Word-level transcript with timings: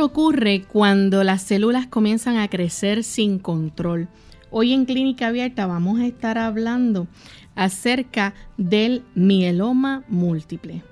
Ocurre 0.00 0.64
cuando 0.66 1.22
las 1.22 1.42
células 1.42 1.86
comienzan 1.86 2.36
a 2.36 2.48
crecer 2.48 3.04
sin 3.04 3.38
control. 3.38 4.08
Hoy 4.50 4.72
en 4.72 4.84
Clínica 4.84 5.28
Abierta 5.28 5.66
vamos 5.66 6.00
a 6.00 6.06
estar 6.06 6.36
hablando 6.36 7.06
acerca 7.54 8.34
del 8.56 9.04
mieloma 9.14 10.02
múltiple. 10.08 10.82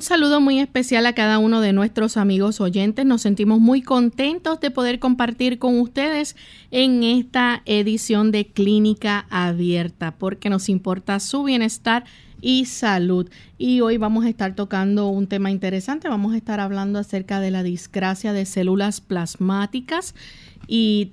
Un 0.00 0.04
saludo 0.04 0.40
muy 0.40 0.60
especial 0.60 1.04
a 1.04 1.12
cada 1.12 1.38
uno 1.38 1.60
de 1.60 1.74
nuestros 1.74 2.16
amigos 2.16 2.62
oyentes. 2.62 3.04
Nos 3.04 3.20
sentimos 3.20 3.60
muy 3.60 3.82
contentos 3.82 4.58
de 4.58 4.70
poder 4.70 4.98
compartir 4.98 5.58
con 5.58 5.78
ustedes 5.78 6.36
en 6.70 7.02
esta 7.02 7.60
edición 7.66 8.32
de 8.32 8.46
Clínica 8.46 9.26
Abierta 9.28 10.12
porque 10.12 10.48
nos 10.48 10.70
importa 10.70 11.20
su 11.20 11.42
bienestar 11.42 12.06
y 12.40 12.64
salud. 12.64 13.28
Y 13.58 13.82
hoy 13.82 13.98
vamos 13.98 14.24
a 14.24 14.30
estar 14.30 14.54
tocando 14.54 15.08
un 15.08 15.26
tema 15.26 15.50
interesante. 15.50 16.08
Vamos 16.08 16.32
a 16.32 16.38
estar 16.38 16.60
hablando 16.60 16.98
acerca 16.98 17.38
de 17.38 17.50
la 17.50 17.62
discrasia 17.62 18.32
de 18.32 18.46
células 18.46 19.02
plasmáticas 19.02 20.14
y 20.66 21.12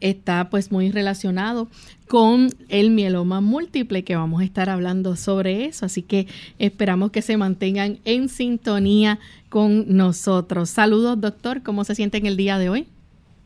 está 0.00 0.50
pues 0.50 0.70
muy 0.72 0.90
relacionado 0.90 1.68
con 2.06 2.48
el 2.68 2.90
mieloma 2.90 3.40
múltiple 3.40 4.02
que 4.02 4.16
vamos 4.16 4.40
a 4.40 4.44
estar 4.44 4.70
hablando 4.70 5.16
sobre 5.16 5.66
eso. 5.66 5.86
Así 5.86 6.02
que 6.02 6.26
esperamos 6.58 7.10
que 7.10 7.22
se 7.22 7.36
mantengan 7.36 7.98
en 8.04 8.28
sintonía 8.28 9.18
con 9.48 9.96
nosotros. 9.96 10.70
Saludos, 10.70 11.20
doctor. 11.20 11.62
¿Cómo 11.62 11.84
se 11.84 11.94
siente 11.94 12.18
en 12.18 12.26
el 12.26 12.36
día 12.36 12.58
de 12.58 12.68
hoy? 12.68 12.86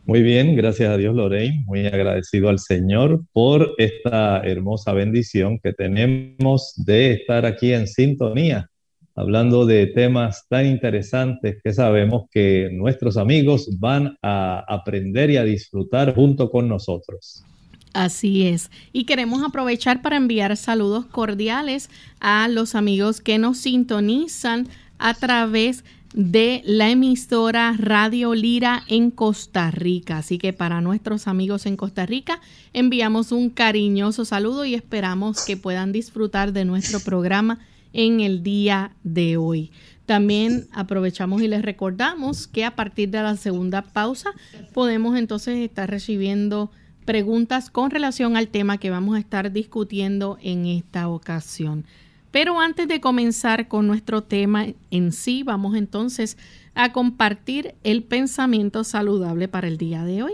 Muy 0.05 0.23
bien, 0.23 0.57
gracias 0.57 0.91
a 0.91 0.97
Dios, 0.97 1.15
Lorraine. 1.15 1.63
Muy 1.67 1.87
agradecido 1.87 2.49
al 2.49 2.59
Señor 2.59 3.23
por 3.33 3.73
esta 3.79 4.41
hermosa 4.41 4.93
bendición 4.93 5.61
que 5.63 5.73
tenemos 5.73 6.75
de 6.77 7.13
estar 7.13 7.47
aquí 7.47 7.73
en 7.73 7.87
sintonía 7.87 8.69
hablando 9.15 9.67
de 9.67 9.87
temas 9.87 10.47
tan 10.49 10.67
interesantes 10.67 11.59
que 11.63 11.73
sabemos 11.73 12.25
que 12.31 12.71
nuestros 12.73 13.17
amigos 13.17 13.69
van 13.79 14.17
a 14.23 14.65
aprender 14.69 15.31
y 15.31 15.37
a 15.37 15.45
disfrutar 15.45 16.15
junto 16.15 16.51
con 16.51 16.69
nosotros. 16.69 17.45
Así 17.93 18.47
es. 18.47 18.71
Y 18.93 19.05
queremos 19.05 19.43
aprovechar 19.43 20.01
para 20.01 20.17
enviar 20.17 20.57
saludos 20.57 21.07
cordiales 21.07 21.91
a 22.21 22.49
los 22.49 22.75
amigos 22.75 23.21
que 23.21 23.39
nos 23.39 23.59
sintonizan 23.59 24.67
a 24.99 25.15
través 25.15 25.85
de 26.15 26.63
la 26.65 26.91
emisora 26.91 27.75
Radio 27.79 28.35
Lira 28.35 28.83
en 28.89 29.11
Costa 29.11 29.71
Rica. 29.71 30.19
Así 30.19 30.39
que 30.39 30.53
para 30.53 30.81
nuestros 30.81 31.27
amigos 31.27 31.67
en 31.67 31.77
Costa 31.77 32.07
Rica 32.07 32.41
enviamos 32.73 33.33
un 33.33 33.51
cariñoso 33.51 34.25
saludo 34.25 34.65
y 34.65 34.75
esperamos 34.75 35.45
que 35.45 35.57
puedan 35.57 35.93
disfrutar 35.93 36.53
de 36.53 36.65
nuestro 36.65 37.01
programa 37.01 37.61
en 37.93 38.21
el 38.21 38.43
día 38.43 38.95
de 39.03 39.37
hoy. 39.37 39.71
También 40.07 40.67
aprovechamos 40.73 41.43
y 41.43 41.49
les 41.49 41.63
recordamos 41.63 42.47
que 42.47 42.65
a 42.65 42.75
partir 42.75 43.11
de 43.11 43.23
la 43.23 43.37
segunda 43.37 43.83
pausa 43.83 44.31
podemos 44.73 45.17
entonces 45.17 45.59
estar 45.59 45.89
recibiendo 45.89 46.71
preguntas 47.05 47.71
con 47.71 47.91
relación 47.91 48.37
al 48.37 48.49
tema 48.49 48.79
que 48.79 48.91
vamos 48.91 49.17
a 49.17 49.21
estar 49.21 49.53
discutiendo 49.53 50.39
en 50.43 50.67
esta 50.67 51.09
ocasión. 51.09 51.85
Pero 52.31 52.61
antes 52.61 52.89
de 52.89 53.01
comenzar 53.01 53.69
con 53.69 53.87
nuestro 53.87 54.23
tema 54.23 54.67
en 54.91 55.13
sí, 55.13 55.43
vamos 55.43 55.77
entonces 55.77 56.39
a 56.75 56.93
compartir 56.93 57.75
el 57.85 58.03
pensamiento 58.03 58.85
saludable 58.85 59.49
para 59.49 59.69
el 59.69 59.77
día 59.77 60.05
de 60.05 60.23
hoy. 60.23 60.33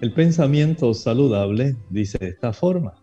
El 0.00 0.12
pensamiento 0.12 0.94
saludable 0.94 1.76
dice 1.90 2.18
de 2.18 2.28
esta 2.28 2.52
forma 2.52 3.01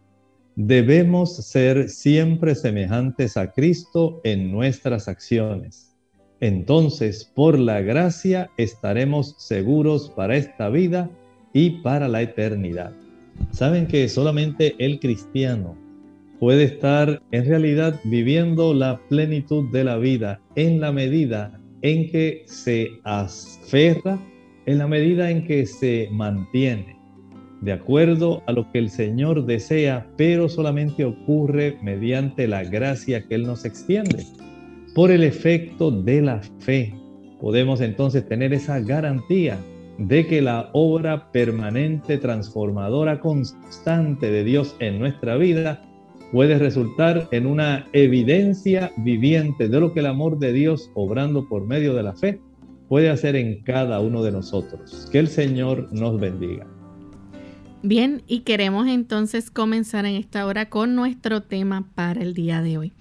debemos 0.61 1.37
ser 1.37 1.87
siempre 1.87 2.53
semejantes 2.53 3.37
a 3.37 3.49
Cristo 3.53 4.19
en 4.25 4.51
nuestras 4.51 5.07
acciones. 5.07 5.95
Entonces, 6.41 7.31
por 7.33 7.57
la 7.57 7.79
gracia, 7.79 8.49
estaremos 8.57 9.35
seguros 9.37 10.11
para 10.17 10.35
esta 10.35 10.67
vida 10.67 11.09
y 11.53 11.81
para 11.81 12.09
la 12.09 12.21
eternidad. 12.23 12.91
Saben 13.51 13.87
que 13.87 14.09
solamente 14.09 14.75
el 14.79 14.99
cristiano 14.99 15.77
puede 16.41 16.65
estar 16.65 17.21
en 17.31 17.45
realidad 17.45 17.97
viviendo 18.03 18.73
la 18.73 18.99
plenitud 19.07 19.71
de 19.71 19.85
la 19.85 19.95
vida 19.95 20.41
en 20.55 20.81
la 20.81 20.91
medida 20.91 21.57
en 21.83 22.11
que 22.11 22.43
se 22.47 22.89
aferra, 23.05 24.19
en 24.65 24.77
la 24.77 24.87
medida 24.87 25.31
en 25.31 25.47
que 25.47 25.65
se 25.65 26.09
mantiene 26.11 26.98
de 27.61 27.73
acuerdo 27.73 28.41
a 28.47 28.53
lo 28.53 28.71
que 28.71 28.79
el 28.79 28.89
Señor 28.89 29.45
desea, 29.45 30.07
pero 30.17 30.47
solamente 30.49 31.05
ocurre 31.05 31.77
mediante 31.81 32.47
la 32.47 32.63
gracia 32.63 33.27
que 33.27 33.35
Él 33.35 33.43
nos 33.43 33.65
extiende. 33.65 34.25
Por 34.95 35.11
el 35.11 35.23
efecto 35.23 35.91
de 35.91 36.21
la 36.21 36.41
fe, 36.59 36.93
podemos 37.39 37.81
entonces 37.81 38.27
tener 38.27 38.53
esa 38.53 38.79
garantía 38.79 39.57
de 39.97 40.25
que 40.25 40.41
la 40.41 40.69
obra 40.73 41.31
permanente, 41.31 42.17
transformadora, 42.17 43.19
constante 43.19 44.31
de 44.31 44.43
Dios 44.43 44.75
en 44.79 44.97
nuestra 44.99 45.35
vida 45.35 45.81
puede 46.31 46.57
resultar 46.57 47.27
en 47.31 47.45
una 47.45 47.87
evidencia 47.91 48.91
viviente 48.97 49.67
de 49.67 49.79
lo 49.79 49.93
que 49.93 49.99
el 49.99 50.05
amor 50.05 50.39
de 50.39 50.53
Dios, 50.53 50.91
obrando 50.93 51.47
por 51.49 51.65
medio 51.65 51.93
de 51.95 52.03
la 52.03 52.13
fe, 52.13 52.39
puede 52.87 53.09
hacer 53.09 53.35
en 53.35 53.61
cada 53.63 53.99
uno 53.99 54.23
de 54.23 54.31
nosotros. 54.31 55.09
Que 55.11 55.19
el 55.19 55.27
Señor 55.27 55.91
nos 55.91 56.19
bendiga. 56.19 56.65
Bien, 57.81 58.23
y 58.27 58.41
queremos 58.41 58.89
entonces 58.89 59.49
comenzar 59.49 60.05
en 60.05 60.15
esta 60.15 60.45
hora 60.45 60.69
con 60.69 60.95
nuestro 60.95 61.43
tema 61.43 61.87
para 61.95 62.21
el 62.21 62.33
día 62.33 62.61
de 62.61 62.77
hoy. 62.77 62.91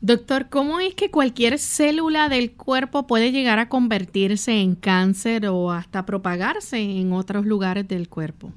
Doctor, 0.00 0.48
¿cómo 0.48 0.80
es 0.80 0.94
que 0.94 1.10
cualquier 1.10 1.58
célula 1.58 2.30
del 2.30 2.52
cuerpo 2.52 3.06
puede 3.06 3.30
llegar 3.30 3.58
a 3.58 3.68
convertirse 3.68 4.62
en 4.62 4.74
cáncer 4.74 5.46
o 5.46 5.70
hasta 5.70 6.06
propagarse 6.06 6.78
en 6.78 7.12
otros 7.12 7.44
lugares 7.44 7.86
del 7.86 8.08
cuerpo? 8.08 8.50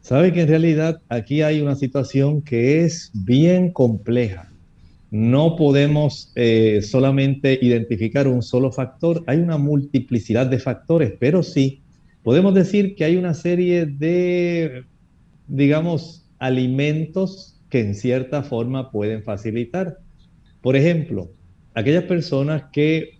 Sabe 0.00 0.32
que 0.32 0.40
en 0.40 0.48
realidad 0.48 1.02
aquí 1.10 1.42
hay 1.42 1.60
una 1.60 1.74
situación 1.74 2.40
que 2.40 2.82
es 2.82 3.10
bien 3.12 3.70
compleja. 3.70 4.48
No 5.10 5.56
podemos 5.56 6.32
eh, 6.34 6.80
solamente 6.80 7.58
identificar 7.60 8.26
un 8.26 8.40
solo 8.42 8.72
factor, 8.72 9.22
hay 9.26 9.36
una 9.36 9.58
multiplicidad 9.58 10.46
de 10.46 10.58
factores, 10.58 11.12
pero 11.20 11.42
sí 11.42 11.82
podemos 12.28 12.52
decir 12.52 12.94
que 12.94 13.04
hay 13.04 13.16
una 13.16 13.32
serie 13.32 13.86
de, 13.86 14.84
digamos, 15.46 16.28
alimentos 16.38 17.58
que 17.70 17.80
en 17.80 17.94
cierta 17.94 18.42
forma 18.42 18.90
pueden 18.90 19.22
facilitar. 19.22 19.96
Por 20.60 20.76
ejemplo, 20.76 21.30
aquellas 21.72 22.04
personas 22.04 22.64
que 22.70 23.18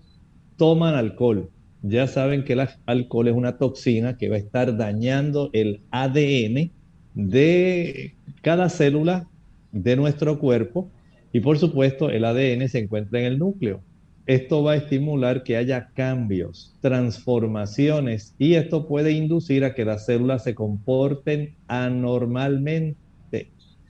toman 0.58 0.94
alcohol, 0.94 1.49
ya 1.81 2.06
saben 2.06 2.44
que 2.44 2.52
el 2.52 2.69
alcohol 2.84 3.28
es 3.28 3.34
una 3.34 3.56
toxina 3.56 4.19
que 4.19 4.28
va 4.28 4.37
a 4.37 4.40
estar 4.40 4.76
dañando 4.76 5.49
el 5.55 5.81
ADN 5.90 6.70
de 7.14 8.14
cada 8.43 8.69
célula 8.69 9.26
de 9.72 9.96
nuestro 9.96 10.38
cuerpo 10.38 10.90
y 11.32 11.40
por 11.40 11.58
supuesto 11.58 12.10
el 12.10 12.26
ADN 12.26 12.69
se 12.69 12.81
encuentra 12.81 13.20
en 13.20 13.25
el 13.25 13.38
núcleo. 13.38 13.82
Esto 14.29 14.63
va 14.63 14.73
a 14.73 14.77
estimular 14.77 15.43
que 15.43 15.57
haya 15.57 15.89
cambios, 15.95 16.77
transformaciones 16.83 18.35
y 18.39 18.55
esto 18.55 18.87
puede 18.87 19.13
inducir 19.13 19.65
a 19.65 19.75
que 19.75 19.87
las 19.87 20.05
células 20.05 20.45
se 20.45 20.55
comporten 20.55 21.55
anormalmente. 21.67 22.99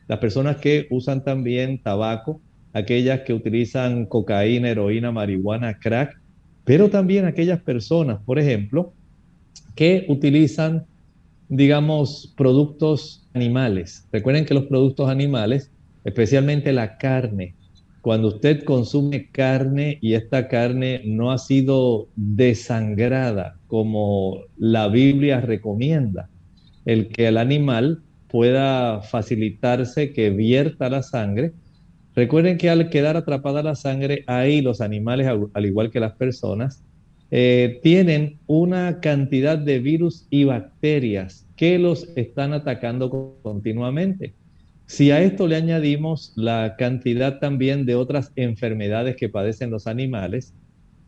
Las 0.06 0.18
personas 0.20 0.58
que 0.58 0.86
usan 0.90 1.24
también 1.24 1.82
tabaco, 1.82 2.40
aquellas 2.72 3.22
que 3.22 3.34
utilizan 3.34 4.06
cocaína, 4.06 4.70
heroína, 4.70 5.10
marihuana, 5.10 5.80
crack, 5.80 6.20
pero 6.64 6.88
también 6.88 7.24
aquellas 7.24 7.60
personas, 7.60 8.20
por 8.24 8.38
ejemplo, 8.38 8.92
que 9.74 10.06
utilizan, 10.08 10.86
digamos, 11.48 12.32
productos 12.36 13.28
animales. 13.34 14.06
Recuerden 14.12 14.44
que 14.44 14.54
los 14.54 14.66
productos 14.66 15.10
animales, 15.10 15.72
especialmente 16.04 16.72
la 16.72 16.96
carne, 16.96 17.56
cuando 18.00 18.28
usted 18.28 18.64
consume 18.64 19.28
carne 19.30 19.98
y 20.00 20.14
esta 20.14 20.48
carne 20.48 21.02
no 21.04 21.30
ha 21.30 21.38
sido 21.38 22.08
desangrada 22.16 23.58
como 23.66 24.40
la 24.56 24.88
Biblia 24.88 25.40
recomienda, 25.40 26.28
el 26.84 27.08
que 27.08 27.28
el 27.28 27.36
animal 27.36 28.02
pueda 28.28 29.02
facilitarse 29.02 30.12
que 30.12 30.30
vierta 30.30 30.88
la 30.88 31.02
sangre, 31.02 31.52
Recuerden 32.18 32.58
que 32.58 32.68
al 32.68 32.90
quedar 32.90 33.16
atrapada 33.16 33.62
la 33.62 33.76
sangre, 33.76 34.24
ahí 34.26 34.60
los 34.60 34.80
animales, 34.80 35.28
al 35.54 35.66
igual 35.66 35.92
que 35.92 36.00
las 36.00 36.16
personas, 36.16 36.82
eh, 37.30 37.78
tienen 37.84 38.40
una 38.48 38.98
cantidad 38.98 39.56
de 39.56 39.78
virus 39.78 40.26
y 40.28 40.42
bacterias 40.42 41.46
que 41.54 41.78
los 41.78 42.08
están 42.16 42.54
atacando 42.54 43.38
continuamente. 43.40 44.34
Si 44.88 45.10
a 45.10 45.22
esto 45.22 45.46
le 45.46 45.56
añadimos 45.56 46.32
la 46.34 46.74
cantidad 46.78 47.40
también 47.40 47.84
de 47.84 47.94
otras 47.94 48.32
enfermedades 48.36 49.16
que 49.16 49.28
padecen 49.28 49.70
los 49.70 49.86
animales, 49.86 50.54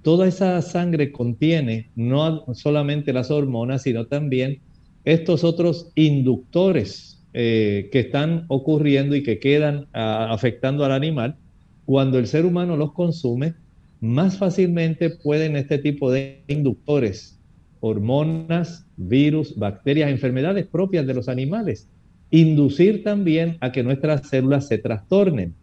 toda 0.02 0.28
esa 0.28 0.60
sangre 0.60 1.12
contiene 1.12 1.90
no 1.96 2.44
solamente 2.52 3.14
las 3.14 3.30
hormonas, 3.30 3.82
sino 3.82 4.06
también 4.06 4.60
estos 5.06 5.44
otros 5.44 5.92
inductores 5.94 7.24
eh, 7.32 7.88
que 7.90 8.00
están 8.00 8.44
ocurriendo 8.48 9.16
y 9.16 9.22
que 9.22 9.38
quedan 9.38 9.86
ah, 9.94 10.28
afectando 10.30 10.84
al 10.84 10.92
animal, 10.92 11.36
cuando 11.86 12.18
el 12.18 12.26
ser 12.26 12.44
humano 12.44 12.76
los 12.76 12.92
consume, 12.92 13.54
más 14.00 14.36
fácilmente 14.36 15.08
pueden 15.08 15.56
este 15.56 15.78
tipo 15.78 16.12
de 16.12 16.42
inductores, 16.48 17.40
hormonas, 17.80 18.84
virus, 18.98 19.56
bacterias, 19.56 20.10
enfermedades 20.10 20.66
propias 20.66 21.06
de 21.06 21.14
los 21.14 21.30
animales, 21.30 21.88
inducir 22.30 23.02
también 23.02 23.56
a 23.60 23.72
que 23.72 23.82
nuestras 23.82 24.28
células 24.28 24.68
se 24.68 24.78
trastornen. 24.78 25.54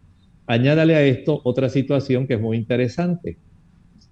Añádale 0.46 0.94
a 0.94 1.02
esto 1.02 1.40
otra 1.44 1.68
situación 1.68 2.26
que 2.26 2.34
es 2.34 2.40
muy 2.40 2.56
interesante. 2.56 3.38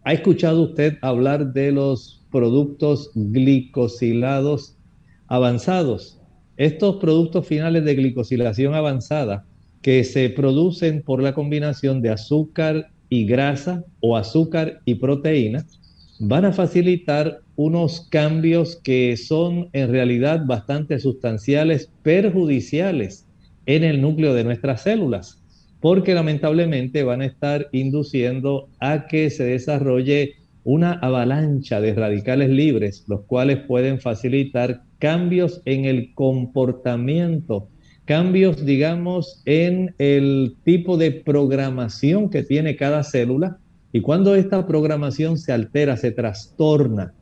¿Ha 0.05 0.13
escuchado 0.13 0.63
usted 0.63 0.99
hablar 1.03 1.53
de 1.53 1.73
los 1.73 2.25
productos 2.31 3.11
glicosilados 3.15 4.77
avanzados? 5.27 6.21
Estos 6.57 6.97
productos 6.97 7.47
finales 7.47 7.85
de 7.85 7.95
glicosilación 7.95 8.75
avanzada 8.75 9.45
que 9.83 10.05
se 10.05 10.31
producen 10.31 11.03
por 11.03 11.23
la 11.23 11.35
combinación 11.35 12.01
de 12.03 12.11
azúcar 12.11 12.91
y 13.09 13.27
grasa 13.27 13.85
o 14.01 14.17
azúcar 14.17 14.81
y 14.85 14.97
proteína 14.97 15.65
van 16.19 16.45
a 16.45 16.53
facilitar 16.53 17.41
unos 17.57 18.07
cambios 18.11 18.77
que 18.77 19.17
son 19.17 19.69
en 19.73 19.91
realidad 19.91 20.47
bastante 20.47 20.99
sustanciales, 20.99 21.91
perjudiciales 22.03 23.27
en 23.67 23.85
el 23.85 24.01
núcleo 24.01 24.35
de 24.35 24.45
nuestras 24.45 24.83
células, 24.83 25.43
porque 25.81 26.15
lamentablemente 26.15 27.03
van 27.03 27.23
a 27.23 27.27
estar 27.27 27.69
induciendo 27.73 28.69
a 28.81 29.07
que 29.07 29.31
se 29.31 29.45
desarrolle 29.45 30.35
una 30.65 30.95
avalancha 30.95 31.81
de 31.81 31.95
radicales 31.95 32.51
libres, 32.51 33.05
los 33.07 33.23
cuales 33.23 33.59
pueden 33.69 34.01
facilitar 34.01 34.83
cambios 34.99 35.63
en 35.65 35.85
el 35.85 36.13
comportamiento, 36.15 37.69
cambios, 38.05 38.65
digamos, 38.65 39.43
en 39.45 39.95
el 39.99 40.57
tipo 40.65 40.97
de 40.97 41.13
programación 41.13 42.31
que 42.31 42.43
tiene 42.43 42.77
cada 42.77 43.05
célula. 43.05 43.59
Y 43.97 44.03
cuando 44.03 44.35
esta 44.35 44.67
programación 44.67 45.39
se 45.39 45.53
altera, 45.53 45.97
se 45.97 46.11
trastorna, 46.11 47.15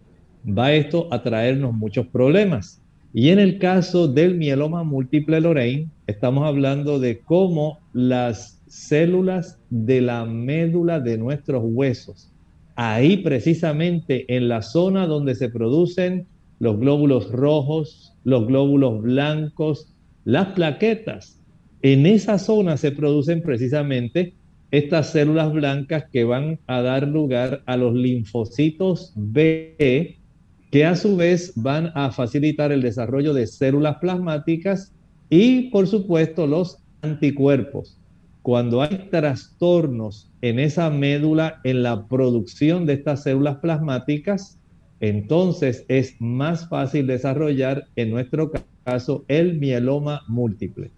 va 0.44 0.72
esto 0.72 1.06
a 1.12 1.22
traernos 1.22 1.72
muchos 1.72 2.08
problemas. 2.08 2.82
Y 3.12 3.28
en 3.28 3.38
el 3.38 3.60
caso 3.60 4.08
del 4.08 4.34
mieloma 4.34 4.82
múltiple 4.82 5.40
Lorraine, 5.40 5.88
estamos 6.08 6.44
hablando 6.44 6.98
de 6.98 7.20
cómo 7.20 7.78
las 7.92 8.60
células 8.66 9.60
de 9.70 10.00
la 10.00 10.24
médula 10.24 10.98
de 10.98 11.16
nuestros 11.16 11.62
huesos, 11.64 12.32
ahí 12.74 13.18
precisamente 13.18 14.24
en 14.36 14.48
la 14.48 14.60
zona 14.60 15.06
donde 15.06 15.36
se 15.36 15.50
producen 15.50 16.26
los 16.58 16.80
glóbulos 16.80 17.30
rojos, 17.30 18.16
los 18.24 18.48
glóbulos 18.48 19.00
blancos, 19.00 19.94
las 20.24 20.48
plaquetas. 20.48 21.40
En 21.82 22.04
esa 22.04 22.36
zona 22.36 22.76
se 22.78 22.90
producen 22.90 23.42
precisamente 23.42 24.34
estas 24.78 25.12
células 25.12 25.52
blancas 25.52 26.04
que 26.12 26.24
van 26.24 26.58
a 26.66 26.82
dar 26.82 27.06
lugar 27.06 27.62
a 27.66 27.76
los 27.76 27.94
linfocitos 27.94 29.12
B, 29.14 30.18
que 30.72 30.84
a 30.84 30.96
su 30.96 31.16
vez 31.16 31.52
van 31.54 31.92
a 31.94 32.10
facilitar 32.10 32.72
el 32.72 32.82
desarrollo 32.82 33.34
de 33.34 33.46
células 33.46 33.98
plasmáticas 33.98 34.92
y, 35.30 35.70
por 35.70 35.86
supuesto, 35.86 36.48
los 36.48 36.78
anticuerpos. 37.02 38.00
Cuando 38.42 38.82
hay 38.82 39.08
trastornos 39.10 40.32
en 40.42 40.58
esa 40.58 40.90
médula, 40.90 41.60
en 41.62 41.84
la 41.84 42.08
producción 42.08 42.84
de 42.84 42.94
estas 42.94 43.22
células 43.22 43.58
plasmáticas, 43.58 44.58
entonces 44.98 45.84
es 45.86 46.16
más 46.18 46.68
fácil 46.68 47.06
desarrollar, 47.06 47.86
en 47.94 48.10
nuestro 48.10 48.50
caso, 48.84 49.24
el 49.28 49.58
mieloma 49.60 50.22
múltiple. 50.26 50.90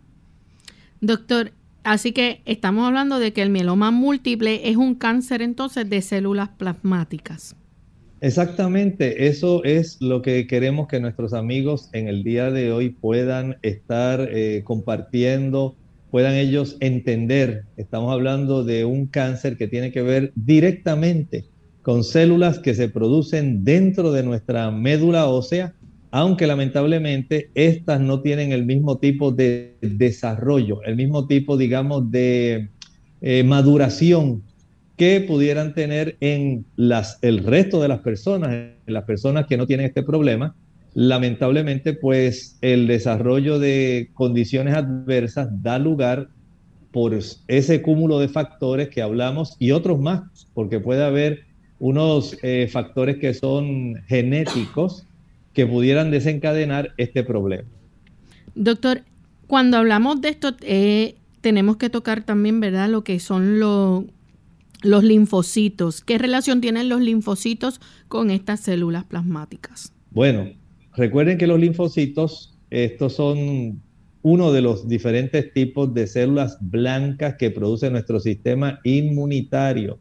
Doctor, 1.02 1.52
así 1.86 2.12
que 2.12 2.42
estamos 2.44 2.86
hablando 2.86 3.18
de 3.18 3.32
que 3.32 3.42
el 3.42 3.50
mieloma 3.50 3.90
múltiple 3.90 4.68
es 4.68 4.76
un 4.76 4.94
cáncer 4.94 5.40
entonces 5.40 5.88
de 5.88 6.02
células 6.02 6.50
plasmáticas. 6.50 7.56
Exactamente, 8.20 9.28
eso 9.28 9.62
es 9.64 10.00
lo 10.00 10.20
que 10.20 10.46
queremos 10.46 10.88
que 10.88 11.00
nuestros 11.00 11.32
amigos 11.32 11.88
en 11.92 12.08
el 12.08 12.24
día 12.24 12.50
de 12.50 12.72
hoy 12.72 12.90
puedan 12.90 13.56
estar 13.62 14.28
eh, 14.32 14.62
compartiendo, 14.64 15.76
puedan 16.10 16.34
ellos 16.34 16.76
entender. 16.80 17.64
Estamos 17.76 18.12
hablando 18.12 18.64
de 18.64 18.84
un 18.84 19.06
cáncer 19.06 19.56
que 19.56 19.68
tiene 19.68 19.92
que 19.92 20.02
ver 20.02 20.32
directamente 20.34 21.44
con 21.82 22.02
células 22.02 22.58
que 22.58 22.74
se 22.74 22.88
producen 22.88 23.64
dentro 23.64 24.10
de 24.10 24.24
nuestra 24.24 24.72
médula 24.72 25.26
ósea, 25.26 25.75
aunque 26.16 26.46
lamentablemente 26.46 27.50
estas 27.54 28.00
no 28.00 28.22
tienen 28.22 28.50
el 28.50 28.64
mismo 28.64 28.96
tipo 28.96 29.32
de 29.32 29.76
desarrollo, 29.82 30.82
el 30.84 30.96
mismo 30.96 31.26
tipo, 31.26 31.58
digamos, 31.58 32.10
de 32.10 32.70
eh, 33.20 33.44
maduración 33.44 34.42
que 34.96 35.20
pudieran 35.20 35.74
tener 35.74 36.16
en 36.20 36.64
el 37.20 37.44
resto 37.44 37.82
de 37.82 37.88
las 37.88 37.98
personas, 37.98 38.50
en 38.50 38.94
las 38.94 39.04
personas 39.04 39.46
que 39.46 39.58
no 39.58 39.66
tienen 39.66 39.84
este 39.84 40.02
problema. 40.02 40.54
Lamentablemente, 40.94 41.92
pues 41.92 42.56
el 42.62 42.86
desarrollo 42.86 43.58
de 43.58 44.08
condiciones 44.14 44.74
adversas 44.74 45.48
da 45.62 45.78
lugar 45.78 46.28
por 46.92 47.12
ese 47.46 47.82
cúmulo 47.82 48.20
de 48.20 48.28
factores 48.28 48.88
que 48.88 49.02
hablamos 49.02 49.54
y 49.58 49.72
otros 49.72 50.00
más, 50.00 50.22
porque 50.54 50.80
puede 50.80 51.04
haber 51.04 51.40
unos 51.78 52.38
eh, 52.42 52.70
factores 52.72 53.18
que 53.18 53.34
son 53.34 53.96
genéticos 54.06 55.06
que 55.56 55.66
pudieran 55.66 56.10
desencadenar 56.10 56.92
este 56.98 57.24
problema. 57.24 57.66
Doctor, 58.54 59.04
cuando 59.46 59.78
hablamos 59.78 60.20
de 60.20 60.28
esto, 60.28 60.54
eh, 60.60 61.14
tenemos 61.40 61.78
que 61.78 61.88
tocar 61.88 62.24
también, 62.24 62.60
¿verdad?, 62.60 62.90
lo 62.90 63.04
que 63.04 63.18
son 63.20 63.58
los 63.58 64.04
linfocitos. 64.82 66.02
¿Qué 66.02 66.18
relación 66.18 66.60
tienen 66.60 66.90
los 66.90 67.00
linfocitos 67.00 67.80
con 68.08 68.30
estas 68.30 68.60
células 68.60 69.04
plasmáticas? 69.04 69.94
Bueno, 70.10 70.50
recuerden 70.94 71.38
que 71.38 71.46
los 71.46 71.58
linfocitos, 71.58 72.54
estos 72.68 73.14
son 73.14 73.80
uno 74.20 74.52
de 74.52 74.60
los 74.60 74.86
diferentes 74.88 75.54
tipos 75.54 75.94
de 75.94 76.06
células 76.06 76.58
blancas 76.60 77.36
que 77.38 77.50
produce 77.50 77.90
nuestro 77.90 78.20
sistema 78.20 78.78
inmunitario. 78.84 80.00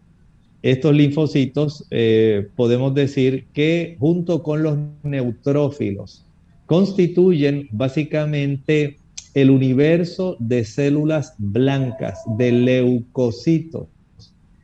Estos 0.65 0.95
linfocitos 0.95 1.86
eh, 1.91 2.48
podemos 2.55 2.95
decir 2.95 3.45
que 3.53 3.98
junto 4.00 4.41
con 4.41 4.63
los 4.63 4.75
neutrófilos 5.03 6.25
constituyen 6.65 7.67
básicamente 7.72 8.98
el 9.36 9.51
universo 9.51 10.38
de 10.39 10.65
células 10.65 11.36
blancas, 11.38 12.19
de 12.39 12.51
leucocitos. 12.51 13.89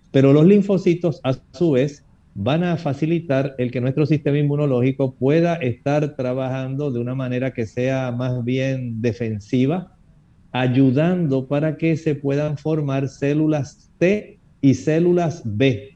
Pero 0.09 0.33
los 0.33 0.47
linfocitos 0.47 1.21
a 1.23 1.35
su 1.51 1.73
vez 1.73 2.03
van 2.33 2.63
a 2.63 2.77
facilitar 2.77 3.53
el 3.59 3.69
que 3.69 3.79
nuestro 3.79 4.07
sistema 4.07 4.39
inmunológico 4.39 5.13
pueda 5.13 5.53
estar 5.57 6.15
trabajando 6.15 6.89
de 6.89 6.97
una 6.97 7.13
manera 7.13 7.53
que 7.53 7.67
sea 7.67 8.11
más 8.11 8.43
bien 8.43 9.03
defensiva, 9.03 9.95
ayudando 10.51 11.47
para 11.47 11.77
que 11.77 11.95
se 11.95 12.15
puedan 12.15 12.57
formar 12.57 13.07
células 13.07 13.91
T 13.99 14.39
y 14.61 14.73
células 14.73 15.43
B. 15.45 15.90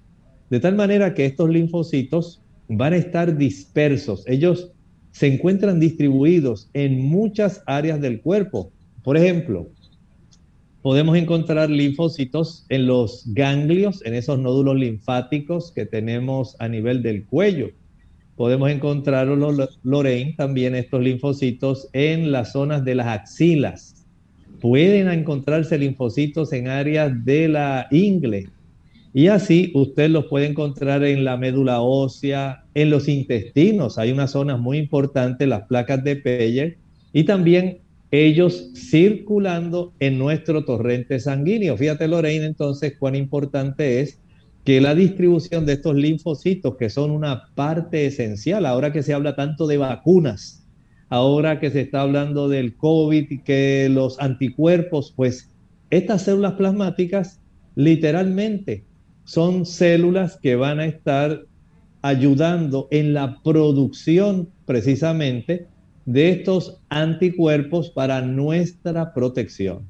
De 0.50 0.60
tal 0.60 0.76
manera 0.76 1.14
que 1.14 1.26
estos 1.26 1.50
linfocitos 1.50 2.42
van 2.68 2.94
a 2.94 2.98
estar 2.98 3.38
dispersos. 3.38 4.24
Ellos 4.28 4.72
se 5.12 5.28
encuentran 5.28 5.80
distribuidos 5.80 6.70
en 6.74 7.02
muchas 7.02 7.64
áreas 7.66 8.02
del 8.02 8.22
cuerpo. 8.22 8.72
Por 9.04 9.18
ejemplo, 9.18 9.70
podemos 10.82 11.18
encontrar 11.18 11.70
linfocitos 11.70 12.66
en 12.70 12.88
los 12.88 13.24
ganglios, 13.34 14.06
en 14.06 14.14
esos 14.14 14.40
nódulos 14.40 14.76
linfáticos 14.76 15.72
que 15.72 15.86
tenemos 15.86 16.56
a 16.60 16.68
nivel 16.68 17.02
del 17.02 17.26
cuello. 17.26 17.70
Podemos 18.36 18.70
encontrar, 18.70 19.28
Lorraine, 19.28 20.34
también 20.36 20.76
estos 20.76 21.02
linfocitos 21.02 21.88
en 21.94 22.32
las 22.32 22.52
zonas 22.52 22.84
de 22.84 22.96
las 22.96 23.08
axilas. 23.08 24.06
Pueden 24.60 25.08
encontrarse 25.08 25.78
linfocitos 25.78 26.52
en 26.52 26.68
áreas 26.68 27.24
de 27.24 27.48
la 27.48 27.88
ingle, 27.92 28.50
y 29.18 29.30
así 29.30 29.72
usted 29.76 30.10
los 30.10 30.26
puede 30.26 30.46
encontrar 30.46 31.02
en 31.06 31.24
la 31.24 31.38
médula 31.38 31.80
ósea, 31.80 32.66
en 32.74 32.90
los 32.90 33.08
intestinos. 33.08 33.98
Hay 33.98 34.12
unas 34.12 34.32
zonas 34.32 34.60
muy 34.60 34.78
importantes, 34.78 35.48
las 35.48 35.68
placas 35.68 36.04
de 36.04 36.18
Peyer, 36.18 36.80
y 37.14 37.24
también 37.24 37.78
ellos 38.12 38.72
circulando 38.76 39.94
en 40.02 40.18
nuestro 40.18 40.66
torrente 40.66 41.22
sanguíneo. 41.22 41.78
Fíjate, 41.78 42.10
Lorraine, 42.10 42.44
entonces, 42.44 42.98
cuán 43.00 43.16
importante 43.16 44.02
es 44.02 44.20
que 44.66 44.82
la 44.82 44.94
distribución 44.94 45.66
de 45.66 45.74
estos 45.74 45.96
linfocitos, 45.96 46.76
que 46.76 46.90
son 46.90 47.10
una 47.10 47.44
parte 47.56 48.08
esencial, 48.08 48.66
ahora 48.66 48.92
que 48.92 49.02
se 49.02 49.14
habla 49.14 49.38
tanto 49.38 49.66
de 49.66 49.78
vacunas, 49.78 50.68
ahora 51.08 51.62
que 51.62 51.72
se 51.72 51.80
está 51.80 52.02
hablando 52.02 52.50
del 52.50 52.76
COVID 52.76 53.28
y 53.32 53.40
que 53.44 53.88
los 53.90 54.20
anticuerpos, 54.20 55.14
pues 55.16 55.54
estas 55.90 56.24
células 56.24 56.56
plasmáticas 56.56 57.40
literalmente 57.76 58.84
son 59.26 59.66
células 59.66 60.40
que 60.42 60.56
van 60.56 60.80
a 60.80 60.86
estar 60.86 61.46
ayudando 62.02 62.88
en 62.92 63.14
la 63.14 63.42
producción 63.44 64.50
precisamente 64.66 65.68
de 66.06 66.30
estos 66.30 66.80
anticuerpos 66.90 67.90
para 67.90 68.22
nuestra 68.22 69.14
protección. 69.14 69.88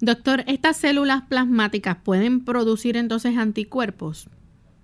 Doctor, 0.00 0.44
¿estas 0.46 0.76
células 0.76 1.22
plasmáticas 1.28 1.96
pueden 2.04 2.44
producir 2.44 2.96
entonces 2.96 3.36
anticuerpos? 3.36 4.28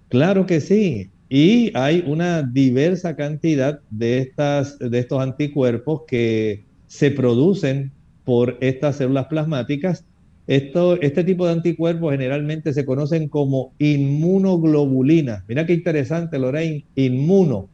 Claro 0.08 0.46
que 0.46 0.60
sí. 0.60 1.10
Y 1.28 1.70
hay 1.76 2.02
una 2.06 2.42
diversa 2.42 3.14
cantidad 3.14 3.80
de, 3.90 4.18
estas, 4.18 4.76
de 4.78 4.98
estos 4.98 5.22
anticuerpos 5.22 6.02
que 6.08 6.64
se 6.86 7.12
producen 7.12 7.92
por 8.24 8.58
estas 8.60 8.96
células 8.96 9.26
plasmáticas 9.26 10.04
este 10.50 11.22
tipo 11.22 11.46
de 11.46 11.52
anticuerpos 11.52 12.10
generalmente 12.10 12.72
se 12.72 12.84
conocen 12.84 13.28
como 13.28 13.72
inmunoglobulinas. 13.78 15.44
Mira 15.46 15.64
qué 15.64 15.74
interesante, 15.74 16.40
Lorraine, 16.40 16.86
inmuno. 16.96 17.68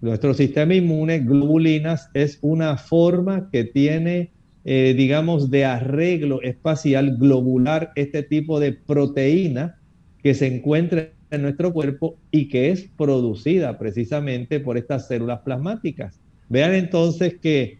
Nuestro 0.00 0.32
sistema 0.32 0.72
inmune, 0.72 1.18
globulinas, 1.18 2.10
es 2.14 2.38
una 2.40 2.76
forma 2.76 3.50
que 3.50 3.64
tiene, 3.64 4.30
eh, 4.64 4.94
digamos, 4.96 5.50
de 5.50 5.64
arreglo 5.64 6.40
espacial 6.42 7.16
globular 7.16 7.90
este 7.96 8.22
tipo 8.22 8.60
de 8.60 8.72
proteína 8.72 9.80
que 10.22 10.34
se 10.34 10.46
encuentra 10.46 11.10
en 11.32 11.42
nuestro 11.42 11.72
cuerpo 11.72 12.18
y 12.30 12.48
que 12.48 12.70
es 12.70 12.88
producida 12.96 13.80
precisamente 13.80 14.60
por 14.60 14.78
estas 14.78 15.08
células 15.08 15.40
plasmáticas. 15.40 16.20
Vean 16.48 16.74
entonces 16.74 17.34
que 17.40 17.78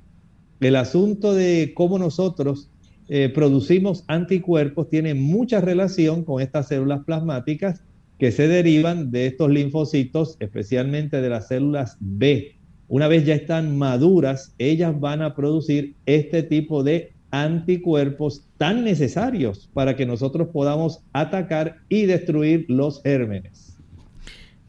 el 0.59 0.75
asunto 0.75 1.33
de 1.33 1.73
cómo 1.77 1.99
nosotros 2.01 2.72
eh, 3.09 3.31
producimos 3.35 4.05
anticuerpos 4.07 4.89
tiene 4.89 5.15
mucha 5.15 5.61
relación 5.61 6.25
con 6.25 6.41
estas 6.41 6.69
células 6.69 7.05
plasmáticas 7.05 7.83
que 8.19 8.31
se 8.31 8.47
derivan 8.47 9.11
de 9.11 9.27
estos 9.27 9.51
linfocitos, 9.51 10.37
especialmente 10.39 11.21
de 11.21 11.29
las 11.29 11.49
células 11.49 11.97
B. 12.01 12.57
Una 12.89 13.09
vez 13.09 13.25
ya 13.25 13.35
están 13.35 13.77
maduras, 13.77 14.55
ellas 14.59 14.99
van 15.01 15.23
a 15.23 15.35
producir 15.35 15.95
este 16.07 16.43
tipo 16.43 16.85
de 16.85 17.13
anticuerpos 17.33 18.47
tan 18.59 18.85
necesarios 18.85 19.71
para 19.73 19.97
que 19.97 20.07
nosotros 20.07 20.49
podamos 20.53 21.03
atacar 21.13 21.79
y 21.89 22.05
destruir 22.05 22.67
los 22.69 23.03
gérmenes. 23.03 23.77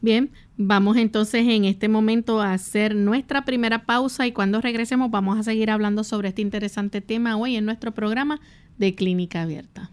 Bien, 0.00 0.30
vamos 0.56 0.96
entonces 0.96 1.46
en 1.48 1.64
este 1.64 1.88
momento 1.88 2.40
a 2.40 2.52
hacer 2.52 2.94
nuestra 2.94 3.44
primera 3.44 3.84
pausa 3.84 4.26
y 4.26 4.32
cuando 4.32 4.60
regresemos 4.60 5.10
vamos 5.10 5.38
a 5.38 5.42
seguir 5.42 5.70
hablando 5.70 6.04
sobre 6.04 6.28
este 6.28 6.42
interesante 6.42 7.00
tema 7.00 7.36
hoy 7.36 7.56
en 7.56 7.64
nuestro 7.64 7.92
programa 7.92 8.40
de 8.78 8.94
Clínica 8.94 9.42
Abierta. 9.42 9.90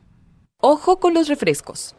Ojo 0.58 1.00
con 1.00 1.14
los 1.14 1.28
refrescos. 1.28 1.96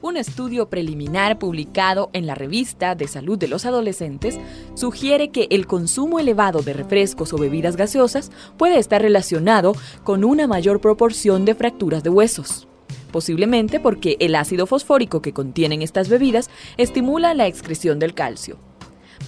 Un 0.00 0.18
estudio 0.18 0.68
preliminar 0.68 1.38
publicado 1.38 2.10
en 2.12 2.26
la 2.26 2.34
revista 2.34 2.94
de 2.94 3.08
salud 3.08 3.38
de 3.38 3.48
los 3.48 3.64
adolescentes 3.64 4.38
sugiere 4.74 5.30
que 5.30 5.46
el 5.50 5.66
consumo 5.66 6.18
elevado 6.18 6.60
de 6.60 6.74
refrescos 6.74 7.32
o 7.32 7.38
bebidas 7.38 7.76
gaseosas 7.76 8.30
puede 8.58 8.78
estar 8.78 9.00
relacionado 9.00 9.74
con 10.02 10.24
una 10.24 10.46
mayor 10.46 10.80
proporción 10.80 11.46
de 11.46 11.54
fracturas 11.54 12.02
de 12.02 12.10
huesos 12.10 12.68
posiblemente 13.14 13.78
porque 13.78 14.16
el 14.18 14.34
ácido 14.34 14.66
fosfórico 14.66 15.22
que 15.22 15.32
contienen 15.32 15.82
estas 15.82 16.08
bebidas 16.08 16.50
estimula 16.78 17.32
la 17.32 17.46
excreción 17.46 18.00
del 18.00 18.12
calcio. 18.12 18.58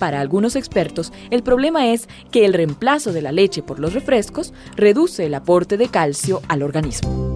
Para 0.01 0.21
algunos 0.21 0.57
expertos, 0.57 1.13
el 1.31 1.45
problema 1.45 1.93
es 1.93 2.09
que 2.33 2.45
el 2.45 2.53
reemplazo 2.53 3.13
de 3.13 3.23
la 3.23 3.31
leche 3.31 3.63
por 3.63 3.79
los 3.79 3.95
refrescos 3.95 4.53
reduce 4.75 5.27
el 5.27 5.35
aporte 5.35 5.77
de 5.77 5.87
calcio 5.87 6.43
al 6.49 6.65
organismo. 6.65 7.36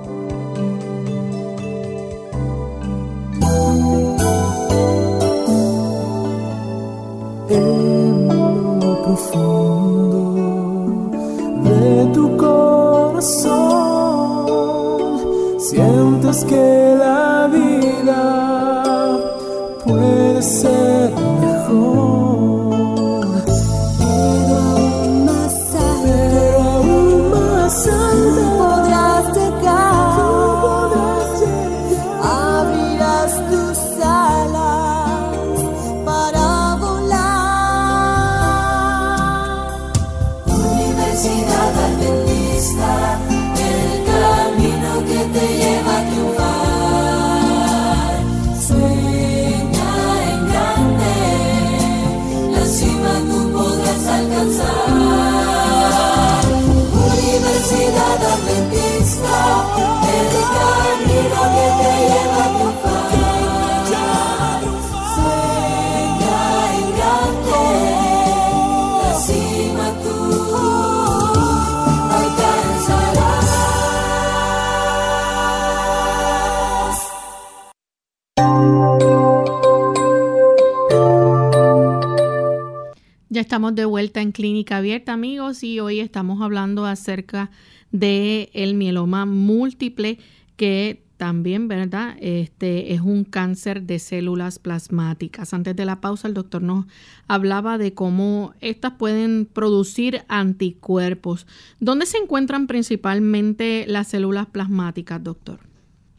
En 84.31 84.33
Clínica 84.33 84.77
Abierta, 84.77 85.11
amigos, 85.11 85.61
y 85.61 85.81
hoy 85.81 85.99
estamos 85.99 86.41
hablando 86.41 86.85
acerca 86.85 87.51
de 87.91 88.49
el 88.53 88.75
mieloma 88.75 89.25
múltiple 89.25 90.19
que 90.55 91.03
también, 91.17 91.67
¿verdad? 91.67 92.15
Este 92.21 92.93
es 92.93 93.01
un 93.01 93.25
cáncer 93.25 93.83
de 93.83 93.99
células 93.99 94.57
plasmáticas. 94.57 95.53
Antes 95.53 95.75
de 95.75 95.83
la 95.83 95.99
pausa, 95.99 96.29
el 96.29 96.33
doctor 96.33 96.61
nos 96.61 96.85
hablaba 97.27 97.77
de 97.77 97.93
cómo 97.93 98.53
estas 98.61 98.93
pueden 98.93 99.45
producir 99.51 100.21
anticuerpos. 100.29 101.45
¿Dónde 101.81 102.05
se 102.05 102.17
encuentran 102.17 102.67
principalmente 102.67 103.83
las 103.85 104.07
células 104.07 104.47
plasmáticas, 104.47 105.21
doctor? 105.21 105.59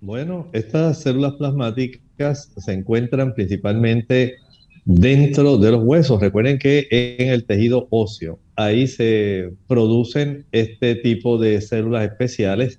Bueno, 0.03 0.49
estas 0.53 1.01
células 1.01 1.33
plasmáticas 1.35 2.53
se 2.59 2.73
encuentran 2.75 3.33
principalmente 3.33 4.37
dentro 4.85 5.59
de 5.59 5.71
los 5.73 5.85
huesos. 5.85 6.21
Recuerden 6.21 6.59
que 6.59 6.89
en 6.91 7.29
el 7.29 7.45
tejido 7.45 7.87
óseo, 7.91 8.39
ahí 8.57 8.87
se 8.87 9.51
producen 9.67 10.47
este 10.53 10.97
tipo 10.97 11.39
de 11.39 11.61
células 11.61 12.05
especiales 12.05 12.79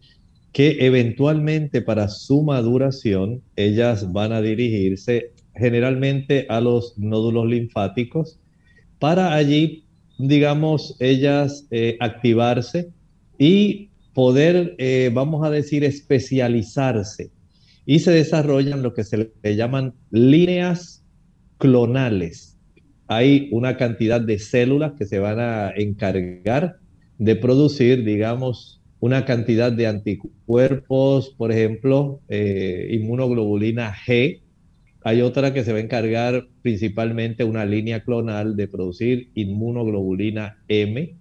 que 0.51 0.85
eventualmente 0.85 1.81
para 1.81 2.07
su 2.07 2.43
maduración 2.43 3.41
ellas 3.55 4.11
van 4.11 4.31
a 4.31 4.41
dirigirse 4.41 5.31
generalmente 5.55 6.45
a 6.49 6.61
los 6.61 6.97
nódulos 6.97 7.47
linfáticos 7.47 8.39
para 8.99 9.33
allí, 9.33 9.83
digamos, 10.17 10.95
ellas 10.99 11.65
eh, 11.71 11.97
activarse 11.99 12.89
y 13.37 13.89
poder, 14.13 14.75
eh, 14.77 15.11
vamos 15.13 15.45
a 15.45 15.49
decir, 15.49 15.83
especializarse. 15.83 17.31
Y 17.85 17.99
se 17.99 18.11
desarrollan 18.11 18.81
lo 18.81 18.93
que 18.93 19.03
se 19.03 19.31
le 19.41 19.55
llaman 19.55 19.93
líneas 20.11 21.02
clonales. 21.63 22.59
Hay 23.07 23.47
una 23.53 23.77
cantidad 23.77 24.19
de 24.19 24.37
células 24.37 24.95
que 24.97 25.05
se 25.05 25.19
van 25.19 25.39
a 25.39 25.71
encargar 25.73 26.75
de 27.17 27.37
producir, 27.37 28.03
digamos, 28.03 28.81
una 28.99 29.23
cantidad 29.23 29.71
de 29.71 29.87
anticuerpos, 29.87 31.29
por 31.37 31.53
ejemplo, 31.53 32.19
eh, 32.27 32.89
inmunoglobulina 32.91 33.93
G. 33.93 34.41
Hay 35.05 35.21
otra 35.21 35.53
que 35.53 35.63
se 35.63 35.71
va 35.71 35.77
a 35.77 35.81
encargar 35.81 36.47
principalmente 36.61 37.45
una 37.45 37.63
línea 37.63 38.03
clonal 38.03 38.57
de 38.57 38.67
producir 38.67 39.29
inmunoglobulina 39.33 40.57
M. 40.67 41.15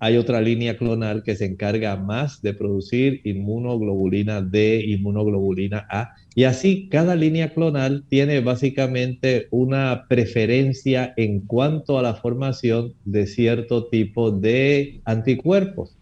Hay 0.00 0.16
otra 0.16 0.40
línea 0.40 0.76
clonal 0.76 1.24
que 1.24 1.34
se 1.34 1.44
encarga 1.44 1.96
más 1.96 2.40
de 2.40 2.54
producir 2.54 3.20
inmunoglobulina 3.24 4.42
D, 4.42 4.84
inmunoglobulina 4.86 5.86
A. 5.90 6.14
Y 6.36 6.44
así 6.44 6.88
cada 6.88 7.16
línea 7.16 7.52
clonal 7.52 8.04
tiene 8.08 8.40
básicamente 8.40 9.48
una 9.50 10.06
preferencia 10.08 11.14
en 11.16 11.40
cuanto 11.40 11.98
a 11.98 12.02
la 12.02 12.14
formación 12.14 12.94
de 13.04 13.26
cierto 13.26 13.86
tipo 13.86 14.30
de 14.30 15.00
anticuerpos. 15.04 15.96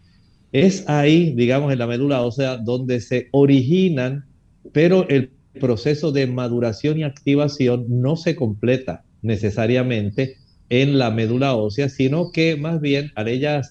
Es 0.51 0.87
ahí, 0.87 1.33
digamos, 1.35 1.73
en 1.73 1.79
la 1.79 1.87
médula 1.87 2.21
ósea 2.21 2.57
donde 2.57 3.01
se 3.01 3.29
originan, 3.31 4.25
pero 4.73 5.09
el 5.09 5.31
proceso 5.59 6.11
de 6.11 6.27
maduración 6.27 6.99
y 6.99 7.03
activación 7.03 7.85
no 7.87 8.15
se 8.15 8.35
completa 8.35 9.03
necesariamente 9.23 10.37
en 10.69 10.97
la 10.97 11.11
médula 11.11 11.55
ósea, 11.55 11.89
sino 11.89 12.31
que 12.31 12.55
más 12.55 12.81
bien 12.81 13.11
al 13.15 13.27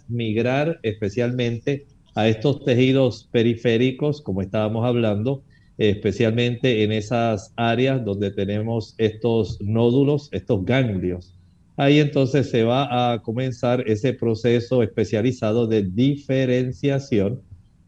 migrar 0.08 0.78
especialmente 0.82 1.86
a 2.14 2.28
estos 2.28 2.64
tejidos 2.64 3.28
periféricos, 3.30 4.22
como 4.22 4.40
estábamos 4.40 4.86
hablando, 4.86 5.44
especialmente 5.78 6.82
en 6.82 6.92
esas 6.92 7.52
áreas 7.56 8.04
donde 8.04 8.30
tenemos 8.30 8.94
estos 8.96 9.60
nódulos, 9.60 10.30
estos 10.32 10.64
ganglios. 10.64 11.34
Ahí 11.76 12.00
entonces 12.00 12.48
se 12.48 12.64
va 12.64 13.12
a 13.12 13.20
comenzar 13.22 13.84
ese 13.86 14.14
proceso 14.14 14.82
especializado 14.82 15.66
de 15.66 15.82
diferenciación 15.82 17.42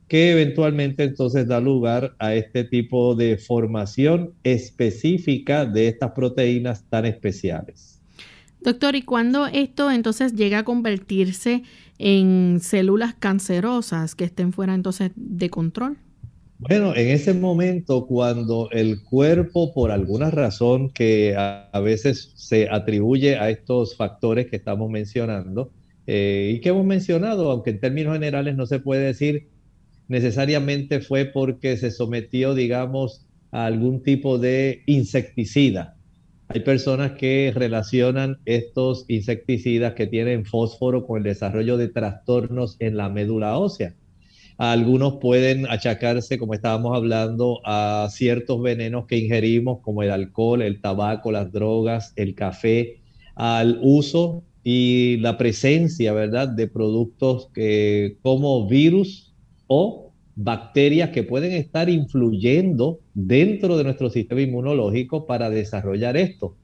que 0.08 0.32
eventualmente 0.32 1.04
entonces 1.04 1.46
da 1.46 1.60
lugar 1.60 2.14
a 2.18 2.34
este 2.34 2.64
tipo 2.64 3.14
de 3.14 3.38
formación 3.38 4.34
específica 4.42 5.66
de 5.66 5.88
estas 5.88 6.12
proteínas 6.12 6.84
tan 6.88 7.06
especiales. 7.06 7.97
Doctor, 8.60 8.96
¿y 8.96 9.02
cuándo 9.02 9.46
esto 9.46 9.90
entonces 9.90 10.34
llega 10.34 10.58
a 10.58 10.64
convertirse 10.64 11.62
en 11.98 12.58
células 12.60 13.14
cancerosas 13.14 14.14
que 14.14 14.24
estén 14.24 14.52
fuera 14.52 14.74
entonces 14.74 15.12
de 15.16 15.50
control? 15.50 15.96
Bueno, 16.58 16.94
en 16.96 17.08
ese 17.08 17.34
momento 17.34 18.06
cuando 18.06 18.68
el 18.72 19.04
cuerpo 19.04 19.72
por 19.72 19.92
alguna 19.92 20.30
razón 20.30 20.90
que 20.90 21.36
a, 21.36 21.78
veces 21.80 22.32
se 22.34 22.68
atribuye 22.68 23.36
a 23.36 23.48
estos 23.48 23.96
factores 23.96 24.48
que 24.48 24.56
estamos 24.56 24.90
mencionando 24.90 25.70
eh, 26.08 26.54
y 26.54 26.60
que 26.60 26.70
hemos 26.70 26.84
mencionado, 26.84 27.52
aunque 27.52 27.70
en 27.70 27.80
términos 27.80 28.14
generales 28.14 28.56
no 28.56 28.66
se 28.66 28.80
puede 28.80 29.04
decir 29.04 29.48
necesariamente 30.08 31.00
fue 31.00 31.26
porque 31.26 31.76
se 31.76 31.90
sometió, 31.90 32.54
digamos, 32.54 33.26
a 33.52 33.66
algún 33.66 34.02
tipo 34.02 34.38
de 34.38 34.82
insecticida. 34.86 35.97
Hay 36.50 36.60
personas 36.60 37.12
que 37.12 37.52
relacionan 37.54 38.38
estos 38.46 39.04
insecticidas 39.08 39.92
que 39.92 40.06
tienen 40.06 40.46
fósforo 40.46 41.06
con 41.06 41.18
el 41.18 41.24
desarrollo 41.24 41.76
de 41.76 41.88
trastornos 41.88 42.76
en 42.78 42.96
la 42.96 43.10
médula 43.10 43.58
ósea. 43.58 43.94
Algunos 44.56 45.18
pueden 45.20 45.66
achacarse, 45.66 46.38
como 46.38 46.54
estábamos 46.54 46.96
hablando, 46.96 47.60
a 47.66 48.08
ciertos 48.10 48.62
venenos 48.62 49.06
que 49.06 49.18
ingerimos, 49.18 49.80
como 49.82 50.02
el 50.02 50.10
alcohol, 50.10 50.62
el 50.62 50.80
tabaco, 50.80 51.30
las 51.30 51.52
drogas, 51.52 52.14
el 52.16 52.34
café, 52.34 53.02
al 53.34 53.78
uso 53.82 54.42
y 54.64 55.18
la 55.18 55.36
presencia, 55.36 56.14
¿verdad?, 56.14 56.48
de 56.48 56.66
productos 56.66 57.50
que, 57.52 58.16
como 58.22 58.66
virus 58.66 59.34
o 59.66 60.07
bacterias 60.40 61.10
que 61.10 61.24
pueden 61.24 61.50
estar 61.50 61.90
influyendo 61.90 63.00
dentro 63.12 63.76
de 63.76 63.82
nuestro 63.82 64.08
sistema 64.08 64.40
inmunológico 64.40 65.26
para 65.26 65.50
desarrollar 65.50 66.16
esto. 66.16 66.54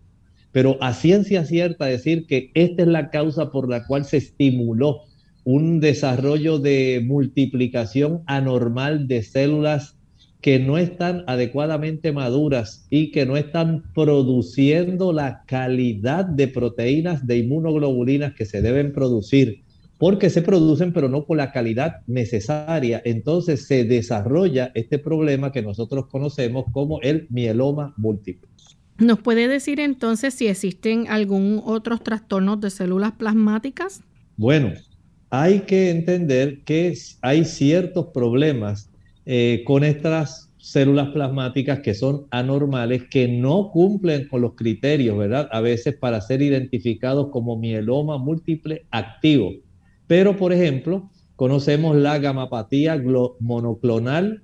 Pero 0.52 0.78
a 0.80 0.94
ciencia 0.94 1.44
cierta 1.44 1.86
decir 1.86 2.26
que 2.28 2.52
esta 2.54 2.82
es 2.82 2.88
la 2.88 3.10
causa 3.10 3.50
por 3.50 3.68
la 3.68 3.84
cual 3.84 4.04
se 4.04 4.18
estimuló 4.18 5.00
un 5.42 5.80
desarrollo 5.80 6.60
de 6.60 7.02
multiplicación 7.04 8.22
anormal 8.26 9.08
de 9.08 9.24
células 9.24 9.96
que 10.40 10.60
no 10.60 10.78
están 10.78 11.24
adecuadamente 11.26 12.12
maduras 12.12 12.86
y 12.90 13.10
que 13.10 13.26
no 13.26 13.36
están 13.36 13.82
produciendo 13.92 15.12
la 15.12 15.42
calidad 15.46 16.26
de 16.26 16.46
proteínas 16.46 17.26
de 17.26 17.38
inmunoglobulinas 17.38 18.34
que 18.34 18.44
se 18.44 18.62
deben 18.62 18.92
producir, 18.92 19.63
porque 20.04 20.28
se 20.28 20.42
producen 20.42 20.92
pero 20.92 21.08
no 21.08 21.24
con 21.24 21.38
la 21.38 21.50
calidad 21.50 22.02
necesaria. 22.06 23.00
Entonces 23.06 23.66
se 23.66 23.84
desarrolla 23.84 24.70
este 24.74 24.98
problema 24.98 25.50
que 25.50 25.62
nosotros 25.62 26.08
conocemos 26.08 26.66
como 26.72 27.00
el 27.00 27.26
mieloma 27.30 27.94
múltiple. 27.96 28.50
¿Nos 28.98 29.20
puede 29.20 29.48
decir 29.48 29.80
entonces 29.80 30.34
si 30.34 30.46
existen 30.46 31.06
algún 31.08 31.62
otros 31.64 32.02
trastornos 32.02 32.60
de 32.60 32.68
células 32.68 33.12
plasmáticas? 33.12 34.02
Bueno, 34.36 34.74
hay 35.30 35.60
que 35.60 35.88
entender 35.88 36.64
que 36.64 36.92
hay 37.22 37.46
ciertos 37.46 38.08
problemas 38.08 38.90
eh, 39.24 39.62
con 39.64 39.84
estas 39.84 40.50
células 40.58 41.08
plasmáticas 41.14 41.80
que 41.80 41.94
son 41.94 42.26
anormales, 42.30 43.04
que 43.10 43.26
no 43.26 43.70
cumplen 43.70 44.28
con 44.28 44.42
los 44.42 44.52
criterios, 44.54 45.16
¿verdad? 45.16 45.48
A 45.50 45.62
veces 45.62 45.96
para 45.96 46.20
ser 46.20 46.42
identificados 46.42 47.28
como 47.30 47.56
mieloma 47.58 48.18
múltiple 48.18 48.84
activo. 48.90 49.63
Pero, 50.06 50.36
por 50.36 50.52
ejemplo, 50.52 51.10
conocemos 51.36 51.96
la 51.96 52.18
gamapatía 52.18 53.02
monoclonal 53.40 54.42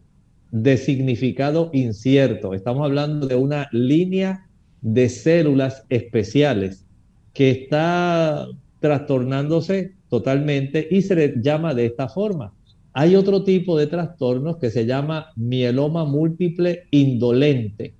de 0.50 0.76
significado 0.76 1.70
incierto. 1.72 2.54
Estamos 2.54 2.84
hablando 2.84 3.26
de 3.26 3.36
una 3.36 3.68
línea 3.72 4.46
de 4.80 5.08
células 5.08 5.84
especiales 5.88 6.86
que 7.32 7.50
está 7.50 8.46
trastornándose 8.80 9.94
totalmente 10.08 10.88
y 10.90 11.02
se 11.02 11.14
le 11.14 11.34
llama 11.40 11.74
de 11.74 11.86
esta 11.86 12.08
forma. 12.08 12.52
Hay 12.92 13.14
otro 13.14 13.44
tipo 13.44 13.78
de 13.78 13.86
trastornos 13.86 14.56
que 14.56 14.70
se 14.70 14.84
llama 14.84 15.28
mieloma 15.36 16.04
múltiple 16.04 16.86
indolente. 16.90 17.94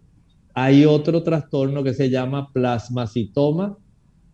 Hay 0.55 0.85
otro 0.85 1.23
trastorno 1.23 1.85
que 1.85 1.94
se 1.94 2.11
llama 2.11 2.53
plasmacitoma 2.53 3.79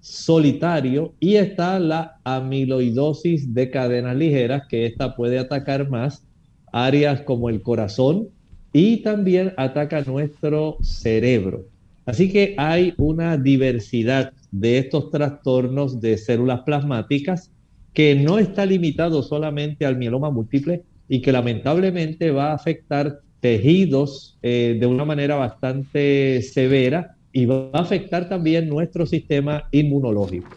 solitario 0.07 1.14
y 1.19 1.35
está 1.35 1.81
la 1.81 2.21
amiloidosis 2.23 3.53
de 3.53 3.71
cadenas 3.71 4.14
ligeras, 4.16 4.62
que 4.69 4.87
esta 4.87 5.16
puede 5.16 5.37
atacar 5.37 5.90
más 5.90 6.25
áreas 6.73 7.23
como 7.23 7.49
el 7.49 7.61
corazón 7.61 8.29
y 8.73 8.99
también 8.99 9.53
ataca 9.57 10.03
nuestro 10.03 10.77
cerebro. 10.81 11.64
Así 12.05 12.31
que 12.31 12.55
hay 12.57 12.95
una 12.99 13.37
diversidad 13.37 14.33
de 14.53 14.79
estos 14.79 15.11
trastornos 15.11 16.01
de 16.01 16.19
células 16.19 16.61
plasmáticas 16.61 17.51
que 17.92 18.14
no 18.14 18.38
está 18.38 18.64
limitado 18.64 19.25
solamente 19.25 19.87
al 19.87 19.97
mieloma 19.97 20.31
múltiple 20.31 20.85
y 21.09 21.21
que 21.21 21.33
lamentablemente 21.33 22.31
va 22.31 22.53
a 22.53 22.55
afectar 22.55 23.19
tejidos 23.40 24.38
eh, 24.42 24.77
de 24.79 24.87
una 24.87 25.05
manera 25.05 25.35
bastante 25.35 26.42
severa 26.42 27.15
y 27.37 27.44
va 27.44 27.68
a 27.75 27.81
afectar 27.81 28.31
también 28.31 28.66
nuestro 28.66 29.05
sistema 29.05 29.68
inmunológico. 29.70 30.49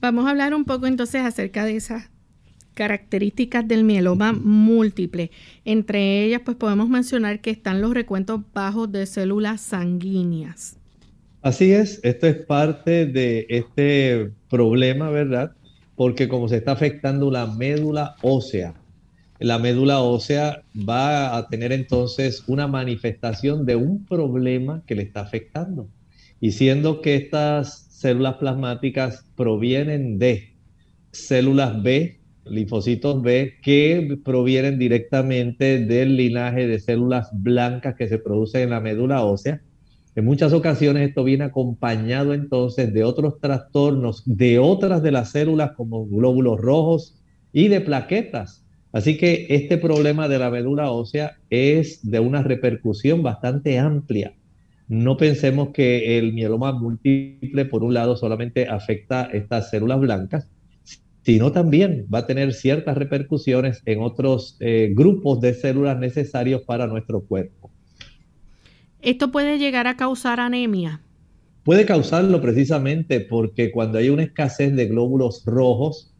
Vamos 0.00 0.26
a 0.26 0.30
hablar 0.30 0.54
un 0.54 0.64
poco 0.64 0.88
entonces 0.88 1.22
acerca 1.22 1.64
de 1.64 1.76
esas 1.76 2.10
características 2.74 3.68
del 3.68 3.84
mieloma 3.84 4.32
múltiple. 4.32 5.30
Entre 5.64 6.24
ellas, 6.24 6.40
pues 6.44 6.56
podemos 6.56 6.88
mencionar 6.88 7.40
que 7.40 7.50
están 7.50 7.80
los 7.80 7.94
recuentos 7.94 8.40
bajos 8.52 8.90
de 8.90 9.06
células 9.06 9.60
sanguíneas. 9.60 10.78
Así 11.42 11.70
es, 11.70 12.00
esto 12.02 12.26
es 12.26 12.44
parte 12.44 13.06
de 13.06 13.46
este 13.48 14.32
problema, 14.50 15.10
¿verdad? 15.10 15.52
Porque 15.94 16.26
como 16.26 16.48
se 16.48 16.56
está 16.56 16.72
afectando 16.72 17.30
la 17.30 17.46
médula 17.46 18.16
ósea, 18.22 18.74
la 19.42 19.58
médula 19.58 20.00
ósea 20.00 20.62
va 20.76 21.36
a 21.36 21.48
tener 21.48 21.72
entonces 21.72 22.44
una 22.46 22.66
manifestación 22.66 23.66
de 23.66 23.76
un 23.76 24.06
problema 24.06 24.82
que 24.86 24.94
le 24.94 25.02
está 25.02 25.20
afectando. 25.20 25.88
Y 26.40 26.52
siendo 26.52 27.00
que 27.00 27.16
estas 27.16 27.86
células 27.90 28.36
plasmáticas 28.36 29.24
provienen 29.36 30.18
de 30.18 30.54
células 31.12 31.82
B, 31.82 32.20
linfocitos 32.44 33.22
B 33.22 33.54
que 33.62 34.18
provienen 34.24 34.78
directamente 34.78 35.84
del 35.84 36.16
linaje 36.16 36.66
de 36.66 36.80
células 36.80 37.28
blancas 37.32 37.94
que 37.96 38.08
se 38.08 38.18
producen 38.18 38.62
en 38.62 38.70
la 38.70 38.80
médula 38.80 39.24
ósea. 39.24 39.60
En 40.14 40.24
muchas 40.24 40.52
ocasiones 40.52 41.08
esto 41.08 41.24
viene 41.24 41.44
acompañado 41.44 42.34
entonces 42.34 42.92
de 42.92 43.04
otros 43.04 43.40
trastornos 43.40 44.22
de 44.26 44.58
otras 44.58 45.02
de 45.02 45.12
las 45.12 45.30
células 45.30 45.72
como 45.72 46.06
glóbulos 46.06 46.60
rojos 46.60 47.18
y 47.52 47.68
de 47.68 47.80
plaquetas. 47.80 48.61
Así 48.92 49.16
que 49.16 49.46
este 49.48 49.78
problema 49.78 50.28
de 50.28 50.38
la 50.38 50.50
médula 50.50 50.90
ósea 50.90 51.38
es 51.48 52.00
de 52.08 52.20
una 52.20 52.42
repercusión 52.42 53.22
bastante 53.22 53.78
amplia. 53.78 54.34
No 54.88 55.16
pensemos 55.16 55.70
que 55.70 56.18
el 56.18 56.34
mieloma 56.34 56.72
múltiple, 56.72 57.64
por 57.64 57.82
un 57.82 57.94
lado, 57.94 58.16
solamente 58.16 58.68
afecta 58.68 59.30
estas 59.32 59.70
células 59.70 60.00
blancas, 60.00 60.48
sino 61.22 61.52
también 61.52 62.06
va 62.12 62.18
a 62.18 62.26
tener 62.26 62.52
ciertas 62.52 62.98
repercusiones 62.98 63.80
en 63.86 64.02
otros 64.02 64.56
eh, 64.60 64.92
grupos 64.94 65.40
de 65.40 65.54
células 65.54 65.98
necesarios 65.98 66.62
para 66.62 66.86
nuestro 66.86 67.20
cuerpo. 67.22 67.70
¿Esto 69.00 69.30
puede 69.30 69.58
llegar 69.58 69.86
a 69.86 69.96
causar 69.96 70.40
anemia? 70.40 71.00
Puede 71.64 71.86
causarlo 71.86 72.40
precisamente 72.42 73.20
porque 73.20 73.70
cuando 73.70 73.98
hay 73.98 74.10
una 74.10 74.24
escasez 74.24 74.74
de 74.74 74.86
glóbulos 74.86 75.44
rojos, 75.46 76.11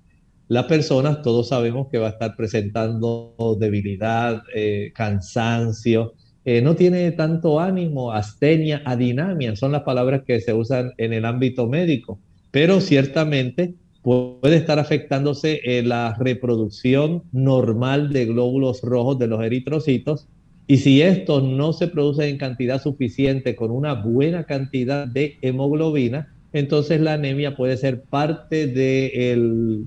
las 0.53 0.67
personas, 0.67 1.23
todos 1.23 1.49
sabemos 1.49 1.89
que 1.91 1.97
va 1.97 2.09
a 2.09 2.11
estar 2.11 2.37
presentando 2.37 3.35
debilidad, 3.59 4.43
eh, 4.55 4.93
cansancio, 4.95 6.13
eh, 6.45 6.61
no 6.61 6.77
tiene 6.77 7.11
tanto 7.13 7.59
ánimo, 7.59 8.13
astenia, 8.13 8.83
adinamia, 8.85 9.57
son 9.57 9.73
las 9.73 9.81
palabras 9.81 10.25
que 10.27 10.43
se 10.43 10.53
usan 10.53 10.93
en 10.99 11.15
el 11.15 11.25
ámbito 11.25 11.69
médico, 11.69 12.21
pero 12.51 12.83
ciertamente 12.83 13.77
puede 14.03 14.57
estar 14.57 14.79
afectándose 14.79 15.63
eh, 15.65 15.83
la 15.83 16.15
reproducción 16.21 17.23
normal 17.33 18.13
de 18.13 18.27
glóbulos 18.27 18.83
rojos 18.83 19.19
de 19.19 19.29
los 19.29 19.43
eritrocitos. 19.43 20.29
Y 20.67 20.77
si 20.77 21.01
estos 21.01 21.43
no 21.43 21.73
se 21.73 21.89
producen 21.89 22.29
en 22.29 22.37
cantidad 22.37 22.83
suficiente 22.83 23.57
con 23.57 23.71
una 23.71 23.95
buena 23.95 24.45
cantidad 24.45 25.07
de 25.07 25.39
hemoglobina, 25.41 26.35
entonces 26.53 27.01
la 27.01 27.15
anemia 27.15 27.57
puede 27.57 27.79
ser 27.79 28.03
parte 28.03 28.67
del 28.67 29.87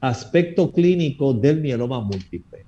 aspecto 0.00 0.72
clínico 0.72 1.34
del 1.34 1.60
mieloma 1.60 2.00
múltiple. 2.00 2.64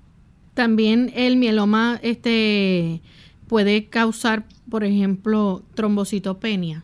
También 0.53 1.11
el 1.15 1.37
mieloma 1.37 1.99
este, 2.03 3.01
puede 3.47 3.85
causar, 3.85 4.45
por 4.69 4.83
ejemplo, 4.83 5.63
trombocitopenia. 5.73 6.83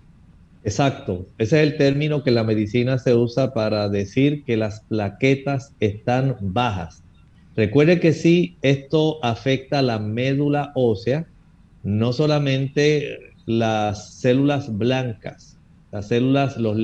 Exacto, 0.64 1.26
ese 1.38 1.62
es 1.62 1.72
el 1.72 1.78
término 1.78 2.24
que 2.24 2.32
la 2.32 2.44
medicina 2.44 2.98
se 2.98 3.16
usa 3.16 3.54
para 3.54 3.88
decir 3.88 4.44
que 4.44 4.58
las 4.58 4.82
plaquetas 4.82 5.74
están 5.80 6.36
bajas. 6.42 7.02
Recuerde 7.56 8.00
que 8.00 8.14
si 8.14 8.58
esto 8.62 9.24
afecta 9.24 9.82
la 9.82 10.00
médula 10.00 10.72
ósea, 10.76 11.28
no 11.84 12.12
solamente 12.12 13.18
las 13.46 14.14
células 14.16 14.78
blancas, 14.78 15.58
las 15.92 16.08
células, 16.08 16.58
los, 16.58 16.78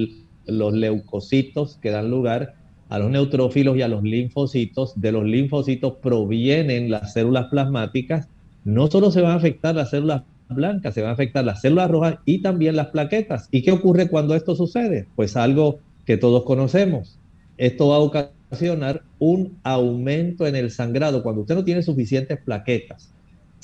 los 0.46 0.74
leucocitos 0.74 1.78
que 1.82 1.92
dan 1.92 2.10
lugar 2.10 2.55
a 2.90 3.00
los 3.00 3.10
neutrófilos 3.10 3.78
y 3.78 3.82
a 3.82 3.88
los 3.88 4.04
linfocitos. 4.04 5.00
De 5.00 5.12
los 5.12 5.26
linfocitos 5.26 5.94
provienen 6.02 6.90
las 6.90 7.14
células 7.14 7.48
plasmáticas. 7.48 8.28
No 8.64 8.88
solo 8.88 9.12
se 9.12 9.22
van 9.22 9.32
a 9.32 9.36
afectar 9.36 9.76
las 9.76 9.90
células 9.90 10.24
blancas, 10.50 10.94
se 10.94 11.02
van 11.02 11.12
a 11.12 11.14
afectar 11.14 11.44
las 11.44 11.62
células 11.62 11.90
rojas 11.90 12.18
y 12.26 12.42
también 12.42 12.76
las 12.76 12.88
plaquetas. 12.88 13.48
¿Y 13.52 13.64
qué 13.64 13.72
ocurre 13.72 14.08
cuando 14.08 14.36
esto 14.36 14.56
sucede? 14.56 15.08
Pues 15.16 15.36
algo 15.36 15.80
que 16.06 16.18
todos 16.18 16.44
conocemos. 16.44 17.18
Esto 17.58 17.90
va 17.90 17.96
a 17.96 18.00
ocasionar 18.00 19.02
un 19.20 19.58
aumento 19.64 20.46
en 20.46 20.56
el 20.56 20.72
sangrado 20.72 21.24
cuando 21.24 21.42
usted 21.42 21.56
no 21.56 21.64
tiene 21.64 21.82
suficientes 21.82 22.40
plaquetas. 22.44 23.12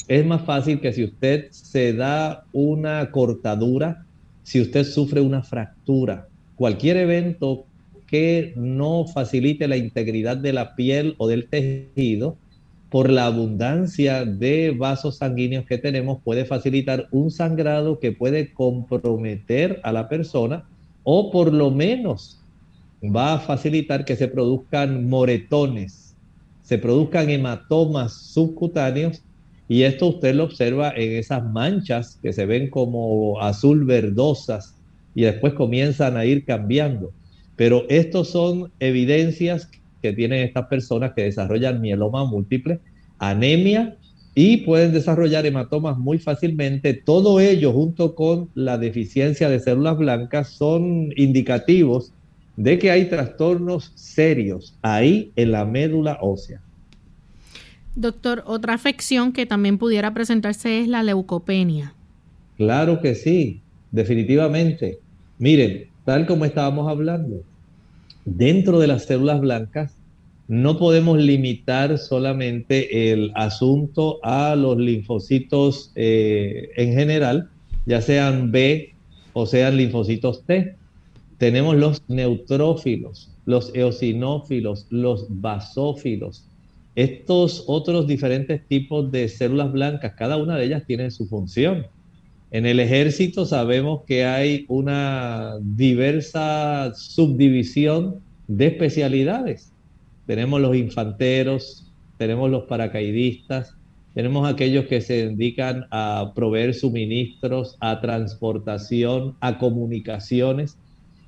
Es 0.08 0.26
más 0.26 0.42
fácil 0.42 0.82
que 0.82 0.94
si 0.94 1.04
usted 1.04 1.48
se 1.52 1.94
da 1.94 2.46
una 2.52 3.12
cortadura, 3.12 4.06
si 4.44 4.60
usted 4.60 4.84
sufre 4.84 5.22
una 5.22 5.44
fractura, 5.44 6.28
cualquier 6.56 6.98
evento 6.98 7.66
que 8.12 8.54
no 8.58 9.06
facilite 9.08 9.70
la 9.70 9.78
integridad 9.78 10.36
de 10.36 10.52
la 10.52 10.76
piel 10.76 11.16
o 11.18 11.30
del 11.30 11.48
tejido, 11.48 12.38
por 12.90 13.10
la 13.10 13.26
abundancia 13.28 14.26
de 14.26 14.76
vasos 14.78 15.20
sanguíneos 15.20 15.66
que 15.66 15.78
tenemos, 15.78 16.20
puede 16.22 16.44
facilitar 16.44 17.08
un 17.12 17.32
sangrado 17.32 18.00
que 18.00 18.12
puede 18.12 18.52
comprometer 18.52 19.80
a 19.84 19.94
la 19.94 20.10
persona 20.10 20.66
o 21.04 21.32
por 21.32 21.54
lo 21.54 21.72
menos 21.72 22.42
va 23.04 23.36
a 23.36 23.40
facilitar 23.40 24.04
que 24.04 24.18
se 24.18 24.28
produzcan 24.28 25.08
moretones, 25.08 26.18
se 26.64 26.78
produzcan 26.78 27.30
hematomas 27.30 28.14
subcutáneos 28.14 29.24
y 29.70 29.84
esto 29.84 30.08
usted 30.08 30.36
lo 30.36 30.44
observa 30.44 30.92
en 30.94 31.14
esas 31.14 31.44
manchas 31.46 32.20
que 32.22 32.34
se 32.34 32.46
ven 32.46 32.70
como 32.70 33.40
azul 33.40 33.86
verdosas 33.86 34.76
y 35.16 35.22
después 35.22 35.54
comienzan 35.54 36.18
a 36.18 36.26
ir 36.26 36.44
cambiando. 36.44 37.14
Pero 37.56 37.86
estos 37.90 38.30
son 38.30 38.72
evidencias 38.80 39.70
que 40.02 40.14
tienen 40.14 40.44
estas 40.44 40.68
personas 40.68 41.14
que 41.14 41.24
desarrollan 41.24 41.82
mieloma 41.82 42.26
múltiple, 42.26 42.80
anemia 43.20 43.98
y 44.34 44.58
pueden 44.58 44.94
desarrollar 44.94 45.46
hematomas 45.46 45.98
muy 45.98 46.18
fácilmente. 46.18 46.94
Todo 46.94 47.40
ello 47.40 47.74
junto 47.74 48.16
con 48.16 48.50
la 48.56 48.78
deficiencia 48.78 49.50
de 49.50 49.60
células 49.60 49.98
blancas 49.98 50.50
son 50.50 51.14
indicativos 51.16 52.14
de 52.56 52.80
que 52.80 52.92
hay 52.92 53.06
trastornos 53.06 53.92
serios 53.96 54.76
ahí 54.82 55.32
en 55.36 55.52
la 55.52 55.66
médula 55.66 56.18
ósea. 56.22 56.62
Doctor, 57.96 58.44
otra 58.46 58.74
afección 58.74 59.34
que 59.34 59.46
también 59.46 59.78
pudiera 59.78 60.14
presentarse 60.14 60.80
es 60.80 60.88
la 60.88 61.04
leucopenia. 61.04 61.94
Claro 62.56 63.02
que 63.02 63.16
sí, 63.16 63.62
definitivamente. 63.92 65.00
Miren, 65.40 65.91
tal 66.12 66.26
como 66.26 66.44
estábamos 66.44 66.90
hablando, 66.90 67.42
dentro 68.26 68.82
de 68.82 68.88
las 68.88 69.06
células 69.06 69.40
blancas 69.40 69.96
no 70.50 70.78
podemos 70.78 71.18
limitar 71.18 71.98
solamente 71.98 73.14
el 73.14 73.32
asunto 73.34 74.20
a 74.22 74.58
los 74.58 74.78
linfocitos 74.78 75.94
eh, 75.96 76.68
en 76.76 76.92
general, 76.96 77.50
ya 77.86 78.02
sean 78.02 78.52
B 78.52 78.94
o 79.32 79.46
sean 79.46 79.78
linfocitos 79.78 80.44
T. 80.44 80.76
Tenemos 81.38 81.78
los 81.78 82.04
neutrófilos, 82.10 83.32
los 83.46 83.74
eosinófilos, 83.74 84.88
los 84.90 85.28
basófilos. 85.30 86.44
Estos 86.96 87.64
otros 87.68 88.06
diferentes 88.06 88.68
tipos 88.68 89.10
de 89.14 89.30
células 89.30 89.72
blancas, 89.72 90.16
cada 90.18 90.36
una 90.36 90.58
de 90.58 90.66
ellas 90.66 90.84
tiene 90.86 91.10
su 91.10 91.26
función. 91.26 91.86
En 92.52 92.66
el 92.66 92.82
ejército 92.82 93.46
sabemos 93.46 94.02
que 94.06 94.26
hay 94.26 94.66
una 94.68 95.54
diversa 95.62 96.92
subdivisión 96.94 98.18
de 98.50 98.68
especialidades. 98.68 99.72
Tenemos 100.26 100.60
los 100.60 100.76
infanteros, 100.76 101.90
tenemos 102.18 102.52
los 102.52 102.64
paracaidistas, 102.64 103.78
tenemos 104.14 104.52
aquellos 104.52 104.86
que 104.88 105.00
se 105.00 105.30
dedican 105.30 105.86
a 105.92 106.34
proveer 106.36 106.74
suministros, 106.74 107.78
a 107.80 108.02
transportación, 108.02 109.36
a 109.40 109.58
comunicaciones. 109.58 110.78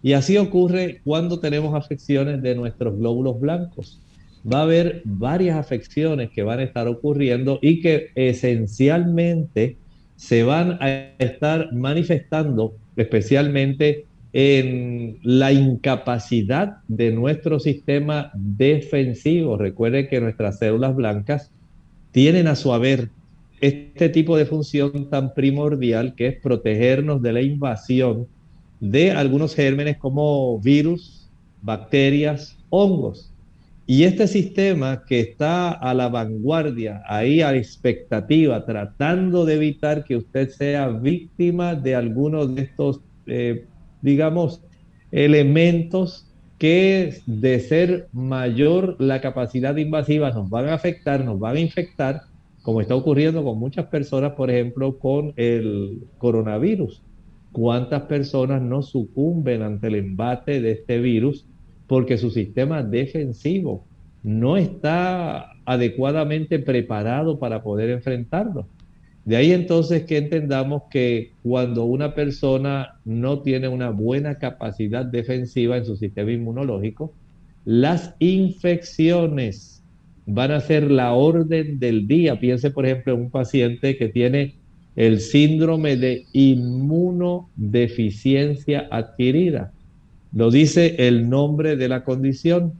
Y 0.01 0.11
así 0.11 0.35
ocurre 0.35 0.99
cuando 1.05 1.39
tenemos 1.39 1.73
afecciones 1.73 2.41
de 2.41 2.53
nuestros 2.55 2.97
glóbulos 2.97 3.39
blancos. 3.39 4.01
Va 4.45 4.59
a 4.59 4.63
haber 4.63 5.01
varias 5.05 5.55
afecciones 5.55 6.31
que 6.31 6.43
van 6.43 6.59
a 6.59 6.63
estar 6.63 6.89
ocurriendo 6.89 7.59
y 7.61 7.79
que 7.79 8.09
esencialmente 8.15 9.77
se 10.15 10.43
van 10.43 10.77
a 10.81 10.89
estar 11.19 11.73
manifestando 11.73 12.75
especialmente 12.95 14.05
en 14.33 15.19
la 15.21 15.51
incapacidad 15.51 16.77
de 16.87 17.11
nuestro 17.11 17.59
sistema 17.59 18.31
defensivo. 18.33 19.57
Recuerden 19.57 20.07
que 20.07 20.21
nuestras 20.21 20.59
células 20.59 20.95
blancas 20.95 21.51
tienen 22.11 22.47
a 22.47 22.55
su 22.55 22.73
haber 22.73 23.09
este 23.61 24.09
tipo 24.09 24.35
de 24.35 24.45
función 24.45 25.09
tan 25.09 25.33
primordial 25.33 26.15
que 26.15 26.27
es 26.27 26.41
protegernos 26.41 27.21
de 27.21 27.33
la 27.33 27.41
invasión 27.41 28.27
de 28.79 29.11
algunos 29.11 29.55
gérmenes 29.55 29.97
como 29.97 30.59
virus, 30.59 31.29
bacterias, 31.61 32.57
hongos. 32.69 33.32
Y 33.85 34.05
este 34.05 34.27
sistema 34.27 35.03
que 35.05 35.19
está 35.19 35.71
a 35.71 35.93
la 35.93 36.07
vanguardia, 36.07 37.03
ahí 37.05 37.41
a 37.41 37.51
la 37.51 37.57
expectativa, 37.57 38.65
tratando 38.65 39.45
de 39.45 39.55
evitar 39.55 40.05
que 40.05 40.15
usted 40.15 40.49
sea 40.49 40.87
víctima 40.87 41.75
de 41.75 41.95
alguno 41.95 42.47
de 42.47 42.61
estos 42.61 43.01
eh, 43.25 43.65
digamos, 44.03 44.61
elementos 45.11 46.27
que 46.59 47.15
de 47.25 47.59
ser 47.61 48.09
mayor 48.11 48.97
la 48.99 49.21
capacidad 49.21 49.75
invasiva 49.77 50.29
nos 50.31 50.49
van 50.49 50.67
a 50.67 50.75
afectar, 50.75 51.23
nos 51.23 51.39
van 51.39 51.55
a 51.55 51.61
infectar, 51.61 52.21
como 52.61 52.81
está 52.81 52.95
ocurriendo 52.95 53.43
con 53.43 53.57
muchas 53.57 53.87
personas, 53.87 54.33
por 54.33 54.51
ejemplo, 54.51 54.99
con 54.99 55.33
el 55.37 56.03
coronavirus. 56.17 57.01
¿Cuántas 57.51 58.03
personas 58.03 58.61
no 58.61 58.81
sucumben 58.81 59.61
ante 59.61 59.87
el 59.87 59.95
embate 59.95 60.61
de 60.61 60.71
este 60.71 60.99
virus 60.99 61.45
porque 61.93 62.17
su 62.17 62.31
sistema 62.31 62.81
defensivo 62.81 63.85
no 64.23 64.57
está 64.57 65.51
adecuadamente 65.63 66.57
preparado 66.57 67.37
para 67.37 67.61
poder 67.61 67.91
enfrentarlo? 67.91 68.65
De 69.25 69.35
ahí 69.35 69.51
entonces 69.51 70.05
que 70.05 70.17
entendamos 70.17 70.81
que 70.89 71.33
cuando 71.43 71.85
una 71.85 72.15
persona 72.15 72.95
no 73.05 73.43
tiene 73.43 73.67
una 73.67 73.91
buena 73.91 74.39
capacidad 74.39 75.05
defensiva 75.05 75.77
en 75.77 75.85
su 75.85 75.95
sistema 75.95 76.31
inmunológico, 76.31 77.13
las 77.63 78.15
infecciones 78.17 79.83
van 80.25 80.49
a 80.49 80.61
ser 80.61 80.89
la 80.89 81.13
orden 81.13 81.77
del 81.77 82.07
día. 82.07 82.39
Piense, 82.39 82.71
por 82.71 82.87
ejemplo, 82.87 83.13
en 83.13 83.21
un 83.21 83.29
paciente 83.29 83.97
que 83.97 84.09
tiene 84.09 84.55
el 84.95 85.19
síndrome 85.19 85.95
de 85.95 86.25
inmunodeficiencia 86.33 88.87
adquirida. 88.89 89.71
Lo 90.33 90.51
dice 90.51 90.95
el 91.07 91.29
nombre 91.29 91.75
de 91.75 91.87
la 91.87 92.03
condición, 92.03 92.73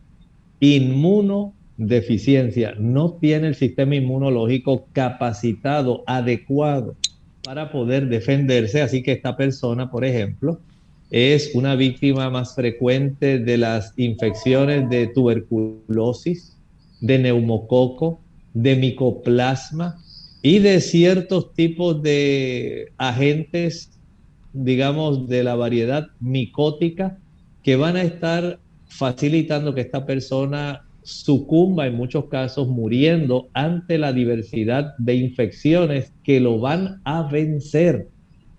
inmunodeficiencia 0.60 1.64
deficiencia, 1.78 2.76
no 2.78 3.14
tiene 3.14 3.48
el 3.48 3.56
sistema 3.56 3.96
inmunológico 3.96 4.88
capacitado, 4.94 6.04
adecuado 6.06 6.96
para 7.44 7.72
poder 7.72 8.08
defenderse. 8.08 8.82
Así 8.82 9.04
que 9.04 9.14
esta 9.14 9.36
persona, 9.36 9.90
por 9.90 10.06
ejemplo, 10.06 10.60
es 11.10 11.52
una 11.54 11.76
víctima 11.76 12.30
más 12.30 12.56
frecuente 12.56 13.40
de 13.40 13.58
las 13.58 13.94
infecciones 13.98 14.90
de 14.90 15.08
tuberculosis, 15.08 16.58
de 17.02 17.20
neumococo, 17.20 18.20
de 18.54 18.76
micoplasma 18.76 20.00
y 20.42 20.60
de 20.60 20.80
ciertos 20.80 21.54
tipos 21.54 22.02
de 22.02 22.92
agentes, 22.98 23.92
digamos, 24.54 25.28
de 25.28 25.44
la 25.44 25.56
variedad 25.56 26.08
micótica 26.20 27.18
que 27.64 27.76
van 27.76 27.96
a 27.96 28.04
estar 28.04 28.60
facilitando 28.88 29.74
que 29.74 29.82
esta 29.82 30.06
persona 30.06 30.86
sucumba 31.02 31.88
en 31.88 31.96
muchos 31.96 32.26
casos 32.26 32.68
muriendo 32.68 33.50
ante 33.54 33.98
la 33.98 34.14
diversidad 34.14 34.96
de 34.98 35.16
infecciones 35.16 36.14
que 36.24 36.40
lo 36.40 36.60
van 36.60 37.02
a 37.04 37.24
vencer. 37.24 38.08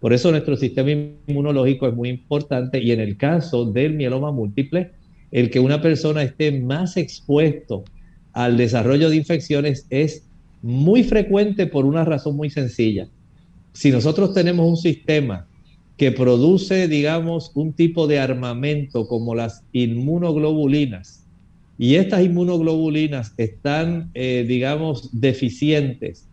Por 0.01 0.13
eso 0.13 0.31
nuestro 0.31 0.57
sistema 0.57 0.91
inmunológico 1.27 1.89
es 1.89 1.95
muy 1.95 2.11
importante 2.11 2.79
y 2.79 2.93
en 2.93 3.01
el 3.01 3.17
caso 3.17 3.65
del 3.65 3.95
mieloma 3.95 4.33
múltiple, 4.33 4.91
el 5.31 5.51
que 5.51 5.61
una 5.61 5.81
persona 5.81 6.23
esté 6.23 6.53
más 6.53 6.97
expuesto 6.97 7.85
al 8.33 8.57
desarrollo 8.57 9.09
de 9.09 9.17
infecciones 9.17 9.87
es 9.91 10.27
muy 10.61 11.05
frecuente 11.05 11.67
por 11.67 11.87
una 11.87 12.05
razón 12.05 12.37
muy 12.37 12.51
sencilla. 12.51 13.09
Si 13.73 13.91
nosotros 13.91 14.35
tenemos 14.35 14.69
un 14.69 14.77
sistema 14.77 15.47
que 15.97 16.11
produce, 16.11 16.89
digamos, 16.89 17.53
un 17.55 17.73
tipo 17.73 18.07
de 18.07 18.19
armamento 18.19 19.07
como 19.07 19.35
las 19.35 19.63
inmunoglobulinas, 19.73 21.25
y 21.79 21.97
estas 21.97 22.25
inmunoglobulinas 22.25 23.35
están, 23.37 24.11
eh, 24.15 24.45
digamos, 24.47 25.11
deficientes, 25.13 26.29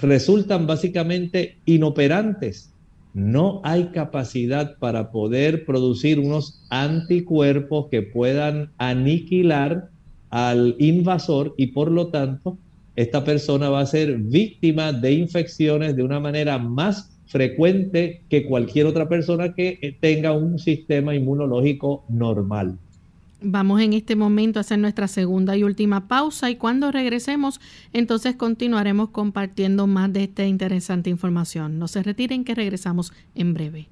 resultan 0.00 0.66
básicamente 0.66 1.56
inoperantes. 1.66 2.70
No 3.14 3.60
hay 3.62 3.86
capacidad 3.88 4.78
para 4.78 5.12
poder 5.12 5.66
producir 5.66 6.18
unos 6.18 6.64
anticuerpos 6.70 7.88
que 7.90 8.02
puedan 8.02 8.70
aniquilar 8.78 9.90
al 10.30 10.76
invasor 10.78 11.54
y 11.58 11.68
por 11.68 11.90
lo 11.90 12.08
tanto 12.08 12.56
esta 12.96 13.22
persona 13.22 13.68
va 13.68 13.80
a 13.80 13.86
ser 13.86 14.16
víctima 14.16 14.92
de 14.92 15.12
infecciones 15.12 15.94
de 15.94 16.02
una 16.02 16.20
manera 16.20 16.58
más 16.58 17.10
frecuente 17.32 18.20
que 18.28 18.44
cualquier 18.44 18.86
otra 18.86 19.08
persona 19.08 19.54
que 19.54 19.96
tenga 20.00 20.32
un 20.32 20.58
sistema 20.58 21.14
inmunológico 21.14 22.04
normal. 22.10 22.78
Vamos 23.40 23.80
en 23.80 23.94
este 23.94 24.14
momento 24.14 24.60
a 24.60 24.60
hacer 24.60 24.78
nuestra 24.78 25.08
segunda 25.08 25.56
y 25.56 25.64
última 25.64 26.06
pausa 26.06 26.50
y 26.50 26.56
cuando 26.56 26.92
regresemos 26.92 27.60
entonces 27.92 28.36
continuaremos 28.36 29.08
compartiendo 29.08 29.88
más 29.88 30.12
de 30.12 30.24
esta 30.24 30.46
interesante 30.46 31.10
información. 31.10 31.78
No 31.78 31.88
se 31.88 32.02
retiren 32.02 32.44
que 32.44 32.54
regresamos 32.54 33.12
en 33.34 33.54
breve. 33.54 33.88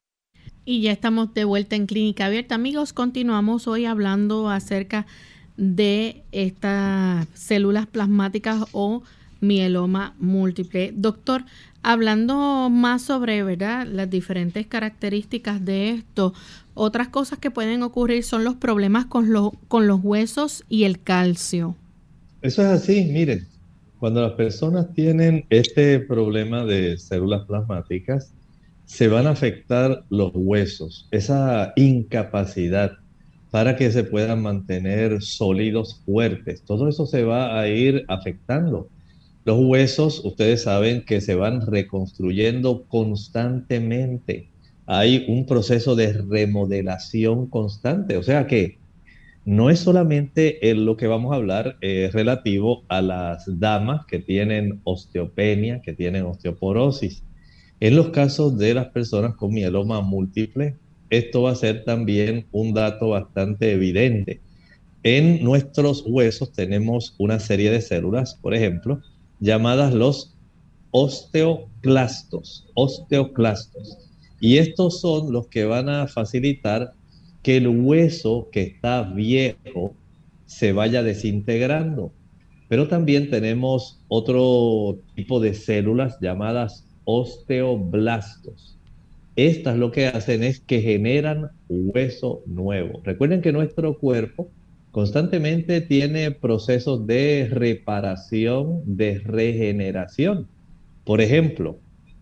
Y 0.63 0.81
ya 0.81 0.91
estamos 0.91 1.33
de 1.33 1.43
vuelta 1.43 1.75
en 1.75 1.87
Clínica 1.87 2.27
Abierta. 2.27 2.53
Amigos, 2.53 2.93
continuamos 2.93 3.67
hoy 3.67 3.85
hablando 3.85 4.47
acerca 4.49 5.07
de 5.57 6.21
estas 6.31 7.27
células 7.33 7.87
plasmáticas 7.87 8.65
o 8.71 9.01
mieloma 9.39 10.13
múltiple. 10.19 10.93
Doctor, 10.95 11.45
hablando 11.81 12.69
más 12.69 13.01
sobre 13.01 13.41
¿verdad? 13.41 13.87
las 13.87 14.07
diferentes 14.11 14.67
características 14.67 15.65
de 15.65 15.89
esto, 15.89 16.35
otras 16.75 17.07
cosas 17.07 17.39
que 17.39 17.49
pueden 17.49 17.81
ocurrir 17.81 18.23
son 18.23 18.43
los 18.43 18.53
problemas 18.53 19.07
con, 19.07 19.51
con 19.67 19.87
los 19.87 19.99
huesos 20.03 20.63
y 20.69 20.83
el 20.83 21.01
calcio. 21.01 21.75
Eso 22.43 22.61
es 22.61 22.67
así, 22.67 23.05
miren, 23.05 23.47
cuando 23.97 24.21
las 24.21 24.33
personas 24.33 24.93
tienen 24.93 25.45
este 25.49 25.99
problema 25.99 26.65
de 26.65 26.99
células 26.99 27.45
plasmáticas, 27.45 28.31
se 28.91 29.07
van 29.07 29.25
a 29.25 29.29
afectar 29.29 30.03
los 30.09 30.33
huesos, 30.35 31.07
esa 31.11 31.71
incapacidad 31.77 32.97
para 33.49 33.77
que 33.77 33.89
se 33.89 34.03
puedan 34.03 34.41
mantener 34.41 35.21
sólidos, 35.21 36.01
fuertes. 36.05 36.61
Todo 36.63 36.89
eso 36.89 37.05
se 37.05 37.23
va 37.23 37.57
a 37.57 37.69
ir 37.69 38.03
afectando. 38.09 38.89
Los 39.45 39.59
huesos, 39.63 40.25
ustedes 40.25 40.63
saben 40.63 41.05
que 41.05 41.21
se 41.21 41.35
van 41.35 41.65
reconstruyendo 41.65 42.83
constantemente. 42.89 44.49
Hay 44.87 45.23
un 45.29 45.45
proceso 45.45 45.95
de 45.95 46.11
remodelación 46.11 47.47
constante. 47.47 48.17
O 48.17 48.23
sea 48.23 48.45
que 48.45 48.77
no 49.45 49.69
es 49.69 49.79
solamente 49.79 50.69
en 50.69 50.85
lo 50.85 50.97
que 50.97 51.07
vamos 51.07 51.31
a 51.31 51.37
hablar 51.37 51.77
eh, 51.79 52.09
relativo 52.11 52.83
a 52.89 53.01
las 53.01 53.45
damas 53.57 54.05
que 54.05 54.19
tienen 54.19 54.81
osteopenia, 54.83 55.81
que 55.81 55.93
tienen 55.93 56.25
osteoporosis. 56.25 57.23
En 57.81 57.95
los 57.95 58.09
casos 58.09 58.59
de 58.59 58.75
las 58.75 58.89
personas 58.89 59.33
con 59.33 59.55
mieloma 59.55 60.01
múltiple, 60.01 60.77
esto 61.09 61.41
va 61.41 61.51
a 61.51 61.55
ser 61.55 61.83
también 61.83 62.45
un 62.51 62.75
dato 62.75 63.09
bastante 63.09 63.71
evidente. 63.71 64.39
En 65.01 65.43
nuestros 65.43 66.03
huesos 66.05 66.51
tenemos 66.51 67.15
una 67.17 67.39
serie 67.39 67.71
de 67.71 67.81
células, 67.81 68.35
por 68.35 68.53
ejemplo, 68.53 69.01
llamadas 69.39 69.95
los 69.95 70.35
osteoclastos, 70.91 72.67
osteoclastos. 72.75 73.97
Y 74.39 74.59
estos 74.59 75.01
son 75.01 75.33
los 75.33 75.47
que 75.47 75.65
van 75.65 75.89
a 75.89 76.05
facilitar 76.05 76.93
que 77.41 77.57
el 77.57 77.67
hueso 77.67 78.47
que 78.51 78.61
está 78.61 79.01
viejo 79.01 79.95
se 80.45 80.71
vaya 80.71 81.01
desintegrando. 81.01 82.13
Pero 82.67 82.87
también 82.87 83.31
tenemos 83.31 83.99
otro 84.07 84.99
tipo 85.15 85.39
de 85.39 85.55
células 85.55 86.19
llamadas 86.21 86.85
osteoblastos. 87.05 88.77
Estas 89.35 89.77
lo 89.77 89.91
que 89.91 90.07
hacen 90.07 90.43
es 90.43 90.59
que 90.59 90.81
generan 90.81 91.49
hueso 91.69 92.43
nuevo. 92.45 93.01
Recuerden 93.03 93.41
que 93.41 93.51
nuestro 93.51 93.97
cuerpo 93.97 94.49
constantemente 94.91 95.79
tiene 95.81 96.31
procesos 96.31 97.07
de 97.07 97.47
reparación, 97.49 98.81
de 98.85 99.19
regeneración. 99.19 100.47
Por 101.05 101.21
ejemplo, 101.21 101.79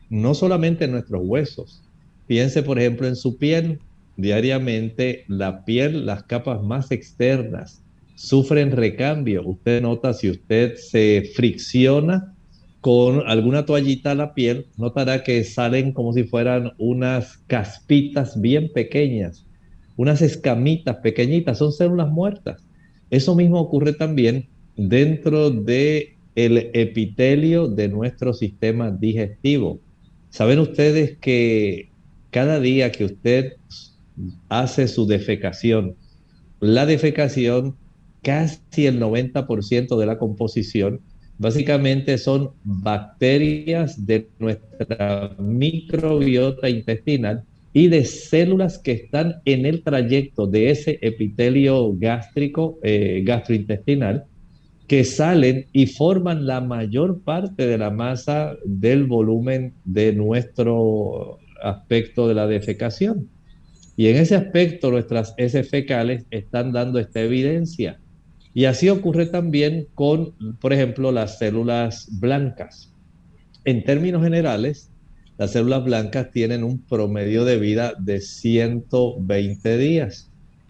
no 0.10 0.36
solamente 0.36 0.86
en 0.86 0.92
nuestros 0.92 1.22
huesos. 1.26 1.82
Piense, 2.28 2.62
por 2.62 2.80
ejemplo, 2.80 3.08
en 3.08 3.15
su 3.15 3.38
piel. 3.38 3.80
Diariamente 4.18 5.24
la 5.28 5.65
piel, 5.65 6.06
las 6.06 6.24
capas 6.24 6.62
más 6.62 6.92
externas, 6.92 7.82
sufren 8.15 8.72
recambio. 8.72 9.48
Usted 9.48 9.82
nota 9.82 10.13
si 10.13 10.30
usted 10.30 10.76
se 10.76 11.32
fricciona 11.36 12.36
con 12.82 13.28
alguna 13.28 13.65
toallita 13.65 14.12
a 14.12 14.15
la 14.15 14.34
piel, 14.34 14.68
notará 14.78 15.24
que 15.24 15.44
salen 15.44 15.92
como 15.92 16.13
si 16.13 16.24
fueran 16.24 16.74
unas 16.78 17.38
caspitas 17.48 18.39
bien 18.39 18.72
pequeñas, 18.74 19.46
unas 19.98 20.22
escamitas 20.22 20.98
pequeñitas, 20.98 21.58
son 21.58 21.74
células 21.74 22.10
muertas. 22.10 22.63
Eso 23.10 23.36
mismo 23.36 23.60
ocurre 23.60 23.94
también 23.94 24.48
dentro 24.78 25.50
de 25.50 26.15
el 26.36 26.70
epitelio 26.74 27.68
de 27.68 27.89
nuestro 27.89 28.34
sistema 28.34 28.92
digestivo. 28.92 29.80
Saben 30.30 30.60
ustedes 30.60 31.18
que 31.18 31.89
cada 32.30 32.60
día 32.62 32.92
que 32.92 33.06
usted 33.06 33.54
hace 34.48 34.88
su 34.88 35.06
defecación, 35.06 35.96
la 36.62 36.86
defecación, 36.86 37.76
casi 38.22 38.86
el 38.86 39.02
90% 39.02 39.98
de 39.98 40.06
la 40.06 40.18
composición 40.18 41.02
Básicamente 41.39 42.17
son 42.17 42.52
bacterias 42.65 44.06
de 44.06 44.28
nuestra 44.39 45.36
microbiota 45.39 46.69
intestinal 46.69 47.43
y 47.71 47.88
de 47.88 48.04
células 48.04 48.78
que 48.78 48.91
están 48.91 49.38
en 49.45 49.65
el 49.65 49.82
trayecto 49.82 50.47
de 50.47 50.69
ese 50.69 50.99
epitelio 51.02 51.95
gástrico, 51.97 52.78
eh, 52.84 53.23
gastrointestinal, 53.25 54.25
que 54.86 55.06
salen 55.06 55.67
y 55.71 55.86
forman 55.86 56.45
la 56.45 56.60
mayor 56.60 57.21
parte 57.21 57.67
de 57.67 57.78
la 57.78 57.89
masa 57.89 58.58
del 58.65 59.06
volumen 59.06 59.73
de 59.86 60.12
nuestro 60.12 61.39
aspecto 61.63 62.28
de 62.28 62.34
la 62.34 62.47
defecación. 62.47 63.30
Y 63.95 64.08
en 64.08 64.17
ese 64.17 64.36
aspecto 64.36 64.91
nuestras 64.91 65.34
heces 65.38 65.69
fecales 65.69 66.25
están 66.32 66.73
dando 66.73 66.99
esta 66.99 67.21
evidencia. 67.21 67.97
Y 68.54 68.66
así 68.66 68.90
ocurre 68.90 69.28
también 69.28 69.88
con, 69.96 70.34
por 70.60 70.73
ejemplo, 70.73 71.12
las 71.12 71.38
células 71.38 72.08
blancas. 72.19 72.92
En 73.65 73.84
términos 73.84 74.23
generales, 74.23 74.90
las 75.38 75.52
células 75.52 75.84
blancas 75.86 76.32
tienen 76.32 76.63
un 76.63 76.80
promedio 76.80 77.46
de 77.46 77.58
vida 77.58 77.94
de 77.98 78.19
120 78.19 79.78
días. 79.78 80.30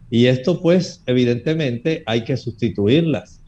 Y 0.09 0.25
esto 0.25 0.61
pues 0.61 1.03
evidentemente 1.05 2.03
hay 2.05 2.23
que 2.23 2.37
sustituirlas. 2.37 3.41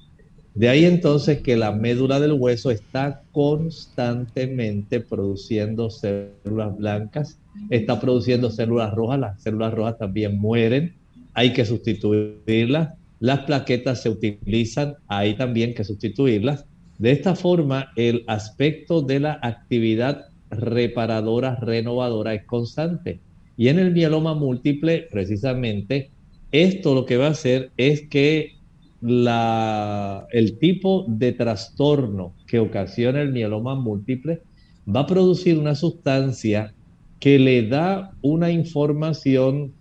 De 0.54 0.68
ahí 0.68 0.84
entonces 0.84 1.42
que 1.42 1.56
la 1.56 1.72
médula 1.72 2.20
del 2.20 2.34
hueso 2.34 2.72
está 2.72 3.24
constantemente 3.32 5.00
produciendo 5.00 5.90
células 5.90 6.78
blancas, 6.78 7.40
está 7.70 8.00
produciendo 8.02 8.52
células 8.52 8.94
rojas, 8.94 9.20
las 9.20 9.42
células 9.42 9.74
rojas 9.74 9.98
también 9.98 10.38
mueren, 10.38 10.96
hay 11.34 11.54
que 11.54 11.66
sustituirlas. 11.66 12.96
Las 13.22 13.42
plaquetas 13.42 14.02
se 14.02 14.10
utilizan, 14.10 14.96
hay 15.08 15.36
también 15.36 15.76
que 15.76 15.84
sustituirlas. 15.84 16.66
De 16.98 17.12
esta 17.12 17.36
forma, 17.36 17.92
el 17.96 18.24
aspecto 18.26 19.04
de 19.04 19.20
la 19.20 19.40
actividad 19.44 20.26
reparadora, 20.50 21.56
renovadora 21.58 22.34
es 22.34 22.46
constante. 22.46 23.20
Y 23.58 23.68
en 23.68 23.78
el 23.78 23.92
mieloma 23.92 24.34
múltiple, 24.34 25.08
precisamente, 25.12 26.10
esto 26.52 26.96
lo 26.96 27.06
que 27.06 27.18
va 27.18 27.28
a 27.28 27.32
hacer 27.32 27.70
es 27.78 28.02
que 28.08 28.56
la, 29.02 30.26
el 30.32 30.58
tipo 30.58 31.06
de 31.08 31.32
trastorno 31.34 32.34
que 32.48 32.58
ocasiona 32.58 33.22
el 33.22 33.32
mieloma 33.32 33.76
múltiple 33.76 34.42
va 34.88 35.02
a 35.02 35.08
producir 35.08 35.60
una 35.60 35.76
sustancia 35.76 36.74
que 37.20 37.38
le 37.38 37.68
da 37.68 38.14
una 38.24 38.50
información, 38.50 39.74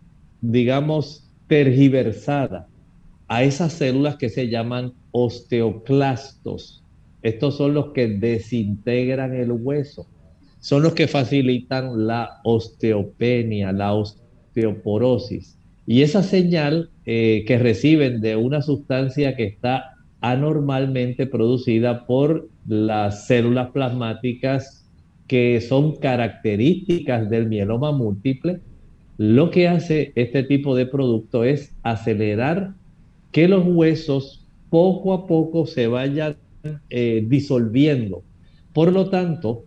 digamos, 0.42 1.26
tergiversada 1.46 2.66
a 3.30 3.44
esas 3.44 3.74
células 3.74 4.16
que 4.16 4.28
se 4.28 4.48
llaman 4.48 4.92
osteoclastos. 5.12 6.82
Estos 7.22 7.56
son 7.56 7.74
los 7.74 7.92
que 7.92 8.08
desintegran 8.08 9.34
el 9.34 9.52
hueso. 9.52 10.08
son 10.58 10.82
los 10.82 10.92
que 10.92 11.06
facilitan 11.06 12.06
la 12.06 12.40
osteopenia, 12.44 13.72
la 13.72 13.94
osteoporosis. 13.94 15.56
Y 15.86 16.02
esa 16.02 16.22
señal 16.22 16.90
eh, 17.06 17.44
que 17.46 17.58
reciben 17.58 18.20
de 18.20 18.36
una 18.36 18.60
sustancia 18.62 19.36
que 19.36 19.44
está 19.44 19.94
anormalmente 20.20 21.26
producida 21.26 22.06
por 22.06 22.50
las 22.66 23.26
células 23.26 23.70
plasmáticas 23.70 24.90
que 25.28 25.60
son 25.60 25.96
características 25.96 27.30
del 27.30 27.48
mieloma 27.48 27.92
múltiple, 27.92 28.60
lo 29.18 29.50
que 29.50 29.68
hace 29.68 30.12
este 30.16 30.42
tipo 30.42 30.74
de 30.74 30.86
producto 30.86 31.44
es 31.44 31.74
acelerar 31.84 32.74
que 33.32 33.48
los 33.48 33.64
huesos 33.66 34.46
poco 34.70 35.12
a 35.12 35.26
poco 35.26 35.66
se 35.66 35.86
vayan 35.86 36.36
eh, 36.88 37.24
disolviendo. 37.26 38.22
Por 38.72 38.92
lo 38.92 39.10
tanto, 39.10 39.64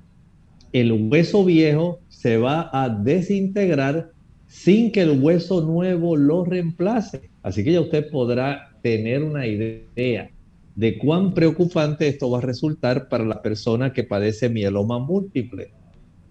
el 0.72 0.92
hueso 0.92 1.46
viejo 1.46 2.00
se 2.10 2.38
va 2.38 2.70
a 2.74 2.90
desintegrar 2.90 4.12
sin 4.48 4.92
que 4.92 5.02
el 5.02 5.22
hueso 5.22 5.62
nuevo 5.62 6.16
lo 6.16 6.46
reemplace. 6.46 7.30
Así 7.42 7.64
que 7.64 7.74
ya 7.74 7.82
usted 7.82 8.10
podrá 8.10 8.78
tener 8.82 9.24
una 9.24 9.46
idea 9.46 10.30
de 10.76 10.98
cuán 10.98 11.34
preocupante 11.34 12.08
esto 12.08 12.30
va 12.30 12.40
a 12.40 12.42
resultar 12.42 13.10
para 13.10 13.26
la 13.26 13.42
persona 13.42 13.94
que 13.94 14.04
padece 14.04 14.50
mieloma 14.50 15.00
múltiple. 15.00 15.72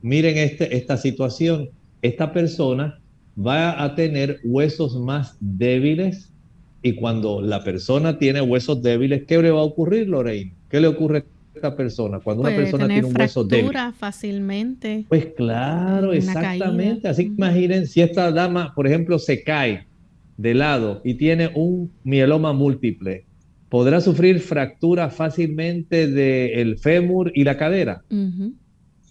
Miren 0.02 0.38
este, 0.38 0.76
esta 0.76 0.96
situación. 0.96 1.70
Esta 2.00 2.32
persona 2.32 3.00
va 3.38 3.82
a 3.82 3.94
tener 3.94 4.40
huesos 4.44 4.96
más 4.96 5.36
débiles 5.40 6.31
y 6.82 6.94
cuando 6.94 7.40
la 7.40 7.62
persona 7.62 8.18
tiene 8.18 8.40
huesos 8.40 8.82
débiles, 8.82 9.24
¿qué 9.24 9.40
le 9.40 9.50
va 9.50 9.60
a 9.60 9.64
ocurrir, 9.64 10.08
Lorraine? 10.08 10.52
¿Qué 10.68 10.80
le 10.80 10.88
ocurre 10.88 11.18
a 11.18 11.24
esta 11.54 11.76
persona? 11.76 12.18
Cuando 12.18 12.42
una 12.42 12.54
persona 12.54 12.88
tiene 12.88 13.06
un 13.06 13.16
hueso 13.16 13.44
débil. 13.44 13.70
fácilmente. 13.96 15.04
Pues 15.08 15.26
claro, 15.36 16.12
exactamente. 16.12 17.06
Así 17.06 17.26
que 17.26 17.34
imaginen 17.34 17.86
si 17.86 18.00
esta 18.00 18.32
dama, 18.32 18.74
por 18.74 18.88
ejemplo, 18.88 19.20
se 19.20 19.44
cae 19.44 19.86
de 20.36 20.54
lado 20.54 21.00
y 21.04 21.14
tiene 21.14 21.52
un 21.54 21.92
mieloma 22.02 22.52
múltiple, 22.52 23.26
podrá 23.68 24.00
sufrir 24.00 24.40
fractura 24.40 25.08
fácilmente 25.08 26.08
del 26.08 26.78
fémur 26.78 27.30
y 27.32 27.44
la 27.44 27.56
cadera. 27.56 28.02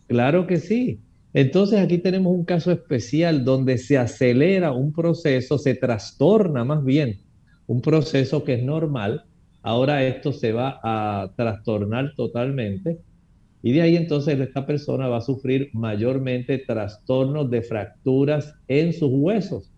Claro 0.08 0.46
que 0.46 0.58
sí. 0.58 1.00
Entonces 1.34 1.80
aquí 1.80 2.00
tenemos 2.00 2.34
un 2.34 2.44
caso 2.44 2.74
especial 2.74 3.46
donde 3.46 3.78
se 3.78 3.98
acelera 3.98 4.74
un 4.74 4.92
proceso, 4.92 5.58
se 5.58 5.76
trastorna 5.76 6.66
más 6.66 6.84
bien 6.84 7.20
un 7.72 7.82
proceso 7.82 8.44
que 8.44 8.56
es 8.56 8.64
normal. 8.64 9.24
Ahora 9.62 10.04
esto 10.04 10.34
se 10.34 10.52
va 10.52 10.80
a 10.84 11.32
trastornar 11.38 12.14
totalmente 12.18 13.00
y 13.64 13.72
de 13.72 13.82
ahí 13.82 13.96
entonces 13.96 14.38
esta 14.40 14.66
persona 14.66 15.08
va 15.08 15.18
a 15.18 15.22
sufrir 15.22 15.70
mayormente 15.72 16.58
trastornos 16.58 17.50
de 17.50 17.62
fracturas 17.62 18.56
en 18.68 18.92
sus 18.92 19.12
huesos. 19.14 19.72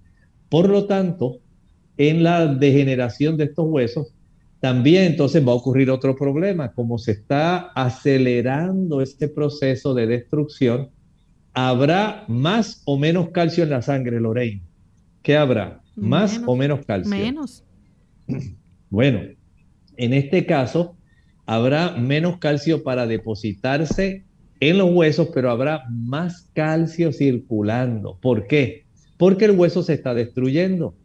Por 0.50 0.70
lo 0.70 0.86
tanto, 0.86 1.40
en 1.98 2.24
la 2.24 2.48
degeneración 2.48 3.38
de 3.38 3.44
estos 3.44 3.68
huesos, 3.68 4.16
también 4.60 5.04
entonces 5.04 5.46
va 5.46 5.52
a 5.52 5.56
ocurrir 5.56 5.92
otro 5.92 6.16
problema. 6.16 6.72
Como 6.72 6.98
se 6.98 7.12
está 7.12 7.72
acelerando 7.76 9.02
este 9.02 9.28
proceso 9.28 9.94
de 9.94 10.08
destrucción, 10.08 10.90
¿Habrá 11.54 12.26
más 12.28 12.82
o 12.86 12.98
menos 12.98 13.30
calcio 13.30 13.64
en 13.64 13.70
la 13.70 13.84
sangre, 13.84 14.20
Lorraine? 14.20 14.64
¿Qué 15.22 15.38
habrá? 15.38 15.84
¿Más 15.96 16.42
o 16.48 16.56
menos 16.56 16.84
calcio? 16.84 17.12
Menos. 17.12 17.64
Bueno, 18.90 19.22
en 19.98 20.14
este 20.14 20.46
caso, 20.46 20.96
habrá 21.46 21.96
menos 21.98 22.38
calcio 22.38 22.84
para 22.84 23.08
depositarse 23.08 24.26
en 24.60 24.78
los 24.78 24.92
huesos, 24.92 25.30
pero 25.34 25.50
habrá 25.50 25.84
más 25.90 26.50
calcio 26.54 27.12
circulando. 27.12 28.18
¿Por 28.22 28.48
qué? 28.48 28.86
Porque 29.18 29.46
el 29.46 29.52
hueso 29.52 29.84
se 29.84 29.94
está 29.94 30.14
destruyendo. 30.14 30.96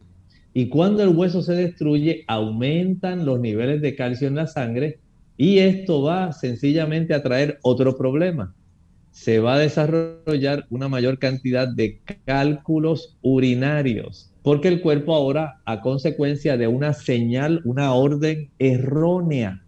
Y 0.53 0.69
cuando 0.69 1.03
el 1.03 1.09
hueso 1.09 1.41
se 1.41 1.53
destruye, 1.53 2.23
aumentan 2.27 3.25
los 3.25 3.39
niveles 3.39 3.81
de 3.81 3.95
calcio 3.95 4.27
en 4.27 4.35
la 4.35 4.47
sangre 4.47 4.99
y 5.37 5.59
esto 5.59 6.01
va 6.01 6.31
sencillamente 6.31 7.13
a 7.13 7.23
traer 7.23 7.59
otro 7.61 7.97
problema 7.97 8.53
se 9.11 9.39
va 9.39 9.55
a 9.55 9.59
desarrollar 9.59 10.65
una 10.69 10.87
mayor 10.87 11.19
cantidad 11.19 11.67
de 11.67 12.01
cálculos 12.25 13.17
urinarios, 13.21 14.28
porque 14.43 14.67
el 14.67 14.81
cuerpo 14.81 15.15
ahora, 15.15 15.61
a 15.65 15.81
consecuencia 15.81 16.57
de 16.57 16.67
una 16.67 16.93
señal, 16.93 17.61
una 17.65 17.93
orden 17.93 18.49
errónea, 18.59 19.61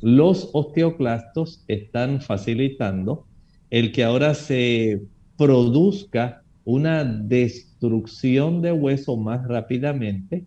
los 0.00 0.50
osteoclastos 0.52 1.64
están 1.68 2.20
facilitando 2.20 3.26
el 3.70 3.92
que 3.92 4.04
ahora 4.04 4.34
se 4.34 5.02
produzca 5.36 6.42
una 6.64 7.04
destrucción 7.04 8.62
de 8.62 8.72
hueso 8.72 9.16
más 9.16 9.46
rápidamente, 9.46 10.44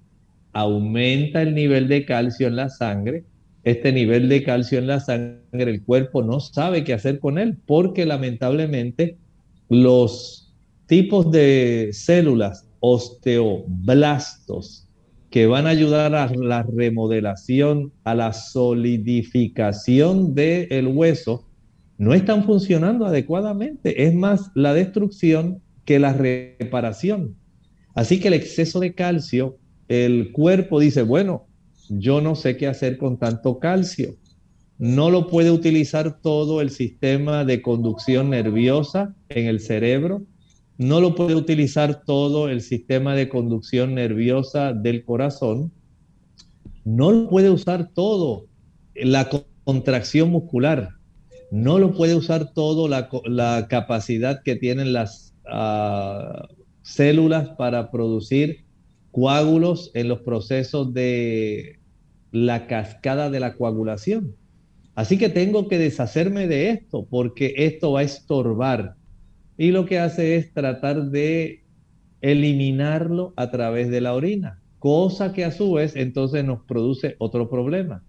aumenta 0.52 1.42
el 1.42 1.56
nivel 1.56 1.88
de 1.88 2.06
calcio 2.06 2.48
en 2.48 2.56
la 2.56 2.70
sangre, 2.70 3.24
este 3.64 3.92
nivel 3.92 4.30
de 4.30 4.44
calcio 4.44 4.78
en 4.78 4.88
la 4.88 5.00
sangre, 5.00 5.42
el 5.52 5.84
cuerpo 5.84 6.22
no 6.22 6.40
sabe 6.40 6.84
qué 6.84 6.94
hacer 6.94 7.20
con 7.20 7.38
él, 7.38 7.58
porque 7.66 8.06
lamentablemente 8.06 9.18
los 9.70 10.54
tipos 10.86 11.32
de 11.32 11.90
células 11.94 12.68
osteoblastos 12.86 14.90
que 15.30 15.48
van 15.48 15.68
a 15.68 15.70
ayudar 15.70 16.14
a 16.16 16.28
la 16.28 16.64
remodelación, 16.64 17.94
a 18.04 18.14
la 18.14 18.34
solidificación 18.34 20.36
del 20.36 20.90
hueso, 20.90 21.48
no 21.98 22.14
están 22.14 22.44
funcionando 22.44 23.06
adecuadamente. 23.06 24.06
Es 24.06 24.14
más 24.14 24.52
la 24.54 24.74
destrucción 24.74 25.62
que 25.86 25.98
la 25.98 26.12
reparación. 26.12 27.38
Así 27.96 28.20
que 28.20 28.28
el 28.28 28.34
exceso 28.34 28.82
de 28.82 28.94
calcio, 28.94 29.60
el 29.88 30.34
cuerpo 30.34 30.82
dice, 30.82 31.04
bueno, 31.04 31.48
yo 31.88 32.20
no 32.20 32.36
sé 32.36 32.58
qué 32.58 32.68
hacer 32.68 32.98
con 32.98 33.18
tanto 33.18 33.60
calcio. 33.60 34.18
No 34.78 35.10
lo 35.10 35.28
puede 35.28 35.52
utilizar 35.52 36.20
todo 36.22 36.60
el 36.60 36.70
sistema 36.70 37.46
de 37.46 37.62
conducción 37.62 38.32
nerviosa 38.32 39.16
en 39.30 39.48
el 39.48 39.62
cerebro. 39.62 40.24
No 40.78 41.00
lo 41.00 41.16
puede 41.16 41.36
utilizar 41.36 42.04
todo 42.04 42.50
el 42.50 42.62
sistema 42.62 43.16
de 43.16 43.30
conducción 43.30 43.96
nerviosa 43.96 44.74
del 44.74 45.04
corazón. 45.06 45.72
No 46.84 47.12
lo 47.12 47.30
puede 47.30 47.50
usar 47.50 47.90
todo 47.94 48.48
la 48.96 49.30
contracción 49.64 50.30
muscular. 50.30 50.90
No 51.52 51.78
lo 51.78 51.94
puede 51.94 52.16
usar 52.16 52.54
todo 52.54 52.88
la, 52.88 53.68
capacidad 53.68 54.42
que 54.44 54.56
tienen 54.56 54.94
las 54.94 55.36
ah, 55.46 56.48
células 56.82 57.50
para 57.50 57.92
producir 57.92 58.66
coágulos 59.12 59.92
en 59.94 60.08
los 60.08 60.22
procesos 60.22 60.94
de 60.94 61.80
la 62.32 62.66
cascada 62.66 63.30
de 63.30 63.40
la 63.40 63.54
coagulación. 63.54 64.36
Así 64.96 65.18
que 65.18 65.30
tengo 65.30 65.68
que 65.68 65.78
deshacerme 65.78 66.48
de 66.48 66.72
esto 66.72 67.06
porque 67.10 67.54
esto 67.58 67.94
va 67.94 68.02
a 68.02 68.04
estorbar. 68.04 68.96
Y 69.64 69.72
lo 69.72 69.86
que 69.86 69.98
hace 69.98 70.36
es 70.36 70.52
tratar 70.52 71.06
de 71.06 71.64
eliminarlo 72.20 73.32
a 73.38 73.50
través 73.50 73.90
de 73.90 74.02
la 74.02 74.14
orina, 74.14 74.60
cosa 74.78 75.32
que 75.32 75.46
a 75.46 75.52
su 75.52 75.72
vez 75.72 75.96
entonces 75.96 76.44
nos 76.44 76.66
produce 76.66 77.16
otro 77.18 77.50
problema. 77.50 78.04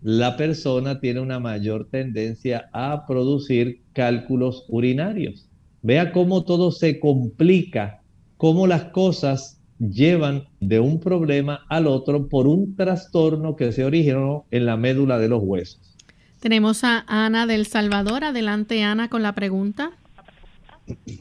La 0.00 0.36
persona 0.36 1.00
tiene 1.00 1.18
una 1.18 1.40
mayor 1.40 1.88
tendencia 1.90 2.70
a 2.72 3.04
producir 3.08 3.82
cálculos 3.92 4.64
urinarios. 4.68 5.48
Vea 5.82 6.12
cómo 6.12 6.44
todo 6.44 6.70
se 6.70 7.00
complica, 7.00 8.00
cómo 8.36 8.68
las 8.68 8.84
cosas 8.92 9.60
llevan 9.80 10.44
de 10.60 10.78
un 10.78 11.00
problema 11.00 11.66
al 11.68 11.88
otro 11.88 12.28
por 12.28 12.46
un 12.46 12.76
trastorno 12.76 13.56
que 13.56 13.72
se 13.72 13.84
originó 13.84 14.44
en 14.52 14.66
la 14.66 14.76
médula 14.76 15.18
de 15.18 15.28
los 15.28 15.42
huesos. 15.42 15.96
Tenemos 16.38 16.84
a 16.84 17.04
Ana 17.08 17.48
del 17.48 17.66
Salvador. 17.66 18.22
Adelante, 18.22 18.84
Ana, 18.84 19.08
con 19.08 19.24
la 19.24 19.34
pregunta. 19.34 19.90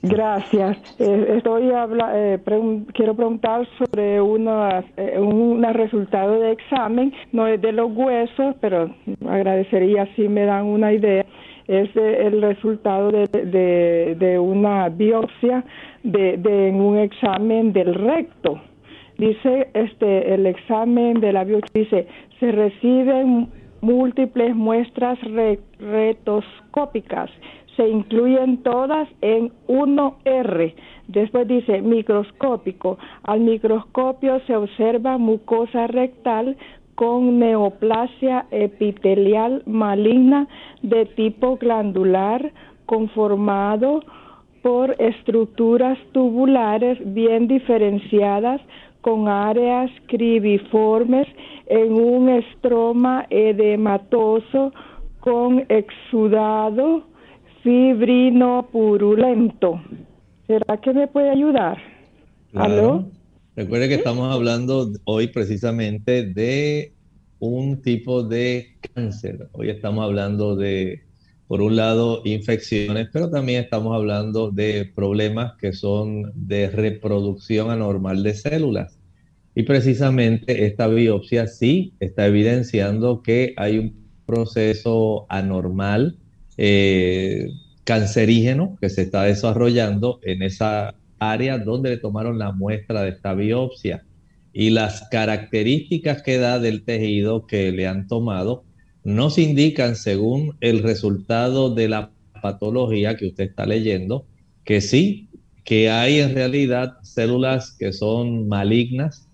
Gracias. 0.02 0.78
Eh, 1.00 1.36
estoy 1.38 1.70
eh, 2.14 2.40
quiero 2.94 3.16
preguntar 3.16 3.68
sobre 3.78 4.20
una, 4.20 4.84
eh, 4.98 5.20
un 5.20 5.64
resultado 5.64 6.40
de 6.40 6.52
examen, 6.52 7.14
no 7.32 7.48
es 7.48 7.62
de 7.62 7.72
los 7.72 7.92
huesos, 7.96 8.56
pero 8.60 8.94
agradecería 9.28 10.08
si 10.16 10.28
me 10.28 10.46
dan 10.46 10.66
una 10.66 10.94
idea. 10.94 11.26
Es 11.68 11.96
el 11.96 12.42
resultado 12.42 13.12
de, 13.12 14.40
una 14.42 14.90
biopsia 14.90 15.64
de, 16.04 16.72
un 16.74 16.98
examen 16.98 17.72
del 17.72 17.94
recto. 17.94 18.60
Dice 19.18 19.70
este 19.74 20.34
el 20.34 20.48
examen 20.48 21.22
de 21.22 21.32
la 21.32 21.44
biopsia 21.44 21.82
dice 21.82 22.08
se 22.40 22.52
reciben 22.52 23.48
múltiples 23.82 24.56
muestras 24.56 25.20
retoscópicas, 25.80 27.30
se 27.76 27.88
incluyen 27.88 28.64
todas 28.64 29.08
en 29.22 29.52
1R. 29.68 30.74
Después 31.08 31.48
dice 31.48 31.82
microscópico. 31.82 32.98
Al 33.24 33.42
microscopio 33.42 34.40
se 34.48 34.56
observa 34.56 35.18
mucosa 35.18 35.88
rectal 35.88 36.58
con 36.96 37.40
neoplasia 37.40 38.46
epitelial 38.52 39.64
maligna 39.66 40.48
de 40.82 41.06
tipo 41.06 41.58
glandular 41.58 42.52
conformado 42.86 44.02
por 44.62 44.96
estructuras 45.00 45.98
tubulares 46.12 47.00
bien 47.14 47.48
diferenciadas 47.48 48.62
con 49.02 49.28
áreas 49.28 49.90
cribiformes 50.08 51.28
en 51.66 51.94
un 51.94 52.30
estroma 52.30 53.26
edematoso 53.30 54.72
con 55.22 55.66
exudado 55.70 57.04
fibrino 57.64 58.68
purulento. 58.72 59.82
¿Será 60.48 60.78
que 60.82 60.94
me 60.94 61.08
puede 61.08 61.30
ayudar? 61.30 61.78
¿Aló? 62.54 63.06
Recuerde 63.56 63.90
que 63.90 63.96
estamos 63.96 64.34
hablando 64.34 64.92
hoy 65.06 65.28
precisamente 65.28 66.24
de 66.24 66.94
un 67.40 67.82
tipo 67.82 68.24
de 68.24 68.78
cáncer. 68.94 69.50
Hoy 69.54 69.70
estamos 69.70 70.04
hablando 70.04 70.56
de, 70.56 71.04
por 71.48 71.62
un 71.62 71.76
lado, 71.76 72.22
infecciones, 72.26 73.10
pero 73.12 73.30
también 73.30 73.64
estamos 73.64 73.96
hablando 73.96 74.52
de 74.52 74.92
problemas 74.94 75.54
que 75.60 75.74
son 75.74 76.32
de 76.36 76.70
reproducción 76.70 77.70
anormal 77.72 78.24
de 78.24 78.34
células. 78.34 78.98
Y 79.54 79.64
precisamente 79.64 80.66
esta 80.66 80.88
biopsia 80.88 81.48
sí 81.48 81.94
está 82.00 82.28
evidenciando 82.28 83.22
que 83.22 83.54
hay 83.58 83.80
un 83.80 84.02
proceso 84.26 85.26
anormal 85.30 86.18
eh, 86.58 87.50
cancerígeno 87.84 88.78
que 88.80 88.90
se 88.90 89.04
está 89.04 89.24
desarrollando 89.24 90.20
en 90.24 90.44
esa 90.44 90.96
área 91.20 91.58
donde 91.58 91.92
le 91.92 91.98
tomaron 91.98 92.40
la 92.40 92.52
muestra 92.52 93.04
de 93.04 93.10
esta 93.10 93.34
biopsia. 93.34 94.04
Y 94.54 94.72
las 94.72 95.08
características 95.10 96.24
que 96.24 96.38
da 96.38 96.60
del 96.60 96.84
tejido 96.84 97.46
que 97.48 97.72
le 97.72 97.88
han 97.88 98.08
tomado 98.08 98.64
nos 99.04 99.38
indican, 99.38 99.96
según 99.96 100.58
el 100.62 100.84
resultado 100.84 101.74
de 101.74 101.88
la 101.88 102.12
patología 102.42 103.16
que 103.18 103.28
usted 103.28 103.46
está 103.46 103.66
leyendo, 103.66 104.26
que 104.64 104.82
sí, 104.82 105.30
que 105.64 105.90
hay 105.90 106.20
en 106.20 106.36
realidad 106.36 106.98
células 107.02 107.76
que 107.78 107.94
son 107.94 108.48
malignas, 108.48 109.28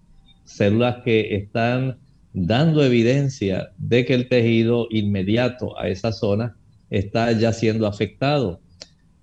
células 0.45 0.97
que 1.03 1.35
están 1.35 1.97
dando 2.33 2.83
evidencia 2.83 3.69
de 3.77 4.05
que 4.05 4.13
el 4.13 4.29
tejido 4.29 4.87
inmediato 4.91 5.77
a 5.79 5.89
esa 5.89 6.11
zona 6.11 6.55
está 6.89 7.31
ya 7.31 7.53
siendo 7.53 7.87
afectado. 7.87 8.59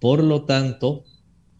Por 0.01 0.23
lo 0.23 0.45
tanto, 0.45 1.05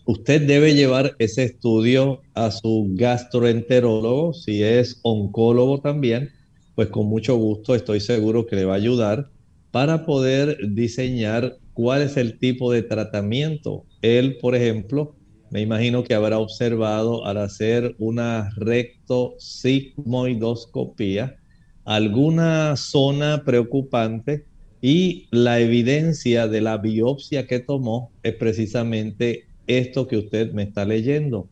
usted 0.07 0.47
debe 0.47 0.75
llevar 0.75 1.15
ese 1.19 1.45
estudio 1.45 2.21
a 2.35 2.51
su 2.51 2.91
gastroenterólogo, 2.95 4.35
si 4.35 4.63
es 4.63 5.01
oncólogo 5.03 5.81
también, 5.81 6.31
pues 6.75 6.89
con 6.89 7.07
mucho 7.07 7.37
gusto 7.37 7.75
estoy 7.75 8.01
seguro 8.01 8.47
que 8.47 8.57
le 8.57 8.65
va 8.65 8.75
a 8.75 8.77
ayudar 8.77 9.31
para 9.71 10.05
poder 10.05 10.59
diseñar 10.75 11.57
cuál 11.73 12.03
es 12.03 12.17
el 12.17 12.39
tipo 12.39 12.73
de 12.73 12.83
tratamiento. 12.83 13.85
Él, 14.03 14.39
por 14.41 14.55
ejemplo, 14.55 15.17
me 15.51 15.61
imagino 15.61 16.05
que 16.05 16.15
habrá 16.15 16.39
observado 16.39 17.27
al 17.27 17.39
hacer 17.39 17.97
una 17.99 18.51
rectosigmoidoscopía 18.57 21.37
alguna 21.85 22.77
zona 22.77 23.43
preocupante 23.45 24.47
y 24.87 25.29
la 25.31 25.61
evidencia 25.61 26.47
de 26.47 26.61
la 26.61 26.77
biopsia 26.77 27.47
que 27.47 27.59
tomó 27.59 28.11
es 28.23 28.35
precisamente 28.35 29.47
esto 29.67 30.07
que 30.07 30.19
usted 30.19 30.53
me 30.53 30.65
está 30.65 30.85
leyendo. 30.85 31.49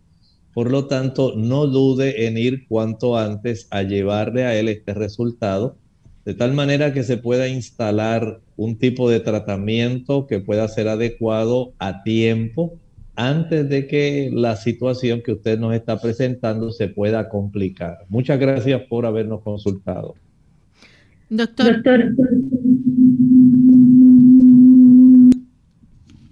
Por 0.52 0.70
lo 0.70 0.84
tanto, 0.84 1.32
no 1.34 1.66
dude 1.66 2.26
en 2.26 2.36
ir 2.36 2.66
cuanto 2.68 3.16
antes 3.16 3.68
a 3.70 3.84
llevarle 3.84 4.44
a 4.44 4.54
él 4.54 4.68
este 4.68 4.92
resultado, 4.92 5.78
de 6.26 6.34
tal 6.34 6.52
manera 6.52 6.92
que 6.92 7.04
se 7.04 7.16
pueda 7.16 7.48
instalar 7.48 8.40
un 8.58 8.76
tipo 8.76 9.08
de 9.08 9.20
tratamiento 9.20 10.26
que 10.26 10.40
pueda 10.40 10.68
ser 10.68 10.88
adecuado 10.88 11.72
a 11.78 12.02
tiempo 12.02 12.74
antes 13.16 13.66
de 13.66 13.86
que 13.86 14.30
la 14.30 14.56
situación 14.56 15.22
que 15.22 15.32
usted 15.32 15.58
nos 15.58 15.74
está 15.74 15.98
presentando 15.98 16.70
se 16.70 16.88
pueda 16.88 17.30
complicar. 17.30 18.00
Muchas 18.10 18.38
gracias 18.38 18.82
por 18.90 19.06
habernos 19.06 19.40
consultado. 19.40 20.16
Doctor, 21.30 21.82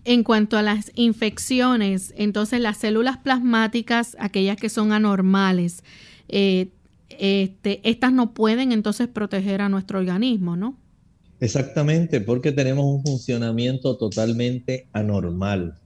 en 0.04 0.24
cuanto 0.24 0.56
a 0.56 0.62
las 0.62 0.90
infecciones, 0.94 2.14
entonces 2.16 2.60
las 2.60 2.78
células 2.78 3.18
plasmáticas, 3.18 4.16
aquellas 4.18 4.56
que 4.56 4.68
son 4.68 4.92
anormales, 4.92 5.84
eh, 6.28 6.68
este, 7.18 7.80
estas 7.88 8.12
no 8.12 8.32
pueden 8.32 8.72
entonces 8.72 9.08
proteger 9.08 9.60
a 9.60 9.68
nuestro 9.68 9.98
organismo, 9.98 10.56
¿no? 10.56 10.78
Exactamente, 11.40 12.20
porque 12.20 12.52
tenemos 12.52 12.84
un 12.84 13.02
funcionamiento 13.02 13.96
totalmente 13.96 14.88
anormal. 14.92 15.78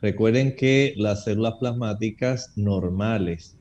Recuerden 0.00 0.56
que 0.56 0.94
las 0.96 1.24
células 1.24 1.54
plasmáticas 1.60 2.52
normales, 2.56 3.56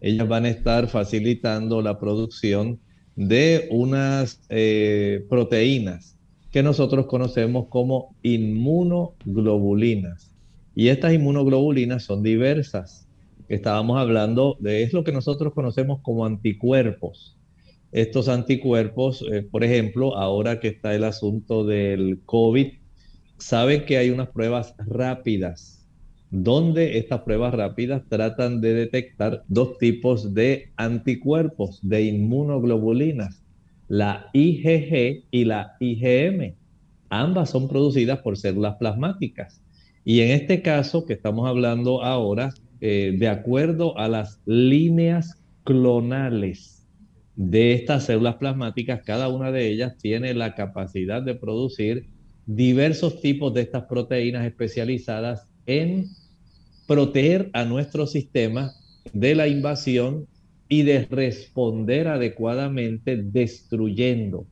ellas 0.00 0.26
van 0.26 0.44
a 0.44 0.48
estar 0.48 0.88
facilitando 0.88 1.82
la 1.82 1.98
producción 1.98 2.80
de 3.16 3.68
unas 3.70 4.40
eh, 4.48 5.24
proteínas 5.28 6.13
que 6.54 6.62
nosotros 6.62 7.06
conocemos 7.06 7.66
como 7.68 8.14
inmunoglobulinas. 8.22 10.30
Y 10.76 10.86
estas 10.86 11.12
inmunoglobulinas 11.12 12.04
son 12.04 12.22
diversas. 12.22 13.08
Estábamos 13.48 13.98
hablando 13.98 14.56
de 14.60 14.84
es 14.84 14.92
lo 14.92 15.02
que 15.02 15.10
nosotros 15.10 15.52
conocemos 15.52 15.98
como 16.02 16.24
anticuerpos. 16.24 17.36
Estos 17.90 18.28
anticuerpos, 18.28 19.24
eh, 19.32 19.42
por 19.42 19.64
ejemplo, 19.64 20.16
ahora 20.16 20.60
que 20.60 20.68
está 20.68 20.94
el 20.94 21.02
asunto 21.02 21.66
del 21.66 22.20
COVID, 22.24 22.68
saben 23.36 23.84
que 23.84 23.98
hay 23.98 24.10
unas 24.10 24.28
pruebas 24.28 24.76
rápidas 24.78 25.84
donde 26.30 26.98
estas 26.98 27.22
pruebas 27.22 27.52
rápidas 27.52 28.02
tratan 28.08 28.60
de 28.60 28.74
detectar 28.74 29.42
dos 29.48 29.76
tipos 29.78 30.34
de 30.34 30.70
anticuerpos, 30.76 31.80
de 31.82 32.02
inmunoglobulinas, 32.02 33.43
la 33.88 34.30
IgG 34.32 35.24
y 35.30 35.44
la 35.44 35.76
IgM. 35.80 36.54
Ambas 37.08 37.50
son 37.50 37.68
producidas 37.68 38.20
por 38.20 38.36
células 38.36 38.76
plasmáticas. 38.76 39.62
Y 40.04 40.20
en 40.20 40.30
este 40.30 40.62
caso 40.62 41.06
que 41.06 41.14
estamos 41.14 41.48
hablando 41.48 42.02
ahora, 42.02 42.52
eh, 42.80 43.14
de 43.18 43.28
acuerdo 43.28 43.96
a 43.98 44.08
las 44.08 44.40
líneas 44.44 45.40
clonales 45.64 46.86
de 47.36 47.72
estas 47.72 48.04
células 48.04 48.36
plasmáticas, 48.36 49.02
cada 49.04 49.28
una 49.28 49.50
de 49.50 49.68
ellas 49.68 49.96
tiene 49.98 50.34
la 50.34 50.54
capacidad 50.54 51.22
de 51.22 51.34
producir 51.34 52.06
diversos 52.46 53.20
tipos 53.20 53.54
de 53.54 53.62
estas 53.62 53.84
proteínas 53.84 54.44
especializadas 54.44 55.48
en 55.66 56.08
proteger 56.86 57.50
a 57.54 57.64
nuestro 57.64 58.06
sistema 58.06 58.72
de 59.12 59.34
la 59.34 59.48
invasión 59.48 60.26
y 60.74 60.82
de 60.82 61.06
responder 61.06 62.08
adecuadamente 62.08 63.16
destruyendo. 63.16 64.44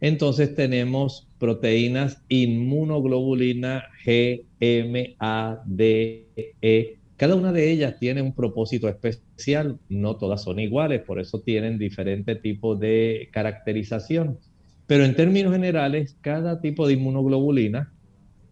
Entonces 0.00 0.54
tenemos 0.54 1.26
proteínas 1.40 2.22
inmunoglobulina 2.28 3.82
G, 4.04 4.44
M, 4.60 5.16
A, 5.18 5.60
D, 5.66 6.28
E. 6.62 6.98
Cada 7.16 7.34
una 7.34 7.50
de 7.50 7.72
ellas 7.72 7.98
tiene 7.98 8.22
un 8.22 8.32
propósito 8.32 8.88
especial, 8.88 9.80
no 9.88 10.16
todas 10.16 10.44
son 10.44 10.60
iguales, 10.60 11.00
por 11.02 11.18
eso 11.18 11.40
tienen 11.40 11.78
diferente 11.78 12.36
tipo 12.36 12.76
de 12.76 13.28
caracterización. 13.32 14.38
Pero 14.86 15.04
en 15.04 15.16
términos 15.16 15.52
generales, 15.52 16.16
cada 16.20 16.60
tipo 16.60 16.86
de 16.86 16.92
inmunoglobulina 16.92 17.92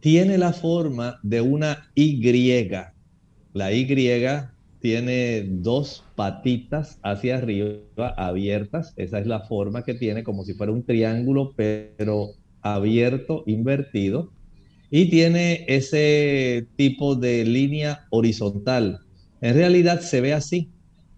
tiene 0.01 0.37
la 0.37 0.53
forma 0.53 1.21
de 1.23 1.43
una 1.43 1.91
Y, 1.95 2.21
la 3.53 3.73
Y 3.73 3.87
tiene 4.85 5.47
dos 5.49 6.05
patitas 6.14 6.99
hacia 7.03 7.39
arriba 7.39 7.80
abiertas. 8.18 8.93
Esa 8.97 9.18
es 9.18 9.26
la 9.26 9.41
forma 9.41 9.82
que 9.82 9.95
tiene, 9.95 10.22
como 10.22 10.45
si 10.45 10.53
fuera 10.53 10.72
un 10.72 10.85
triángulo, 10.85 11.55
pero 11.57 12.32
abierto, 12.61 13.45
invertido. 13.47 14.30
Y 14.91 15.09
tiene 15.09 15.64
ese 15.68 16.66
tipo 16.76 17.14
de 17.14 17.47
línea 17.47 18.05
horizontal. 18.11 18.99
En 19.41 19.55
realidad 19.55 20.03
se 20.03 20.20
ve 20.20 20.35
así, 20.35 20.68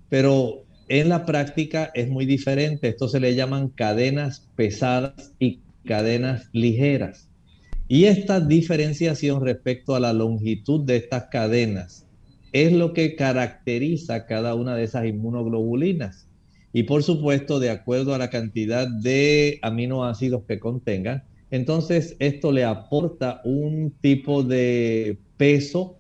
pero 0.08 0.62
en 0.86 1.08
la 1.08 1.26
práctica 1.26 1.90
es 1.92 2.08
muy 2.08 2.24
diferente. 2.24 2.90
Esto 2.90 3.08
se 3.08 3.18
le 3.18 3.34
llaman 3.34 3.70
cadenas 3.70 4.48
pesadas 4.54 5.34
y 5.40 5.58
cadenas 5.84 6.50
ligeras. 6.52 7.28
Y 7.88 8.04
esta 8.04 8.38
diferenciación 8.38 9.44
respecto 9.44 9.96
a 9.96 10.00
la 10.00 10.12
longitud 10.12 10.86
de 10.86 10.98
estas 10.98 11.24
cadenas 11.32 12.05
es 12.64 12.72
lo 12.72 12.94
que 12.94 13.16
caracteriza 13.16 14.24
cada 14.24 14.54
una 14.54 14.74
de 14.76 14.84
esas 14.84 15.04
inmunoglobulinas. 15.04 16.26
Y 16.72 16.84
por 16.84 17.02
supuesto, 17.02 17.60
de 17.60 17.68
acuerdo 17.68 18.14
a 18.14 18.18
la 18.18 18.30
cantidad 18.30 18.88
de 18.88 19.58
aminoácidos 19.60 20.44
que 20.48 20.58
contengan, 20.58 21.24
entonces 21.50 22.16
esto 22.18 22.52
le 22.52 22.64
aporta 22.64 23.42
un 23.44 23.92
tipo 24.00 24.42
de 24.42 25.18
peso 25.36 25.98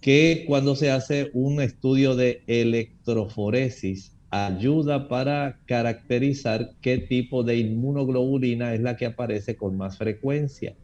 que 0.00 0.44
cuando 0.48 0.74
se 0.74 0.90
hace 0.90 1.30
un 1.34 1.60
estudio 1.60 2.16
de 2.16 2.42
electroforesis 2.48 4.16
ayuda 4.30 5.06
para 5.08 5.60
caracterizar 5.66 6.72
qué 6.80 6.98
tipo 6.98 7.44
de 7.44 7.58
inmunoglobulina 7.58 8.74
es 8.74 8.80
la 8.80 8.96
que 8.96 9.06
aparece 9.06 9.54
con 9.54 9.76
más 9.76 9.98
frecuencia. 9.98 10.74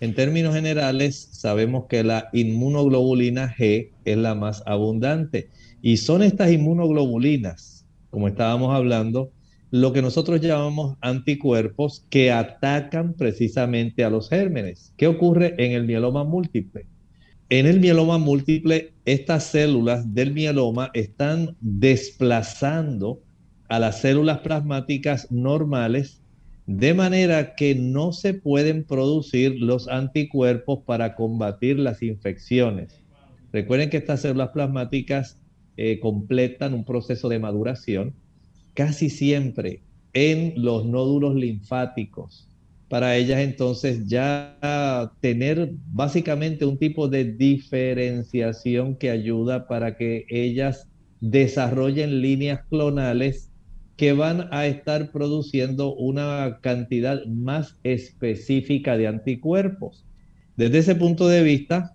En 0.00 0.14
términos 0.14 0.54
generales, 0.54 1.28
sabemos 1.32 1.84
que 1.88 2.02
la 2.02 2.28
inmunoglobulina 2.32 3.54
G 3.54 3.90
es 4.04 4.16
la 4.16 4.34
más 4.34 4.62
abundante 4.66 5.50
y 5.82 5.98
son 5.98 6.22
estas 6.22 6.50
inmunoglobulinas, 6.50 7.86
como 8.10 8.28
estábamos 8.28 8.74
hablando, 8.74 9.30
lo 9.70 9.92
que 9.92 10.02
nosotros 10.02 10.40
llamamos 10.40 10.96
anticuerpos 11.00 12.06
que 12.10 12.32
atacan 12.32 13.14
precisamente 13.14 14.04
a 14.04 14.10
los 14.10 14.28
gérmenes. 14.28 14.92
¿Qué 14.96 15.06
ocurre 15.06 15.54
en 15.58 15.72
el 15.72 15.84
mieloma 15.84 16.24
múltiple? 16.24 16.86
En 17.48 17.66
el 17.66 17.80
mieloma 17.80 18.18
múltiple, 18.18 18.92
estas 19.04 19.44
células 19.44 20.14
del 20.14 20.32
mieloma 20.32 20.90
están 20.94 21.56
desplazando 21.60 23.20
a 23.68 23.78
las 23.78 24.00
células 24.00 24.38
plasmáticas 24.38 25.30
normales 25.30 26.20
de 26.66 26.94
manera 26.94 27.54
que 27.56 27.74
no 27.74 28.12
se 28.12 28.34
pueden 28.34 28.84
producir 28.84 29.60
los 29.60 29.88
anticuerpos 29.88 30.80
para 30.86 31.14
combatir 31.14 31.78
las 31.78 32.02
infecciones. 32.02 33.02
Recuerden 33.52 33.90
que 33.90 33.98
estas 33.98 34.22
células 34.22 34.50
plasmáticas 34.50 35.40
eh, 35.76 36.00
completan 36.00 36.74
un 36.74 36.84
proceso 36.84 37.28
de 37.28 37.38
maduración 37.38 38.14
casi 38.74 39.10
siempre 39.10 39.82
en 40.12 40.54
los 40.56 40.86
nódulos 40.86 41.34
linfáticos. 41.34 42.48
Para 42.88 43.16
ellas 43.16 43.40
entonces 43.40 44.06
ya 44.06 45.10
tener 45.20 45.72
básicamente 45.86 46.64
un 46.64 46.78
tipo 46.78 47.08
de 47.08 47.24
diferenciación 47.24 48.96
que 48.96 49.10
ayuda 49.10 49.66
para 49.66 49.96
que 49.96 50.26
ellas 50.28 50.88
desarrollen 51.20 52.20
líneas 52.20 52.60
clonales 52.68 53.50
que 53.96 54.12
van 54.12 54.48
a 54.50 54.66
estar 54.66 55.10
produciendo 55.12 55.94
una 55.94 56.58
cantidad 56.60 57.24
más 57.26 57.76
específica 57.84 58.96
de 58.96 59.06
anticuerpos. 59.06 60.04
Desde 60.56 60.78
ese 60.78 60.94
punto 60.94 61.28
de 61.28 61.42
vista, 61.42 61.94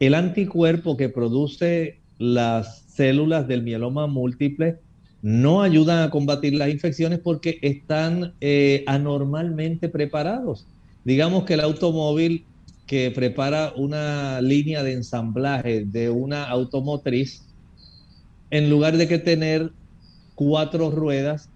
el 0.00 0.14
anticuerpo 0.14 0.96
que 0.96 1.08
produce 1.08 2.00
las 2.18 2.82
células 2.88 3.46
del 3.46 3.62
mieloma 3.62 4.06
múltiple 4.06 4.78
no 5.22 5.62
ayudan 5.62 6.02
a 6.02 6.10
combatir 6.10 6.54
las 6.54 6.68
infecciones 6.70 7.18
porque 7.20 7.58
están 7.62 8.34
eh, 8.40 8.84
anormalmente 8.86 9.88
preparados. 9.88 10.66
Digamos 11.04 11.44
que 11.44 11.54
el 11.54 11.60
automóvil 11.60 12.44
que 12.86 13.10
prepara 13.10 13.72
una 13.76 14.40
línea 14.40 14.82
de 14.82 14.94
ensamblaje 14.94 15.84
de 15.84 16.10
una 16.10 16.44
automotriz, 16.44 17.44
en 18.50 18.70
lugar 18.70 18.96
de 18.96 19.06
que 19.06 19.18
tener 19.18 19.72
cuatro 20.38 20.90
ruedas, 20.92 21.50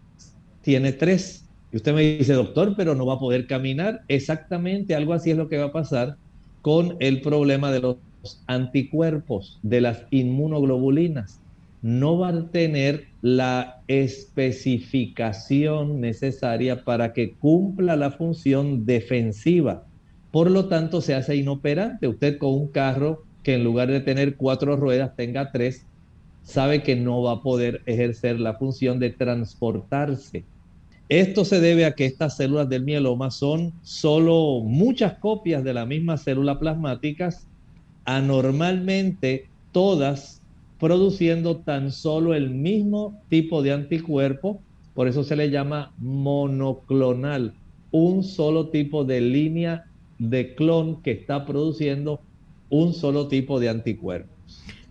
tiene 0.60 0.92
tres. 0.92 1.44
Y 1.72 1.76
usted 1.76 1.94
me 1.94 2.02
dice, 2.02 2.32
doctor, 2.32 2.74
pero 2.76 2.96
no 2.96 3.06
va 3.06 3.14
a 3.14 3.20
poder 3.20 3.46
caminar. 3.46 4.00
Exactamente, 4.08 4.96
algo 4.96 5.12
así 5.12 5.30
es 5.30 5.36
lo 5.36 5.48
que 5.48 5.58
va 5.58 5.66
a 5.66 5.72
pasar 5.72 6.16
con 6.62 6.96
el 6.98 7.20
problema 7.20 7.70
de 7.70 7.78
los 7.78 7.98
anticuerpos, 8.48 9.60
de 9.62 9.82
las 9.82 10.02
inmunoglobulinas. 10.10 11.38
No 11.80 12.18
va 12.18 12.30
a 12.30 12.50
tener 12.50 13.06
la 13.20 13.82
especificación 13.86 16.00
necesaria 16.00 16.82
para 16.82 17.12
que 17.12 17.34
cumpla 17.34 17.94
la 17.94 18.10
función 18.10 18.84
defensiva. 18.84 19.84
Por 20.32 20.50
lo 20.50 20.66
tanto, 20.66 21.00
se 21.00 21.14
hace 21.14 21.36
inoperante. 21.36 22.08
Usted 22.08 22.36
con 22.36 22.54
un 22.54 22.66
carro 22.66 23.22
que 23.44 23.54
en 23.54 23.62
lugar 23.62 23.92
de 23.92 24.00
tener 24.00 24.36
cuatro 24.36 24.76
ruedas 24.76 25.14
tenga 25.14 25.52
tres, 25.52 25.86
sabe 26.42 26.82
que 26.82 26.96
no 26.96 27.22
va 27.22 27.32
a 27.32 27.42
poder 27.42 27.82
ejercer 27.86 28.40
la 28.40 28.54
función 28.54 28.98
de 28.98 29.10
transportarse. 29.10 30.44
Esto 31.08 31.44
se 31.44 31.60
debe 31.60 31.84
a 31.84 31.94
que 31.94 32.06
estas 32.06 32.36
células 32.36 32.68
del 32.68 32.84
mieloma 32.84 33.30
son 33.30 33.72
solo 33.82 34.60
muchas 34.64 35.14
copias 35.18 35.62
de 35.62 35.74
la 35.74 35.84
misma 35.84 36.16
célula 36.16 36.58
plasmáticas, 36.58 37.46
anormalmente 38.04 39.48
todas 39.72 40.42
produciendo 40.78 41.58
tan 41.58 41.92
solo 41.92 42.34
el 42.34 42.50
mismo 42.50 43.20
tipo 43.28 43.62
de 43.62 43.72
anticuerpo, 43.72 44.60
por 44.94 45.06
eso 45.06 45.22
se 45.22 45.36
le 45.36 45.50
llama 45.50 45.92
monoclonal, 45.98 47.54
un 47.92 48.24
solo 48.24 48.68
tipo 48.68 49.04
de 49.04 49.20
línea 49.20 49.84
de 50.18 50.54
clon 50.54 51.02
que 51.02 51.12
está 51.12 51.46
produciendo 51.46 52.20
un 52.68 52.94
solo 52.94 53.28
tipo 53.28 53.60
de 53.60 53.68
anticuerpo. 53.68 54.32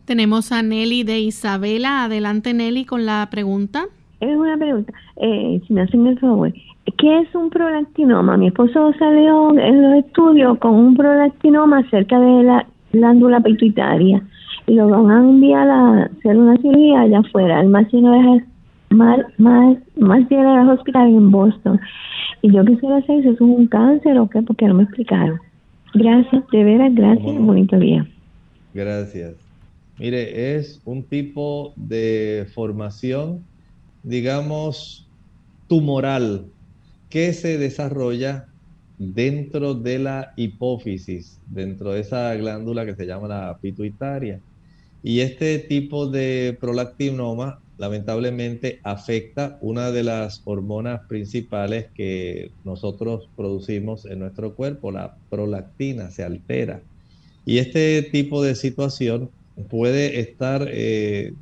Tenemos 0.06 0.52
a 0.52 0.64
Nelly 0.64 1.04
de 1.04 1.20
Isabela. 1.20 2.04
Adelante, 2.06 2.54
Nelly, 2.54 2.86
con 2.86 3.06
la 3.06 3.28
pregunta. 3.32 3.86
Es 4.20 4.38
una 4.38 4.58
pregunta, 4.58 4.94
eh, 5.18 5.62
si 5.66 5.74
me 5.74 5.82
hacen 5.82 6.06
el 6.06 6.20
favor. 6.20 6.54
¿Qué 6.98 7.20
es 7.20 7.34
un 7.36 7.50
prolactinoma? 7.50 8.38
Mi 8.38 8.48
esposo 8.48 8.94
salió 9.00 9.58
en 9.58 9.82
los 9.82 10.06
estudios 10.06 10.58
con 10.60 10.76
un 10.76 10.96
prolactinoma 10.96 11.88
cerca 11.90 12.20
de 12.20 12.44
la 12.44 12.68
glándula 12.92 13.40
pituitaria 13.40 14.22
y 14.68 14.76
lo 14.76 14.90
van 14.90 15.10
a 15.10 15.20
enviar 15.20 15.68
a 15.70 16.04
hacer 16.04 16.38
una 16.38 16.58
cirugía 16.58 17.02
allá 17.02 17.20
afuera. 17.20 17.62
El 17.62 17.70
más 17.70 17.88
más, 18.92 19.20
más, 19.38 19.78
más 19.98 20.32
al 20.32 20.70
hospital 20.70 21.08
en 21.08 21.32
Boston. 21.32 21.80
Y 22.42 22.52
yo 22.52 22.64
quisiera 22.66 23.02
saber 23.06 23.24
si 23.24 23.30
es 23.30 23.42
un 23.42 23.68
cáncer 23.68 24.18
o 24.20 24.30
qué, 24.30 24.42
porque 24.42 24.68
no 24.68 24.76
me 24.76 24.84
explicaron. 24.84 25.40
Gracias, 25.94 26.44
de 26.52 26.64
veras, 26.64 26.94
gracias, 26.94 27.40
bonito 27.40 27.78
día. 27.78 28.06
Gracias. 28.74 29.41
Mire, 30.02 30.58
es 30.58 30.82
un 30.84 31.04
tipo 31.04 31.74
de 31.76 32.48
formación, 32.56 33.46
digamos, 34.02 35.08
tumoral 35.68 36.48
que 37.12 37.34
se 37.34 37.60
desarrolla 37.60 38.48
dentro 38.98 39.76
de 39.76 40.00
la 40.00 40.34
hipófisis, 40.38 41.40
dentro 41.46 41.92
de 41.92 42.00
esa 42.00 42.34
glándula 42.34 42.84
que 42.84 42.96
se 42.96 43.06
llama 43.06 43.28
la 43.28 43.60
pituitaria. 43.62 44.40
Y 45.04 45.20
este 45.20 45.60
tipo 45.60 46.08
de 46.08 46.58
prolactinoma 46.60 47.60
lamentablemente 47.78 48.80
afecta 48.82 49.60
una 49.62 49.92
de 49.92 50.02
las 50.02 50.42
hormonas 50.46 51.02
principales 51.08 51.90
que 51.94 52.50
nosotros 52.64 53.30
producimos 53.36 54.06
en 54.06 54.18
nuestro 54.18 54.56
cuerpo, 54.56 54.92
la 54.92 55.16
prolactina, 55.30 56.10
se 56.10 56.24
altera. 56.24 56.82
Y 57.46 57.60
este 57.60 58.02
tipo 58.02 58.42
de 58.42 58.56
situación 58.56 59.30
puede 59.70 60.20
estar 60.20 60.68
eh, 60.70 61.34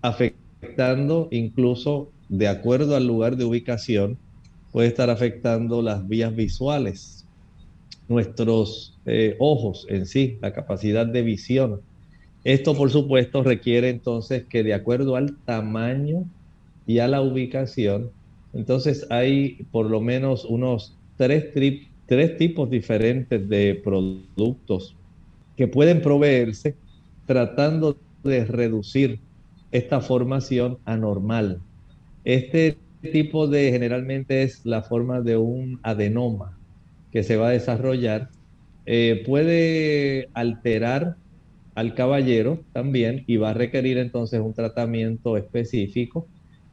afectando 0.00 1.28
incluso 1.30 2.10
de 2.28 2.48
acuerdo 2.48 2.96
al 2.96 3.06
lugar 3.06 3.36
de 3.36 3.44
ubicación, 3.44 4.16
puede 4.72 4.88
estar 4.88 5.10
afectando 5.10 5.82
las 5.82 6.08
vías 6.08 6.34
visuales, 6.34 7.26
nuestros 8.08 8.98
eh, 9.06 9.36
ojos 9.38 9.86
en 9.88 10.06
sí, 10.06 10.38
la 10.40 10.52
capacidad 10.52 11.06
de 11.06 11.22
visión. 11.22 11.80
Esto, 12.44 12.74
por 12.74 12.90
supuesto, 12.90 13.42
requiere 13.42 13.90
entonces 13.90 14.44
que 14.48 14.62
de 14.62 14.74
acuerdo 14.74 15.16
al 15.16 15.36
tamaño 15.44 16.24
y 16.86 16.98
a 16.98 17.06
la 17.06 17.20
ubicación, 17.20 18.10
entonces 18.54 19.06
hay 19.10 19.64
por 19.70 19.88
lo 19.88 20.00
menos 20.00 20.44
unos 20.44 20.94
tres, 21.16 21.52
tres 22.06 22.36
tipos 22.36 22.68
diferentes 22.70 23.48
de 23.48 23.80
productos 23.82 24.96
que 25.56 25.68
pueden 25.68 26.02
proveerse 26.02 26.74
tratando 27.26 27.98
de 28.22 28.44
reducir 28.44 29.20
esta 29.70 30.00
formación 30.00 30.78
anormal. 30.84 31.60
Este 32.24 32.76
tipo 33.12 33.48
de 33.48 33.72
generalmente 33.72 34.42
es 34.42 34.64
la 34.64 34.82
forma 34.82 35.20
de 35.20 35.36
un 35.36 35.80
adenoma 35.82 36.58
que 37.10 37.22
se 37.22 37.36
va 37.36 37.48
a 37.48 37.52
desarrollar. 37.52 38.30
Eh, 38.86 39.22
puede 39.26 40.28
alterar 40.34 41.16
al 41.74 41.94
caballero 41.94 42.60
también 42.72 43.24
y 43.26 43.36
va 43.38 43.50
a 43.50 43.54
requerir 43.54 43.98
entonces 43.98 44.40
un 44.40 44.52
tratamiento 44.52 45.36
específico 45.36 46.26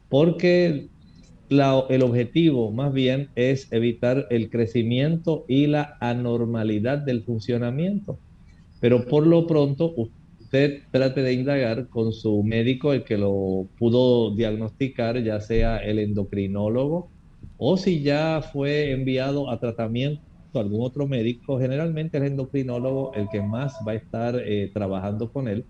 porque 0.08 0.88
el 1.48 2.02
objetivo 2.02 2.70
más 2.70 2.92
bien 2.92 3.30
es 3.34 3.72
evitar 3.72 4.26
el 4.30 4.50
crecimiento 4.50 5.44
y 5.48 5.66
la 5.66 5.96
anormalidad 6.00 6.98
del 6.98 7.24
funcionamiento. 7.24 8.18
Pero 8.80 9.06
por 9.06 9.26
lo 9.26 9.46
pronto 9.48 9.92
usted 10.50 10.82
trate 10.90 11.22
de 11.22 11.32
indagar 11.32 11.88
con 11.88 12.12
su 12.12 12.42
médico, 12.42 12.92
el 12.92 13.04
que 13.04 13.16
lo 13.16 13.68
pudo 13.78 14.34
diagnosticar, 14.34 15.22
ya 15.22 15.40
sea 15.40 15.78
el 15.78 16.00
endocrinólogo, 16.00 17.08
o 17.56 17.76
si 17.76 18.02
ya 18.02 18.42
fue 18.42 18.90
enviado 18.90 19.48
a 19.48 19.60
tratamiento 19.60 20.20
a 20.54 20.58
algún 20.58 20.84
otro 20.84 21.06
médico, 21.06 21.60
generalmente 21.60 22.18
el 22.18 22.24
endocrinólogo 22.24 23.14
el 23.14 23.28
que 23.28 23.40
más 23.40 23.74
va 23.86 23.92
a 23.92 23.94
estar 23.94 24.42
eh, 24.44 24.72
trabajando 24.74 25.32
con 25.32 25.46
él. 25.46 25.66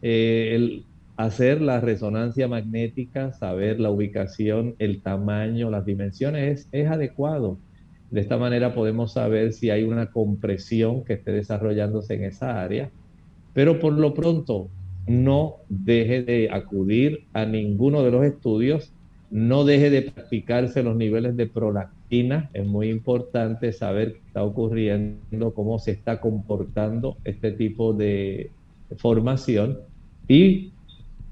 Eh, 0.00 0.52
el 0.54 0.86
hacer 1.16 1.60
la 1.60 1.80
resonancia 1.80 2.46
magnética, 2.46 3.32
saber 3.32 3.80
la 3.80 3.90
ubicación, 3.90 4.76
el 4.78 5.02
tamaño, 5.02 5.70
las 5.70 5.84
dimensiones, 5.84 6.60
es, 6.60 6.68
es 6.70 6.88
adecuado. 6.88 7.58
De 8.10 8.20
esta 8.20 8.38
manera 8.38 8.74
podemos 8.74 9.12
saber 9.14 9.52
si 9.52 9.70
hay 9.70 9.82
una 9.82 10.12
compresión 10.12 11.04
que 11.04 11.14
esté 11.14 11.32
desarrollándose 11.32 12.14
en 12.14 12.24
esa 12.24 12.62
área 12.62 12.92
pero 13.52 13.78
por 13.78 13.92
lo 13.92 14.14
pronto, 14.14 14.68
no 15.06 15.56
deje 15.68 16.22
de 16.22 16.48
acudir 16.52 17.26
a 17.32 17.44
ninguno 17.44 18.02
de 18.02 18.10
los 18.10 18.24
estudios 18.24 18.92
no 19.30 19.64
deje 19.64 19.90
de 19.90 20.02
practicarse 20.02 20.82
los 20.82 20.96
niveles 20.96 21.36
de 21.36 21.46
prolactina. 21.46 22.50
Es 22.52 22.66
muy 22.66 22.90
importante 22.90 23.72
saber 23.72 24.14
qué 24.14 24.18
está 24.26 24.42
ocurriendo, 24.42 25.54
cómo 25.54 25.78
se 25.78 25.92
está 25.92 26.20
comportando 26.20 27.16
este 27.24 27.52
tipo 27.52 27.92
de 27.92 28.50
formación 28.98 29.78
y 30.26 30.72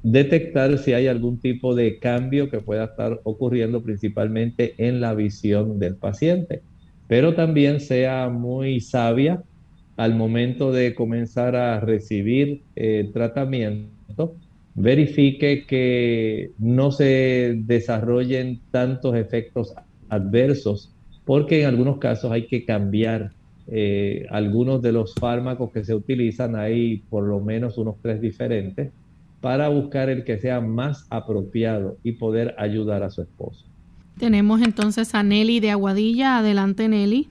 detectar 0.03 0.79
si 0.79 0.93
hay 0.93 1.09
algún 1.09 1.41
tipo 1.41 1.75
de 1.75 1.99
cambio 1.99 2.49
que 2.49 2.61
pueda 2.61 2.85
estar 2.85 3.21
ocurriendo 3.25 3.83
principalmente 3.83 4.75
en 4.79 5.01
la 5.01 5.15
visión 5.15 5.81
del 5.81 5.97
paciente. 5.97 6.63
Pero 7.09 7.35
también 7.35 7.81
sea 7.81 8.29
muy 8.29 8.81
sabia 8.81 9.43
al 9.99 10.15
momento 10.15 10.71
de 10.71 10.95
comenzar 10.95 11.57
a 11.57 11.81
recibir 11.81 12.63
eh, 12.77 13.11
tratamiento 13.13 14.37
verifique 14.77 15.67
que 15.67 16.53
no 16.59 16.93
se 16.93 17.57
desarrollen 17.65 18.61
tantos 18.71 19.17
efectos 19.17 19.75
adversos, 20.09 20.95
porque 21.25 21.63
en 21.63 21.67
algunos 21.67 21.99
casos 21.99 22.31
hay 22.31 22.47
que 22.47 22.65
cambiar 22.65 23.33
eh, 23.67 24.25
algunos 24.31 24.81
de 24.83 24.93
los 24.93 25.15
fármacos 25.17 25.73
que 25.73 25.85
se 25.85 25.97
utilizan, 25.97 26.55
hay 26.55 26.99
por 27.11 27.25
lo 27.25 27.41
menos 27.41 27.77
unos 27.77 27.97
tres 28.01 28.21
diferentes, 28.21 28.93
para 29.41 29.69
buscar 29.69 30.11
el 30.11 30.23
que 30.23 30.39
sea 30.39 30.61
más 30.61 31.09
apropiado 31.11 31.99
y 32.05 32.13
poder 32.13 32.55
ayudar 32.57 33.03
a 33.03 33.11
su 33.11 33.23
esposo. 33.23 33.65
Tenemos 34.17 34.63
entonces 34.63 35.13
a 35.17 35.25
Nelly 35.25 35.59
de 35.59 35.73
Aguadilla. 35.73 36.39
Adelante, 36.39 36.89
Nelly. 36.89 37.29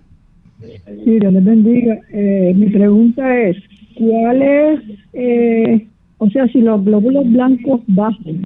Sí, 0.59 1.19
Dios 1.19 1.33
les 1.33 1.43
bendiga. 1.43 1.99
Eh, 2.11 2.53
mi 2.55 2.67
pregunta 2.69 3.39
es, 3.39 3.57
¿cuál 3.95 4.41
es 4.41 4.79
eh, 5.13 5.87
o 6.19 6.29
sea, 6.29 6.47
si 6.47 6.61
los 6.61 6.83
glóbulos 6.83 7.31
blancos 7.31 7.81
bajan, 7.87 8.41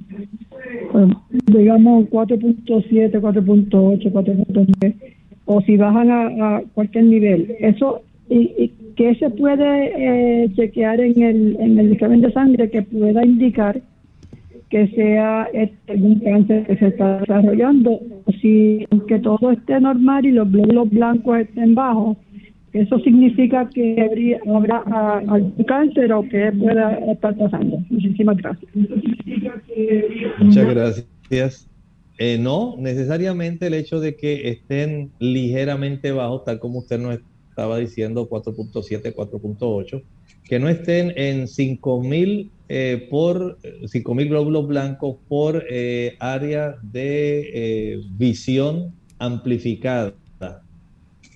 digamos 1.46 2.04
4.7, 2.10 3.20
4.8, 3.20 4.12
4.9, 4.12 4.94
o 5.46 5.60
si 5.62 5.76
bajan 5.76 6.10
a, 6.10 6.62
cualquier 6.74 7.04
nivel, 7.04 7.56
eso, 7.60 8.02
y, 8.28 8.70
¿qué 8.96 9.14
se 9.14 9.30
puede 9.30 10.44
eh, 10.44 10.50
chequear 10.54 11.00
en 11.00 11.22
el, 11.22 11.56
en 11.60 11.78
el 11.78 11.92
examen 11.92 12.20
de 12.20 12.32
sangre 12.32 12.70
que 12.70 12.82
pueda 12.82 13.24
indicar 13.24 13.80
que 14.72 14.88
sea 14.88 15.50
este, 15.52 15.92
algún 15.92 16.18
cáncer 16.20 16.66
que 16.66 16.76
se 16.78 16.86
está 16.86 17.18
desarrollando? 17.18 18.00
Si 18.40 18.86
que 19.06 19.18
todo 19.18 19.50
esté 19.50 19.78
normal 19.78 20.24
y 20.24 20.32
los 20.32 20.50
glóbulos 20.50 20.88
blancos 20.88 21.40
estén 21.40 21.74
bajos, 21.74 22.16
¿Eso 22.72 22.98
significa 23.00 23.68
que 23.68 24.38
habrá 24.46 24.78
algún 25.28 25.62
cáncer 25.64 26.10
o 26.10 26.26
que 26.26 26.50
pueda 26.52 26.94
estar 27.12 27.36
pasando? 27.36 27.84
Muchísimas 27.90 28.38
gracias. 28.38 28.72
Muchas 30.38 30.66
gracias. 30.74 31.68
Eh, 32.16 32.38
no, 32.40 32.76
necesariamente 32.78 33.66
el 33.66 33.74
hecho 33.74 34.00
de 34.00 34.16
que 34.16 34.48
estén 34.48 35.10
ligeramente 35.18 36.12
bajos, 36.12 36.44
tal 36.44 36.60
como 36.60 36.78
usted 36.78 36.98
nos 36.98 37.18
estaba 37.50 37.76
diciendo, 37.76 38.26
4.7, 38.26 39.14
4.8, 39.14 40.02
que 40.44 40.58
no 40.58 40.70
estén 40.70 41.12
en 41.16 41.48
5000 41.48 42.50
eh, 42.74 43.08
por 43.10 43.58
5000 43.86 44.28
glóbulos 44.28 44.66
blancos 44.66 45.16
por 45.28 45.64
eh, 45.68 46.16
área 46.20 46.76
de 46.82 47.50
eh, 47.52 48.00
visión 48.16 48.94
amplificada 49.18 50.14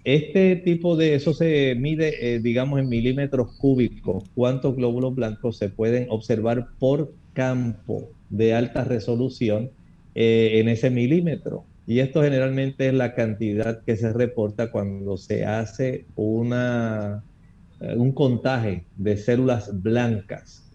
este 0.06 0.54
tipo 0.54 0.96
de, 0.96 1.16
eso 1.16 1.34
se 1.34 1.74
mide, 1.74 2.36
eh, 2.36 2.38
digamos, 2.38 2.78
en 2.78 2.88
milímetros 2.88 3.56
cúbicos, 3.56 4.22
cuántos 4.36 4.76
glóbulos 4.76 5.16
blancos 5.16 5.56
se 5.56 5.68
pueden 5.68 6.06
observar 6.10 6.68
por 6.78 7.12
campo 7.32 8.08
de 8.30 8.54
alta 8.54 8.84
resolución 8.84 9.70
eh, 10.14 10.60
en 10.60 10.68
ese 10.68 10.90
milímetro. 10.90 11.64
Y 11.88 11.98
esto 11.98 12.22
generalmente 12.22 12.86
es 12.86 12.94
la 12.94 13.16
cantidad 13.16 13.82
que 13.82 13.96
se 13.96 14.12
reporta 14.12 14.70
cuando 14.70 15.16
se 15.16 15.44
hace 15.44 16.06
eh, 16.06 16.06
un 16.16 18.12
contaje 18.12 18.84
de 18.96 19.16
células 19.16 19.82
blancas. 19.82 20.65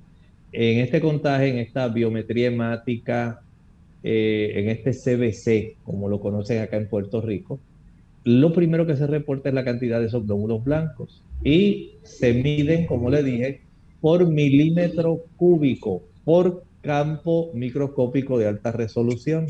En 0.52 0.80
este 0.80 0.99
contaje, 0.99 1.49
en 1.49 1.58
esta 1.58 1.88
biometría 1.88 2.47
hemática, 2.47 3.41
en 4.04 4.70
este 4.70 4.91
CBC, 4.91 5.78
como 5.84 6.10
lo 6.10 6.20
conocen 6.20 6.62
acá 6.62 6.78
en 6.78 6.89
Puerto 6.89 7.22
Rico, 7.22 7.60
lo 8.24 8.54
primero 8.54 8.86
que 8.86 8.95
se 8.95 9.08
reporta 9.08 9.49
es 9.49 9.56
la 9.56 9.64
cantidad 9.64 9.99
de 9.99 10.08
esos 10.08 10.26
glóbulos 10.26 10.64
blancos 10.64 11.24
y 11.43 11.93
se 12.04 12.34
miden, 12.34 12.86
como 12.86 13.10
le 13.10 13.24
dije, 13.24 13.62
por 13.99 14.30
milímetro 14.30 15.24
cúbico, 15.38 16.04
por 16.24 16.64
campo 16.82 17.52
microscópico 17.54 18.38
de 18.38 18.47
alta 18.47 18.72
resolución. 18.72 19.47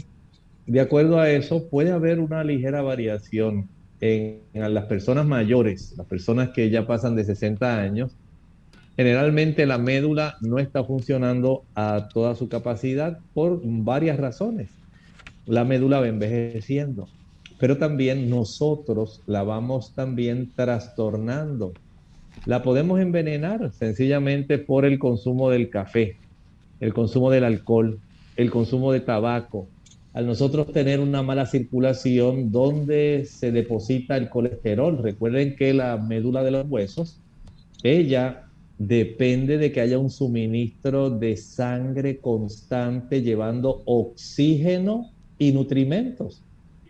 De 0.68 0.80
acuerdo 0.80 1.20
a 1.20 1.30
eso, 1.30 1.68
puede 1.70 1.91
haber 1.91 2.20
una 2.20 2.43
ligera 2.43 2.82
variación 2.82 3.68
en, 3.99 4.41
las 4.54 4.86
personas 4.86 5.26
mayores, 5.26 5.93
las 5.97 6.08
personas 6.08 6.49
que 6.49 6.70
ya 6.70 6.88
pasan 6.88 7.16
de 7.16 7.24
60 7.24 7.82
años. 7.82 8.16
Generalmente 9.02 9.66
la 9.66 9.80
médula 9.80 10.36
no 10.41 10.60
está 10.60 10.84
funcionando 10.84 11.64
a 11.74 12.08
toda 12.14 12.36
su 12.36 12.49
capacidad 12.49 13.18
por 13.34 13.60
varias 13.64 14.20
razones. 14.20 14.70
La 15.47 15.66
médula 15.66 15.99
va 15.99 16.08
envejeciendo 16.08 17.08
pero 17.62 17.78
también 17.78 18.28
nosotros 18.28 19.22
la 19.28 19.43
vamos 19.43 19.93
también 19.93 20.52
trastornando. 20.56 21.74
La 22.47 22.64
podemos 22.64 22.99
envenenar 22.99 23.72
sencillamente 23.72 24.58
por 24.58 24.84
el 24.84 24.97
consumo 24.97 25.52
del 25.52 25.70
café, 25.70 26.18
el 26.80 26.91
consumo 26.91 27.30
del 27.30 27.43
alcohol, 27.43 27.99
el 28.36 28.49
consumo 28.49 28.91
de 28.91 29.02
tabaco. 29.02 29.68
Al 30.14 30.26
nosotros 30.26 30.74
tener 30.74 30.99
una 30.99 31.22
mala 31.22 31.45
circulación 31.45 32.52
donde 32.52 33.28
se 33.30 33.52
deposita 33.52 34.18
el 34.18 34.30
colesterol, 34.30 34.97
recuerden 34.97 35.56
que 35.56 35.72
la 35.76 35.97
médula 35.97 36.43
de 36.43 36.49
los 36.49 36.66
huesos, 36.68 37.22
ella 37.84 38.49
depende 38.88 39.60
de 39.60 39.72
que 39.72 39.82
haya 39.82 40.00
un 40.00 40.10
suministro 40.10 41.12
de 41.12 41.38
sangre 41.38 42.18
constante 42.20 43.22
llevando 43.22 43.84
oxígeno 43.86 45.12
y 45.38 45.52
nutrimentos. 45.52 46.44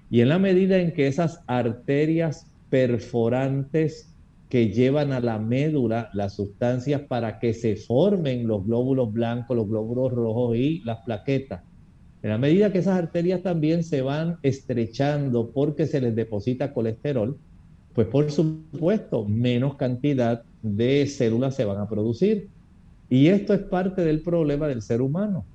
Y 0.10 0.22
en 0.22 0.30
la 0.30 0.40
medida 0.40 0.78
en 0.78 0.94
que 0.94 1.08
esas 1.08 1.42
arterias 1.48 2.48
perforantes 2.70 4.16
que 4.48 4.70
llevan 4.70 5.12
a 5.12 5.20
la 5.20 5.38
médula 5.38 6.10
las 6.14 6.36
sustancias 6.36 7.02
para 7.02 7.40
que 7.40 7.54
se 7.54 7.76
formen 7.76 8.48
los 8.48 8.66
glóbulos 8.66 9.12
blancos, 9.12 9.58
los 9.58 9.68
glóbulos 9.68 10.14
rojos 10.14 10.56
y 10.56 10.80
las 10.86 11.00
plaquetas, 11.00 11.62
en 12.24 12.30
la 12.30 12.38
medida 12.38 12.72
que 12.72 12.80
esas 12.80 12.98
arterias 12.98 13.42
también 13.42 13.84
se 13.84 14.02
van 14.02 14.38
estrechando 14.44 15.50
porque 15.52 15.88
se 15.88 16.00
les 16.00 16.16
deposita 16.16 16.74
colesterol, 16.74 17.38
pues 17.94 18.08
por 18.08 18.32
supuesto 18.32 19.26
menos 19.26 19.76
cantidad 19.76 20.44
de 20.62 21.08
células 21.08 21.56
se 21.56 21.66
van 21.66 21.80
a 21.80 21.90
producir. 21.90 22.50
Y 23.10 23.28
esto 23.28 23.54
es 23.54 23.62
parte 23.62 24.04
del 24.04 24.22
problema 24.22 24.68
del 24.68 24.82
ser 24.82 25.02
humano 25.02 25.46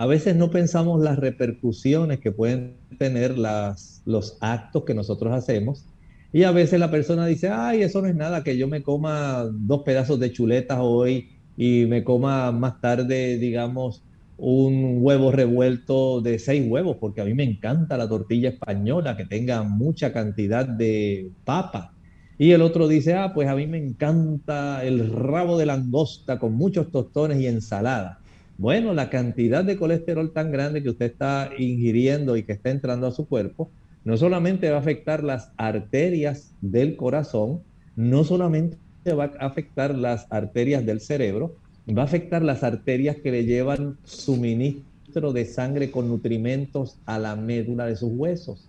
a 0.00 0.06
veces 0.06 0.34
no 0.34 0.50
pensamos 0.50 1.02
las 1.02 1.18
repercusiones 1.18 2.20
que 2.20 2.32
pueden 2.32 2.72
tener 2.96 3.36
las, 3.36 4.00
los 4.06 4.38
actos 4.40 4.84
que 4.84 4.94
nosotros 4.94 5.30
hacemos. 5.30 5.84
Y 6.32 6.44
a 6.44 6.52
veces 6.52 6.80
la 6.80 6.90
persona 6.90 7.26
dice, 7.26 7.50
ay, 7.50 7.82
eso 7.82 8.00
no 8.00 8.08
es 8.08 8.14
nada, 8.14 8.42
que 8.42 8.56
yo 8.56 8.66
me 8.66 8.82
coma 8.82 9.44
dos 9.52 9.82
pedazos 9.82 10.18
de 10.18 10.32
chuletas 10.32 10.78
hoy 10.80 11.28
y 11.54 11.84
me 11.84 12.02
coma 12.02 12.50
más 12.50 12.80
tarde, 12.80 13.36
digamos, 13.36 14.02
un 14.38 15.00
huevo 15.02 15.32
revuelto 15.32 16.22
de 16.22 16.38
seis 16.38 16.64
huevos, 16.66 16.96
porque 16.98 17.20
a 17.20 17.26
mí 17.26 17.34
me 17.34 17.44
encanta 17.44 17.98
la 17.98 18.08
tortilla 18.08 18.48
española, 18.48 19.18
que 19.18 19.26
tenga 19.26 19.62
mucha 19.64 20.14
cantidad 20.14 20.66
de 20.66 21.30
papa. 21.44 21.92
Y 22.40 22.52
el 22.52 22.62
otro 22.62 22.88
dice, 22.88 23.12
ah, 23.12 23.34
pues 23.34 23.48
a 23.48 23.54
mí 23.54 23.66
me 23.66 23.76
encanta 23.76 24.82
el 24.82 25.12
rabo 25.12 25.58
de 25.58 25.66
langosta 25.66 26.38
con 26.38 26.54
muchos 26.54 26.90
tostones 26.90 27.38
y 27.38 27.46
ensalada. 27.46 28.18
Bueno, 28.56 28.94
la 28.94 29.10
cantidad 29.10 29.62
de 29.62 29.76
colesterol 29.76 30.32
tan 30.32 30.50
grande 30.50 30.82
que 30.82 30.88
usted 30.88 31.04
está 31.04 31.50
ingiriendo 31.58 32.38
y 32.38 32.44
que 32.44 32.52
está 32.52 32.70
entrando 32.70 33.06
a 33.06 33.12
su 33.12 33.28
cuerpo, 33.28 33.70
no 34.04 34.16
solamente 34.16 34.70
va 34.70 34.78
a 34.78 34.80
afectar 34.80 35.22
las 35.22 35.52
arterias 35.58 36.54
del 36.62 36.96
corazón, 36.96 37.60
no 37.94 38.24
solamente 38.24 38.78
va 39.12 39.32
a 39.38 39.44
afectar 39.44 39.94
las 39.94 40.26
arterias 40.30 40.86
del 40.86 41.02
cerebro, 41.02 41.56
va 41.94 42.00
a 42.00 42.06
afectar 42.06 42.40
las 42.40 42.62
arterias 42.62 43.16
que 43.16 43.32
le 43.32 43.44
llevan 43.44 43.98
suministro 44.04 45.34
de 45.34 45.44
sangre 45.44 45.90
con 45.90 46.08
nutrimentos 46.08 46.96
a 47.04 47.18
la 47.18 47.36
médula 47.36 47.84
de 47.84 47.96
sus 47.96 48.12
huesos, 48.14 48.66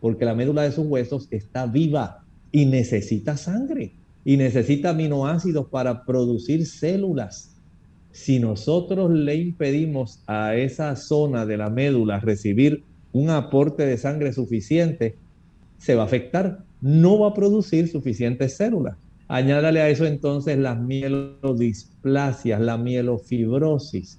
porque 0.00 0.24
la 0.24 0.34
médula 0.34 0.62
de 0.62 0.72
sus 0.72 0.86
huesos 0.86 1.28
está 1.30 1.66
viva 1.66 2.24
y 2.52 2.66
necesita 2.66 3.36
sangre 3.36 3.92
y 4.24 4.36
necesita 4.36 4.90
aminoácidos 4.90 5.68
para 5.68 6.04
producir 6.04 6.66
células 6.66 7.50
si 8.12 8.40
nosotros 8.40 9.10
le 9.10 9.36
impedimos 9.36 10.22
a 10.26 10.56
esa 10.56 10.96
zona 10.96 11.46
de 11.46 11.56
la 11.56 11.70
médula 11.70 12.18
recibir 12.18 12.82
un 13.12 13.30
aporte 13.30 13.86
de 13.86 13.96
sangre 13.98 14.32
suficiente, 14.32 15.16
se 15.78 15.94
va 15.94 16.02
a 16.02 16.06
afectar, 16.06 16.64
no 16.80 17.20
va 17.20 17.28
a 17.28 17.34
producir 17.34 17.88
suficientes 17.88 18.56
células. 18.56 18.96
Añádale 19.28 19.80
a 19.80 19.88
eso 19.88 20.06
entonces 20.06 20.58
las 20.58 20.80
mielodisplasias, 20.80 22.60
la 22.60 22.76
mielofibrosis. 22.76 24.18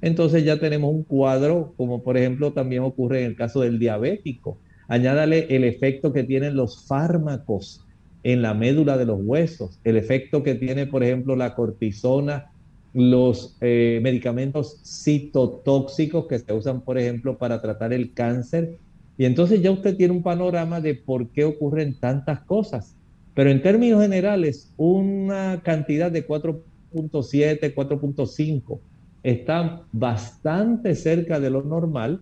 entonces 0.00 0.44
ya 0.44 0.58
tenemos 0.58 0.92
un 0.92 1.02
cuadro, 1.02 1.74
como 1.76 2.02
por 2.02 2.16
ejemplo 2.16 2.52
también 2.52 2.82
ocurre 2.82 3.20
en 3.20 3.26
el 3.26 3.36
caso 3.36 3.60
del 3.60 3.78
diabético. 3.78 4.58
Añádale 4.88 5.46
el 5.54 5.64
efecto 5.64 6.12
que 6.12 6.24
tienen 6.24 6.56
los 6.56 6.86
fármacos 6.86 7.84
en 8.24 8.42
la 8.42 8.54
médula 8.54 8.96
de 8.96 9.06
los 9.06 9.20
huesos, 9.20 9.80
el 9.84 9.96
efecto 9.96 10.42
que 10.42 10.54
tiene, 10.54 10.86
por 10.86 11.02
ejemplo, 11.02 11.34
la 11.34 11.54
cortisona, 11.54 12.52
los 12.94 13.56
eh, 13.60 14.00
medicamentos 14.02 14.80
citotóxicos 14.84 16.26
que 16.26 16.38
se 16.38 16.52
usan, 16.52 16.82
por 16.82 16.98
ejemplo, 16.98 17.38
para 17.38 17.60
tratar 17.60 17.92
el 17.92 18.12
cáncer. 18.12 18.76
Y 19.18 19.24
entonces 19.24 19.62
ya 19.62 19.70
usted 19.70 19.96
tiene 19.96 20.12
un 20.12 20.22
panorama 20.22 20.80
de 20.80 20.94
por 20.94 21.28
qué 21.28 21.44
ocurren 21.44 21.98
tantas 21.98 22.40
cosas. 22.40 22.94
Pero 23.34 23.50
en 23.50 23.62
términos 23.62 24.02
generales, 24.02 24.72
una 24.76 25.62
cantidad 25.64 26.10
de 26.10 26.26
4.7, 26.26 27.74
4.5 27.74 28.78
está 29.22 29.82
bastante 29.92 30.94
cerca 30.94 31.40
de 31.40 31.50
lo 31.50 31.62
normal. 31.62 32.20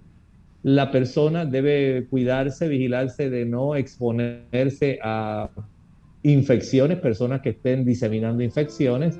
La 0.62 0.90
persona 0.90 1.46
debe 1.46 2.06
cuidarse, 2.10 2.68
vigilarse 2.68 3.30
de 3.30 3.46
no 3.46 3.76
exponerse 3.76 4.98
a 5.02 5.50
infecciones, 6.22 6.98
personas 6.98 7.40
que 7.40 7.50
estén 7.50 7.84
diseminando 7.84 8.42
infecciones. 8.42 9.18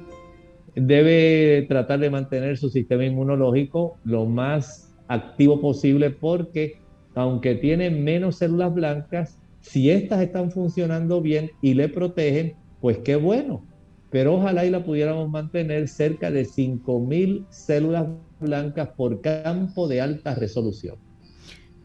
Debe 0.74 1.64
tratar 1.68 2.00
de 2.00 2.10
mantener 2.10 2.58
su 2.58 2.68
sistema 2.68 3.04
inmunológico 3.06 3.96
lo 4.04 4.26
más 4.26 4.94
activo 5.08 5.60
posible 5.60 6.10
porque 6.10 6.78
aunque 7.14 7.54
tiene 7.56 7.90
menos 7.90 8.36
células 8.36 8.72
blancas, 8.72 9.38
si 9.60 9.90
estas 9.90 10.22
están 10.22 10.50
funcionando 10.50 11.20
bien 11.20 11.50
y 11.60 11.74
le 11.74 11.88
protegen, 11.88 12.54
pues 12.80 12.98
qué 12.98 13.16
bueno. 13.16 13.64
Pero 14.10 14.34
ojalá 14.34 14.64
y 14.66 14.70
la 14.70 14.84
pudiéramos 14.84 15.30
mantener 15.30 15.88
cerca 15.88 16.30
de 16.30 16.44
5.000 16.44 17.46
células 17.50 18.08
blancas 18.40 18.90
por 18.96 19.20
campo 19.20 19.88
de 19.88 20.00
alta 20.00 20.34
resolución. 20.34 20.96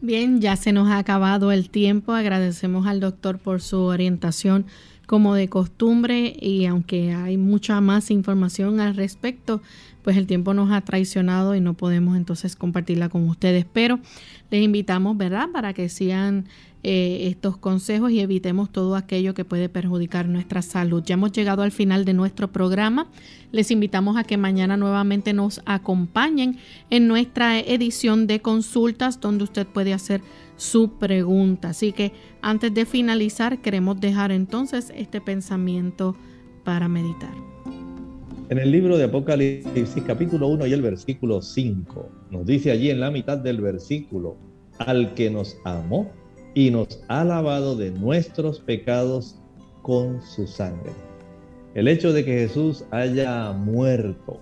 Bien, 0.00 0.40
ya 0.40 0.56
se 0.56 0.72
nos 0.72 0.88
ha 0.88 0.98
acabado 0.98 1.52
el 1.52 1.70
tiempo. 1.70 2.12
Agradecemos 2.12 2.86
al 2.86 3.00
doctor 3.00 3.38
por 3.38 3.62
su 3.62 3.80
orientación 3.80 4.66
como 5.06 5.34
de 5.34 5.48
costumbre 5.48 6.36
y 6.38 6.66
aunque 6.66 7.14
hay 7.14 7.36
mucha 7.36 7.80
más 7.80 8.10
información 8.10 8.80
al 8.80 8.94
respecto, 8.94 9.62
pues 10.06 10.16
el 10.16 10.28
tiempo 10.28 10.54
nos 10.54 10.70
ha 10.70 10.82
traicionado 10.82 11.56
y 11.56 11.60
no 11.60 11.74
podemos 11.74 12.16
entonces 12.16 12.54
compartirla 12.54 13.08
con 13.08 13.28
ustedes. 13.28 13.66
Pero 13.72 13.98
les 14.52 14.62
invitamos, 14.62 15.16
¿verdad?, 15.16 15.48
para 15.52 15.72
que 15.72 15.88
sigan 15.88 16.44
eh, 16.84 17.26
estos 17.26 17.56
consejos 17.56 18.12
y 18.12 18.20
evitemos 18.20 18.70
todo 18.70 18.94
aquello 18.94 19.34
que 19.34 19.44
puede 19.44 19.68
perjudicar 19.68 20.28
nuestra 20.28 20.62
salud. 20.62 21.02
Ya 21.04 21.14
hemos 21.14 21.32
llegado 21.32 21.62
al 21.62 21.72
final 21.72 22.04
de 22.04 22.14
nuestro 22.14 22.52
programa. 22.52 23.08
Les 23.50 23.72
invitamos 23.72 24.16
a 24.16 24.22
que 24.22 24.36
mañana 24.36 24.76
nuevamente 24.76 25.32
nos 25.32 25.60
acompañen 25.66 26.58
en 26.88 27.08
nuestra 27.08 27.58
edición 27.58 28.28
de 28.28 28.40
consultas 28.40 29.18
donde 29.20 29.42
usted 29.42 29.66
puede 29.66 29.92
hacer 29.92 30.20
su 30.56 30.98
pregunta. 31.00 31.70
Así 31.70 31.90
que 31.90 32.12
antes 32.42 32.72
de 32.72 32.86
finalizar 32.86 33.60
queremos 33.60 34.00
dejar 34.00 34.30
entonces 34.30 34.92
este 34.94 35.20
pensamiento 35.20 36.14
para 36.62 36.86
meditar. 36.86 37.34
En 38.48 38.58
el 38.58 38.70
libro 38.70 38.96
de 38.96 39.02
Apocalipsis 39.02 40.04
capítulo 40.06 40.46
1 40.46 40.68
y 40.68 40.72
el 40.72 40.80
versículo 40.80 41.42
5 41.42 42.08
nos 42.30 42.46
dice 42.46 42.70
allí 42.70 42.90
en 42.90 43.00
la 43.00 43.10
mitad 43.10 43.38
del 43.38 43.60
versículo, 43.60 44.36
al 44.78 45.14
que 45.14 45.28
nos 45.28 45.56
amó 45.64 46.12
y 46.54 46.70
nos 46.70 47.02
ha 47.08 47.24
lavado 47.24 47.74
de 47.74 47.90
nuestros 47.90 48.60
pecados 48.60 49.40
con 49.82 50.22
su 50.22 50.46
sangre. 50.46 50.92
El 51.74 51.88
hecho 51.88 52.12
de 52.12 52.24
que 52.24 52.34
Jesús 52.34 52.84
haya 52.92 53.50
muerto 53.50 54.40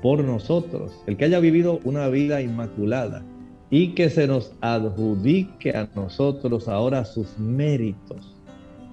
por 0.00 0.24
nosotros, 0.24 0.92
el 1.06 1.18
que 1.18 1.26
haya 1.26 1.38
vivido 1.38 1.80
una 1.84 2.08
vida 2.08 2.40
inmaculada 2.40 3.22
y 3.68 3.88
que 3.88 4.08
se 4.08 4.26
nos 4.26 4.52
adjudique 4.62 5.72
a 5.72 5.90
nosotros 5.94 6.66
ahora 6.66 7.04
sus 7.04 7.38
méritos. 7.38 8.33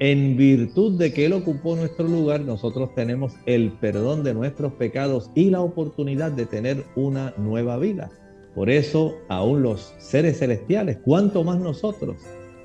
En 0.02 0.36
virtud 0.36 0.98
de 0.98 1.14
que 1.14 1.28
Él 1.28 1.34
ocupó 1.34 1.76
nuestro 1.76 2.08
lugar, 2.08 2.42
nosotros 2.42 2.90
tenemos 2.96 3.34
el 3.46 3.72
perdón 3.74 4.24
de 4.24 4.34
nuestros 4.34 4.74
pecados 4.74 5.30
y 5.36 5.52
la 5.52 5.62
oportunidad 5.62 6.32
de 6.32 6.48
tener 6.48 6.86
una 6.96 7.36
nueva 7.38 7.78
vida. 7.78 8.10
Por 8.56 8.72
eso, 8.72 9.14
aún 9.30 9.62
los 9.62 9.94
seres 10.00 10.40
celestiales, 10.40 10.98
cuanto 11.06 11.44
más 11.44 11.60
nosotros, 11.60 12.18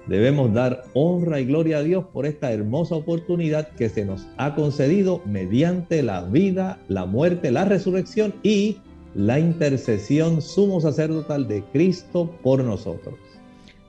Debemos 0.06 0.54
dar 0.54 0.84
honra 0.94 1.40
y 1.40 1.46
gloria 1.46 1.78
a 1.78 1.82
Dios 1.82 2.04
por 2.12 2.26
esta 2.26 2.52
hermosa 2.52 2.94
oportunidad 2.94 3.70
que 3.70 3.88
se 3.88 4.04
nos 4.04 4.24
ha 4.36 4.54
concedido 4.54 5.20
mediante 5.26 6.00
la 6.04 6.22
vida, 6.22 6.78
la 6.86 7.06
muerte, 7.06 7.50
la 7.50 7.64
resurrección 7.64 8.32
y 8.44 8.76
la 9.16 9.40
intercesión 9.40 10.40
sumo 10.40 10.80
sacerdotal 10.80 11.48
de 11.48 11.64
Cristo 11.72 12.30
por 12.44 12.62
nosotros. 12.62 13.16